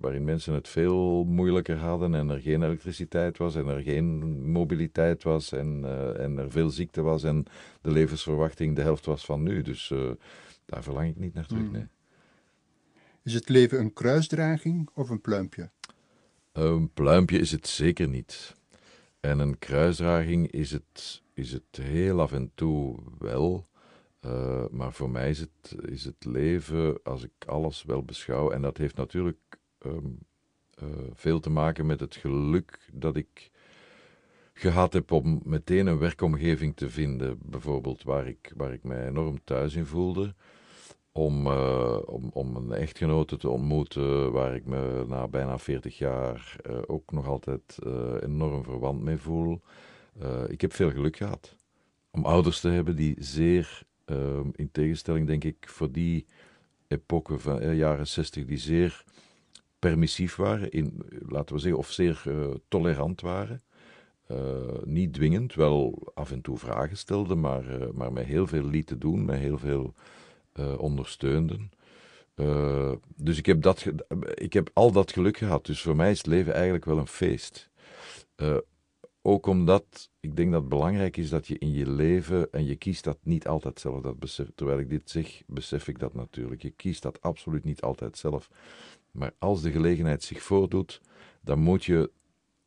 waarin 0.00 0.24
mensen 0.24 0.54
het 0.54 0.68
veel 0.68 1.24
moeilijker 1.24 1.76
hadden 1.76 2.14
en 2.14 2.28
er 2.28 2.40
geen 2.40 2.62
elektriciteit 2.62 3.38
was 3.38 3.54
en 3.54 3.66
er 3.66 3.82
geen 3.82 4.40
mobiliteit 4.50 5.22
was 5.22 5.52
en, 5.52 5.84
en 6.18 6.38
er 6.38 6.50
veel 6.50 6.70
ziekte 6.70 7.02
was 7.02 7.22
en 7.22 7.44
de 7.80 7.90
levensverwachting 7.90 8.76
de 8.76 8.82
helft 8.82 9.06
was 9.06 9.24
van 9.24 9.42
nu. 9.42 9.62
Dus 9.62 9.92
daar 10.64 10.82
verlang 10.82 11.08
ik 11.08 11.16
niet 11.16 11.34
naar 11.34 11.46
terug. 11.46 11.62
Hmm. 11.62 11.72
Nee. 11.72 11.86
Is 13.22 13.34
het 13.34 13.48
leven 13.48 13.80
een 13.80 13.92
kruisdraging 13.92 14.88
of 14.94 15.10
een 15.10 15.20
pluimpje? 15.20 15.70
Een 16.56 16.90
pluimpje 16.92 17.38
is 17.38 17.50
het 17.50 17.66
zeker 17.66 18.08
niet. 18.08 18.54
En 19.20 19.38
een 19.38 19.58
kruisdraging 19.58 20.50
is 20.50 20.70
het, 20.70 21.22
is 21.34 21.52
het 21.52 21.80
heel 21.80 22.20
af 22.20 22.32
en 22.32 22.50
toe 22.54 22.98
wel. 23.18 23.68
Uh, 24.20 24.64
maar 24.70 24.92
voor 24.92 25.10
mij 25.10 25.30
is 25.30 25.40
het, 25.40 25.76
is 25.88 26.04
het 26.04 26.24
leven, 26.24 27.02
als 27.02 27.22
ik 27.22 27.32
alles 27.46 27.82
wel 27.82 28.02
beschouw, 28.02 28.50
en 28.50 28.62
dat 28.62 28.76
heeft 28.76 28.96
natuurlijk 28.96 29.38
um, 29.86 30.18
uh, 30.82 30.88
veel 31.14 31.40
te 31.40 31.50
maken 31.50 31.86
met 31.86 32.00
het 32.00 32.16
geluk 32.16 32.78
dat 32.92 33.16
ik 33.16 33.50
gehad 34.52 34.92
heb 34.92 35.12
om 35.12 35.40
meteen 35.44 35.86
een 35.86 35.98
werkomgeving 35.98 36.76
te 36.76 36.90
vinden, 36.90 37.38
bijvoorbeeld 37.42 38.02
waar 38.02 38.26
ik, 38.26 38.52
waar 38.56 38.72
ik 38.72 38.82
mij 38.82 39.06
enorm 39.06 39.44
thuis 39.44 39.74
in 39.74 39.86
voelde. 39.86 40.34
Om, 41.16 41.46
uh, 41.46 41.98
om, 42.06 42.30
om 42.32 42.56
een 42.56 42.72
echtgenote 42.72 43.36
te 43.36 43.48
ontmoeten 43.48 44.32
waar 44.32 44.54
ik 44.54 44.66
me 44.66 45.04
na 45.08 45.28
bijna 45.28 45.58
40 45.58 45.98
jaar 45.98 46.56
ook 46.86 47.12
nog 47.12 47.26
altijd 47.26 47.78
enorm 48.22 48.64
verwant 48.64 49.02
mee 49.02 49.16
voel. 49.16 49.60
ik 50.48 50.60
heb 50.60 50.72
veel 50.72 50.90
geluk 50.90 51.16
gehad 51.16 51.56
om 52.10 52.24
ouders 52.24 52.60
te 52.60 52.68
hebben 52.68 52.96
die 52.96 53.16
zeer 53.18 53.82
uh, 54.06 54.40
in 54.52 54.70
tegenstelling, 54.72 55.26
denk 55.26 55.44
ik, 55.44 55.56
voor 55.68 55.92
die 55.92 56.26
epoche 56.88 57.38
van 57.38 57.56
de 57.56 57.76
jaren 57.76 58.06
60, 58.06 58.44
die 58.44 58.58
zeer 58.58 59.04
permissief 59.78 60.36
waren, 60.36 60.70
in, 60.70 61.02
laten 61.28 61.54
we 61.54 61.60
zeggen, 61.60 61.78
of 61.78 61.90
zeer 61.90 62.22
tolerant 62.68 63.20
waren. 63.20 63.62
niet 64.84 65.12
dwingend, 65.12 65.54
wel 65.54 66.10
af 66.14 66.30
en 66.30 66.40
toe 66.40 66.58
vragen 66.58 66.96
stelden, 66.96 67.40
maar, 67.40 67.64
maar 67.94 68.12
met 68.12 68.26
heel 68.26 68.46
veel 68.46 68.64
lieten 68.64 68.98
doen, 68.98 69.24
met 69.24 69.38
heel 69.38 69.58
veel 69.58 69.94
ondersteunden. 70.78 71.70
dus 73.16 73.38
ik 73.38 73.46
heb, 73.46 73.62
dat, 73.62 73.86
ik 74.34 74.52
heb 74.52 74.70
al 74.72 74.92
dat 74.92 75.12
geluk 75.12 75.36
gehad. 75.36 75.66
Dus 75.66 75.82
voor 75.82 75.96
mij 75.96 76.10
is 76.10 76.18
het 76.18 76.26
leven 76.26 76.54
eigenlijk 76.54 76.84
wel 76.84 76.98
een 76.98 77.06
feest. 77.06 77.70
Ook 79.22 79.46
omdat 79.46 80.10
ik 80.20 80.36
denk 80.36 80.52
dat 80.52 80.60
het 80.60 80.68
belangrijk 80.68 81.16
is 81.16 81.28
dat 81.28 81.46
je 81.46 81.58
in 81.58 81.72
je 81.72 81.90
leven, 81.90 82.52
en 82.52 82.64
je 82.64 82.76
kiest 82.76 83.04
dat 83.04 83.18
niet 83.22 83.46
altijd 83.46 83.80
zelf, 83.80 84.02
dat 84.02 84.18
besef, 84.18 84.48
terwijl 84.54 84.78
ik 84.78 84.90
dit 84.90 85.10
zeg, 85.10 85.42
besef 85.46 85.88
ik 85.88 85.98
dat 85.98 86.14
natuurlijk. 86.14 86.62
Je 86.62 86.70
kiest 86.70 87.02
dat 87.02 87.20
absoluut 87.20 87.64
niet 87.64 87.80
altijd 87.80 88.18
zelf. 88.18 88.50
Maar 89.10 89.32
als 89.38 89.62
de 89.62 89.70
gelegenheid 89.70 90.22
zich 90.22 90.42
voordoet, 90.42 91.00
dan 91.40 91.58
moet 91.58 91.84
je 91.84 92.10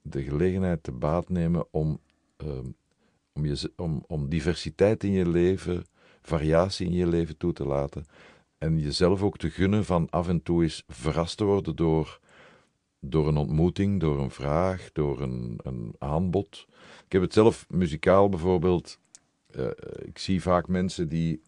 de 0.02 0.24
gelegenheid 0.24 0.84
te 0.84 0.92
baat 0.92 1.30
nemen 1.30 1.66
om, 1.72 2.00
um, 2.38 2.76
om, 3.34 3.46
je, 3.46 3.72
om, 3.76 4.04
om 4.08 4.30
diversiteit 4.30 5.04
in 5.04 5.12
je 5.12 5.30
leven, 5.30 5.86
variatie 6.30 6.86
in 6.86 6.94
je 6.94 7.08
leven 7.08 7.38
toe 7.38 7.54
te 7.54 7.66
laten. 7.66 8.06
En 8.58 8.80
jezelf 8.80 9.22
ook 9.22 9.38
te 9.38 9.50
gunnen 9.50 9.86
van 9.86 10.10
af 10.10 10.28
en 10.28 10.44
toe 10.44 10.64
eens 10.64 10.84
verrast 10.88 11.38
te 11.38 11.44
worden 11.44 11.76
door 11.76 12.20
door 13.00 13.28
een 13.28 13.38
ontmoeting, 13.38 14.00
door 14.00 14.20
een 14.20 14.32
vraag, 14.32 14.90
door 14.94 15.22
een, 15.22 15.60
een 15.64 15.96
aanbod. 15.98 16.66
Ik 17.06 17.12
heb 17.12 17.22
het 17.22 17.34
zelf 17.34 17.66
muzikaal 17.70 18.30
bijvoorbeeld. 18.30 19.00
Uh, 19.56 19.68
ik 20.00 20.18
zie 20.18 20.42
vaak 20.42 20.68
mensen 20.68 21.10
die 21.10 21.42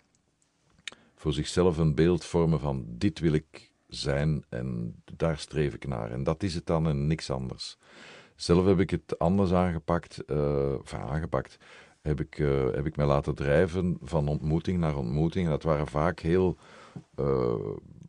voor 1.15 1.33
zichzelf 1.33 1.77
een 1.77 1.95
beeld 1.95 2.25
vormen 2.25 2.59
van 2.59 2.85
dit 2.87 3.19
wil 3.19 3.33
ik 3.33 3.71
zijn 3.87 4.43
en 4.49 4.95
daar 5.15 5.37
streef 5.37 5.73
ik 5.73 5.87
naar. 5.87 6.11
En 6.11 6.23
dat 6.23 6.43
is 6.43 6.55
het 6.55 6.65
dan 6.65 6.87
en 6.87 7.07
niks 7.07 7.29
anders. 7.29 7.77
Zelf 8.35 8.65
heb 8.65 8.79
ik 8.79 8.89
het 8.89 9.19
anders 9.19 9.51
aangepakt, 9.51 10.23
uh, 10.27 10.73
enfin, 10.73 10.99
aangepakt. 10.99 11.57
Heb 12.01 12.19
ik, 12.19 12.39
uh, 12.39 12.71
heb 12.71 12.85
ik 12.85 12.95
mij 12.95 13.05
laten 13.05 13.35
drijven 13.35 13.97
van 14.01 14.27
ontmoeting 14.27 14.79
naar 14.79 14.97
ontmoeting. 14.97 15.45
En 15.45 15.51
dat 15.51 15.63
waren 15.63 15.87
vaak 15.87 16.19
heel 16.19 16.57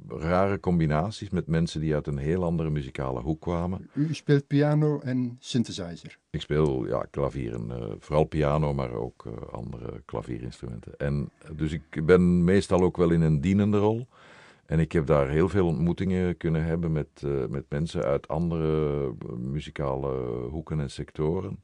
rare 0.08 0.60
combinaties 0.60 1.30
met 1.30 1.46
mensen 1.46 1.80
die 1.80 1.94
uit 1.94 2.06
een 2.06 2.18
heel 2.18 2.44
andere 2.44 2.70
muzikale 2.70 3.20
hoek 3.20 3.40
kwamen. 3.40 3.90
U 3.92 4.14
speelt 4.14 4.46
piano 4.46 5.00
en 5.00 5.36
synthesizer? 5.38 6.18
Ik 6.30 6.40
speel 6.40 6.86
ja, 6.86 7.06
klavieren, 7.10 7.66
uh, 7.70 7.92
vooral 7.98 8.24
piano, 8.24 8.74
maar 8.74 8.92
ook 8.92 9.24
andere 9.50 10.02
klavierinstrumenten. 10.04 10.92
En 10.96 11.30
dus 11.52 11.72
ik 11.72 12.06
ben 12.06 12.44
meestal 12.44 12.82
ook 12.82 12.96
wel 12.96 13.10
in 13.10 13.20
een 13.20 13.40
dienende 13.40 13.78
rol. 13.78 14.06
En 14.66 14.80
ik 14.80 14.92
heb 14.92 15.06
daar 15.06 15.28
heel 15.28 15.48
veel 15.48 15.66
ontmoetingen 15.66 16.36
kunnen 16.36 16.64
hebben 16.64 16.92
met, 16.92 17.22
met 17.48 17.64
mensen 17.68 18.02
uit 18.02 18.28
andere 18.28 19.12
muzikale 19.36 20.38
hoeken 20.50 20.80
en 20.80 20.90
sectoren. 20.90 21.60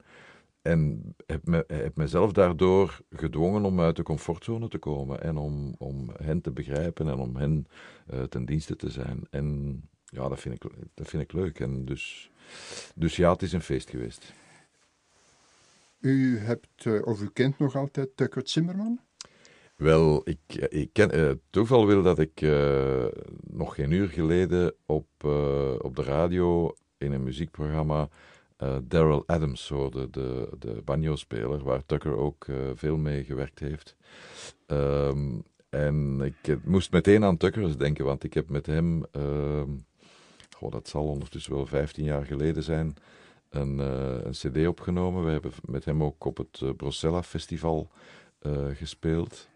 En 0.69 1.15
heb, 1.27 1.47
me, 1.47 1.65
heb 1.67 1.97
mezelf 1.97 2.33
daardoor 2.33 3.01
gedwongen 3.11 3.65
om 3.65 3.81
uit 3.81 3.97
de 3.97 4.03
comfortzone 4.03 4.69
te 4.69 4.79
komen 4.79 5.23
en 5.23 5.37
om, 5.37 5.75
om 5.79 6.11
hen 6.23 6.41
te 6.41 6.51
begrijpen 6.51 7.09
en 7.09 7.19
om 7.19 7.37
hen 7.37 7.67
uh, 8.15 8.23
ten 8.23 8.45
dienste 8.45 8.77
te 8.77 8.91
zijn. 8.91 9.27
En 9.31 9.81
ja, 10.05 10.29
dat 10.29 10.41
vind 10.41 10.55
ik, 10.55 10.71
dat 10.95 11.09
vind 11.09 11.23
ik 11.23 11.33
leuk. 11.33 11.61
En 11.61 11.85
dus, 11.85 12.31
dus 12.95 13.17
ja, 13.17 13.33
het 13.33 13.43
is 13.43 13.53
een 13.53 13.63
feest 13.63 13.91
geweest. 13.91 14.33
U 16.01 16.39
hebt, 16.39 16.85
uh, 16.85 17.07
of 17.07 17.23
u 17.23 17.31
kent 17.33 17.59
nog 17.59 17.77
altijd 17.77 18.17
Tucker 18.17 18.43
Zimmerman? 18.45 19.01
Wel, 19.77 20.21
ik, 20.25 20.55
ik 20.69 20.93
ken, 20.93 21.19
uh, 21.19 21.31
toeval 21.51 21.87
wil 21.87 22.03
dat 22.03 22.19
ik 22.19 22.41
nog 23.41 23.75
geen 23.75 23.91
uur 23.91 24.09
geleden 24.09 24.75
op, 24.87 25.09
op 25.83 25.97
de 25.97 26.03
radio 26.03 26.75
in 26.99 27.13
een 27.13 27.23
muziekprogramma 27.23 28.09
uh, 28.59 28.77
Daryl 28.83 29.23
Adams 29.27 29.69
hoorde, 29.69 30.11
de, 30.11 30.49
de 30.59 30.83
banjo-speler, 30.85 31.65
waar 31.65 31.87
Tucker 31.87 32.17
ook 32.17 32.47
uh, 32.47 32.57
veel 32.75 32.97
mee 32.97 33.25
gewerkt 33.25 33.59
heeft. 33.59 33.97
Um, 34.67 35.45
en 35.69 36.21
ik 36.21 36.65
moest 36.65 36.93
meteen 36.93 37.25
aan 37.25 37.37
Tucker 37.37 37.79
denken, 37.79 38.05
want 38.05 38.25
ik 38.25 38.35
heb 38.35 38.49
met 38.49 38.67
hem, 38.67 39.05
uh, 39.17 39.63
goh, 40.57 40.71
dat 40.73 40.89
zal 40.89 41.09
ondertussen 41.09 41.53
wel 41.53 41.67
15 41.67 42.05
jaar 42.05 42.25
geleden 42.25 42.63
zijn, 42.63 42.95
een, 43.51 43.79
uh, 43.79 44.25
een 44.25 44.31
cd 44.31 44.67
opgenomen. 44.67 45.25
We 45.25 45.31
hebben 45.31 45.53
met 45.65 45.85
hem 45.85 46.03
ook 46.03 46.25
op 46.25 46.37
het 46.37 46.77
Brocella 46.77 47.23
Festival 47.23 47.91
gespeeld. 48.73 49.49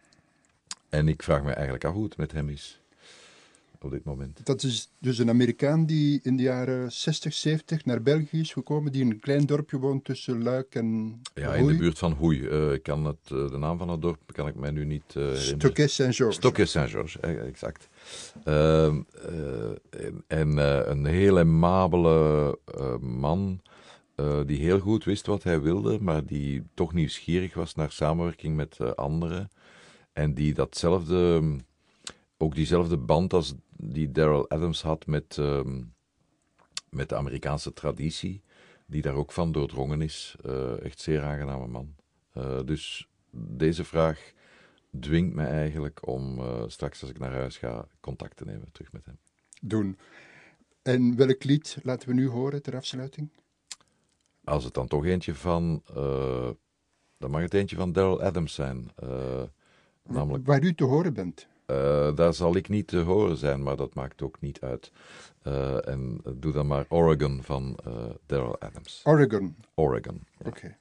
En 0.88 1.08
ik 1.08 1.22
vraag 1.22 1.42
me 1.42 1.52
eigenlijk 1.52 1.84
af 1.84 1.92
hoe 1.94 2.04
het 2.04 2.16
met 2.16 2.32
hem 2.32 2.48
is. 2.48 2.81
Op 3.84 3.90
dit 3.90 4.04
moment. 4.04 4.46
Dat 4.46 4.62
is 4.62 4.90
dus 4.98 5.18
een 5.18 5.28
Amerikaan 5.28 5.86
die 5.86 6.20
in 6.22 6.36
de 6.36 6.42
jaren 6.42 6.92
60, 6.92 7.32
70 7.32 7.84
naar 7.84 8.02
België 8.02 8.40
is 8.40 8.52
gekomen, 8.52 8.92
die 8.92 9.02
in 9.02 9.10
een 9.10 9.20
klein 9.20 9.46
dorpje 9.46 9.78
woont 9.78 10.04
tussen 10.04 10.42
Luik 10.42 10.74
en 10.74 11.20
Ja, 11.34 11.54
in 11.54 11.66
de 11.66 11.76
buurt 11.76 11.98
van 11.98 12.12
Hoei. 12.12 12.40
Uh, 12.40 12.72
ik 12.72 12.82
kan 12.82 13.04
het, 13.04 13.30
uh, 13.32 13.50
de 13.50 13.58
naam 13.58 13.78
van 13.78 13.88
het 13.88 14.02
dorp 14.02 14.20
kan 14.32 14.46
ik 14.46 14.54
mij 14.54 14.70
nu 14.70 14.84
niet 14.84 15.14
uh, 15.14 15.34
Stockès 15.34 15.94
Saint-Georges. 15.94 16.36
Stockès 16.36 16.70
Saint-Georges, 16.70 17.20
exact. 17.20 17.88
Ehm, 18.44 19.02
en, 19.92 20.24
en 20.26 20.56
een 20.90 21.04
heel 21.04 21.36
aimabele 21.36 22.58
man 23.00 23.60
die 24.46 24.58
heel 24.58 24.78
goed 24.78 25.04
wist 25.04 25.26
wat 25.26 25.42
hij 25.42 25.60
wilde, 25.60 25.98
maar 26.00 26.26
die 26.26 26.62
toch 26.74 26.92
nieuwsgierig 26.92 27.54
was 27.54 27.74
naar 27.74 27.90
samenwerking 27.90 28.56
met 28.56 28.96
anderen. 28.96 29.50
En 30.12 30.34
die 30.34 30.54
datzelfde, 30.54 31.42
ook 32.42 32.54
diezelfde 32.54 32.96
band 32.96 33.32
als 33.32 33.54
die 33.76 34.10
Daryl 34.10 34.50
Adams 34.50 34.82
had 34.82 35.06
met, 35.06 35.38
ehm, 35.38 35.82
met 36.90 37.08
de 37.08 37.16
Amerikaanse 37.16 37.72
traditie, 37.72 38.42
die 38.86 39.02
daar 39.02 39.14
ook 39.14 39.32
van 39.32 39.52
doordrongen 39.52 40.02
is. 40.02 40.36
Uh, 40.46 40.84
echt 40.84 41.00
zeer 41.00 41.22
aangename 41.22 41.66
man. 41.66 41.94
Uh, 42.36 42.60
dus 42.64 43.08
deze 43.30 43.84
vraag 43.84 44.32
dwingt 45.00 45.34
mij 45.34 45.46
eigenlijk 45.46 46.06
om 46.06 46.38
uh, 46.38 46.62
straks 46.66 47.00
als 47.00 47.10
ik 47.10 47.18
naar 47.18 47.32
huis 47.32 47.56
ga 47.56 47.88
contact 48.00 48.36
te 48.36 48.44
nemen 48.44 48.72
terug 48.72 48.92
met 48.92 49.04
hem. 49.04 49.18
Doen. 49.60 49.98
En 50.82 51.16
welk 51.16 51.44
lied 51.44 51.78
laten 51.82 52.08
we 52.08 52.14
nu 52.14 52.28
horen 52.28 52.62
ter 52.62 52.76
afsluiting? 52.76 53.30
Als 54.44 54.64
het 54.64 54.74
dan 54.74 54.88
toch 54.88 55.04
eentje 55.04 55.34
van, 55.34 55.82
dan 57.18 57.30
mag 57.30 57.42
het 57.42 57.54
eentje 57.54 57.76
van 57.76 57.92
Daryl 57.92 58.22
Adams 58.22 58.54
zijn. 58.54 58.90
Namelijk, 60.02 60.46
waar 60.46 60.62
u 60.62 60.74
te 60.74 60.84
horen 60.84 61.14
bent. 61.14 61.50
Uh, 61.72 62.16
daar 62.16 62.34
zal 62.34 62.56
ik 62.56 62.68
niet 62.68 62.86
te 62.86 62.98
horen 62.98 63.36
zijn, 63.36 63.62
maar 63.62 63.76
dat 63.76 63.94
maakt 63.94 64.22
ook 64.22 64.40
niet 64.40 64.60
uit. 64.60 64.92
Uh, 65.42 65.88
en 65.88 66.20
doe 66.34 66.52
dan 66.52 66.66
maar 66.66 66.84
Oregon 66.88 67.42
van 67.42 67.78
uh, 67.86 67.94
Daryl 68.26 68.60
Adams. 68.60 69.00
Oregon. 69.04 69.56
Oregon. 69.74 70.26
Oké. 70.38 70.48
Okay. 70.48 70.76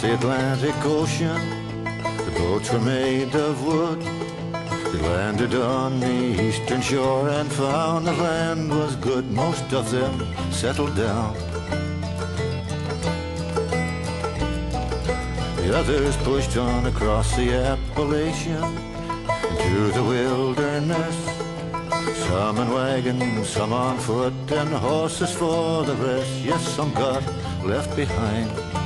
The 0.00 0.14
Atlantic 0.14 0.76
Ocean, 0.84 1.82
the 1.82 2.30
boats 2.38 2.72
were 2.72 2.78
made 2.78 3.34
of 3.34 3.66
wood. 3.66 4.00
They 4.00 5.02
landed 5.02 5.56
on 5.56 5.98
the 5.98 6.40
eastern 6.40 6.80
shore 6.80 7.28
and 7.28 7.50
found 7.50 8.06
the 8.06 8.12
land 8.12 8.70
was 8.70 8.94
good. 8.94 9.28
Most 9.28 9.72
of 9.72 9.90
them 9.90 10.24
settled 10.52 10.94
down. 10.96 11.34
The 15.56 15.76
others 15.76 16.16
pushed 16.18 16.56
on 16.56 16.86
across 16.86 17.34
the 17.34 17.52
Appalachian 17.54 18.64
into 19.50 19.90
the 19.90 20.04
wilderness. 20.04 21.16
Some 22.28 22.58
in 22.58 22.70
wagons, 22.70 23.48
some 23.48 23.72
on 23.72 23.98
foot, 23.98 24.52
and 24.52 24.70
horses 24.70 25.32
for 25.32 25.82
the 25.82 25.96
rest. 25.96 26.30
Yes, 26.40 26.62
some 26.76 26.94
got 26.94 27.24
left 27.64 27.96
behind. 27.96 28.77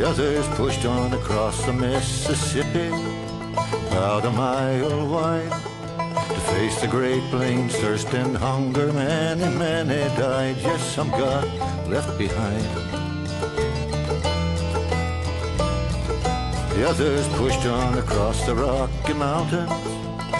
The 0.00 0.08
others 0.08 0.48
pushed 0.56 0.86
on 0.86 1.12
across 1.12 1.62
the 1.66 1.74
Mississippi, 1.74 2.88
about 3.88 4.24
a 4.24 4.30
mile 4.30 5.06
wide, 5.06 5.52
to 5.52 6.40
face 6.52 6.80
the 6.80 6.88
Great 6.88 7.22
Plains, 7.24 7.76
thirst 7.76 8.08
and 8.14 8.34
hunger. 8.34 8.90
Many, 8.94 9.54
many 9.58 10.02
died. 10.16 10.56
Yes, 10.62 10.82
some 10.94 11.10
got 11.10 11.44
left 11.86 12.16
behind. 12.16 12.64
The 16.72 16.88
others 16.88 17.28
pushed 17.36 17.66
on 17.66 17.98
across 17.98 18.46
the 18.46 18.54
Rocky 18.54 19.12
Mountains, 19.12 19.68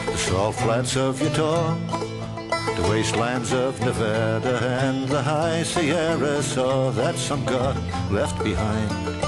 the 0.06 0.16
salt 0.16 0.54
flats 0.54 0.96
of 0.96 1.20
Utah, 1.20 1.74
the 2.76 2.86
wastelands 2.88 3.52
of 3.52 3.78
Nevada, 3.80 4.58
and 4.84 5.06
the 5.06 5.20
high 5.20 5.62
Sierra. 5.64 6.42
Saw 6.42 6.86
oh, 6.86 6.90
that 6.92 7.16
some 7.16 7.44
got 7.44 7.76
left 8.10 8.42
behind. 8.42 9.19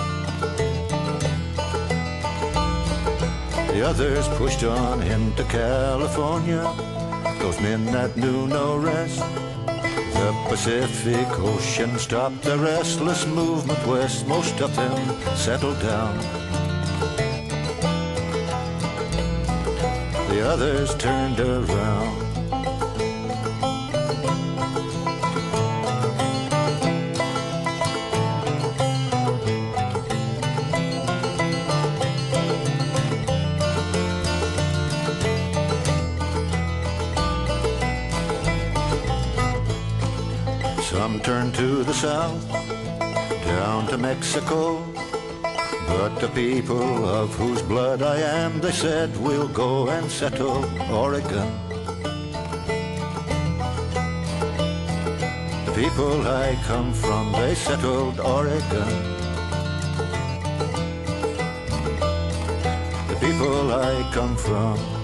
The 3.72 3.88
others 3.88 4.28
pushed 4.36 4.64
on 4.64 5.02
into 5.02 5.44
California, 5.44 6.60
those 7.40 7.58
men 7.58 7.86
that 7.86 8.14
knew 8.18 8.46
no 8.46 8.76
rest. 8.76 9.20
The 9.66 10.46
Pacific 10.46 11.26
Ocean 11.38 11.98
stopped 11.98 12.42
the 12.42 12.58
restless 12.58 13.26
movement 13.26 13.84
west. 13.86 14.26
Most 14.28 14.60
of 14.60 14.76
them 14.76 14.96
settled 15.34 15.80
down. 15.80 16.18
The 20.28 20.46
others 20.46 20.94
turned 20.96 21.40
around. 21.40 22.21
Turned 41.22 41.54
to 41.54 41.84
the 41.84 41.94
south, 41.94 42.48
down 43.44 43.86
to 43.86 43.96
Mexico. 43.96 44.84
But 45.86 46.18
the 46.18 46.28
people 46.28 47.04
of 47.04 47.32
whose 47.36 47.62
blood 47.62 48.02
I 48.02 48.18
am, 48.18 48.60
they 48.60 48.72
said, 48.72 49.16
we'll 49.18 49.46
go 49.48 49.88
and 49.88 50.10
settle 50.10 50.64
Oregon. 50.92 51.48
The 55.66 55.72
people 55.76 56.26
I 56.26 56.58
come 56.66 56.92
from, 56.92 57.32
they 57.32 57.54
settled 57.54 58.18
Oregon. 58.18 58.92
The 63.10 63.16
people 63.20 63.72
I 63.72 64.10
come 64.12 64.36
from, 64.36 65.01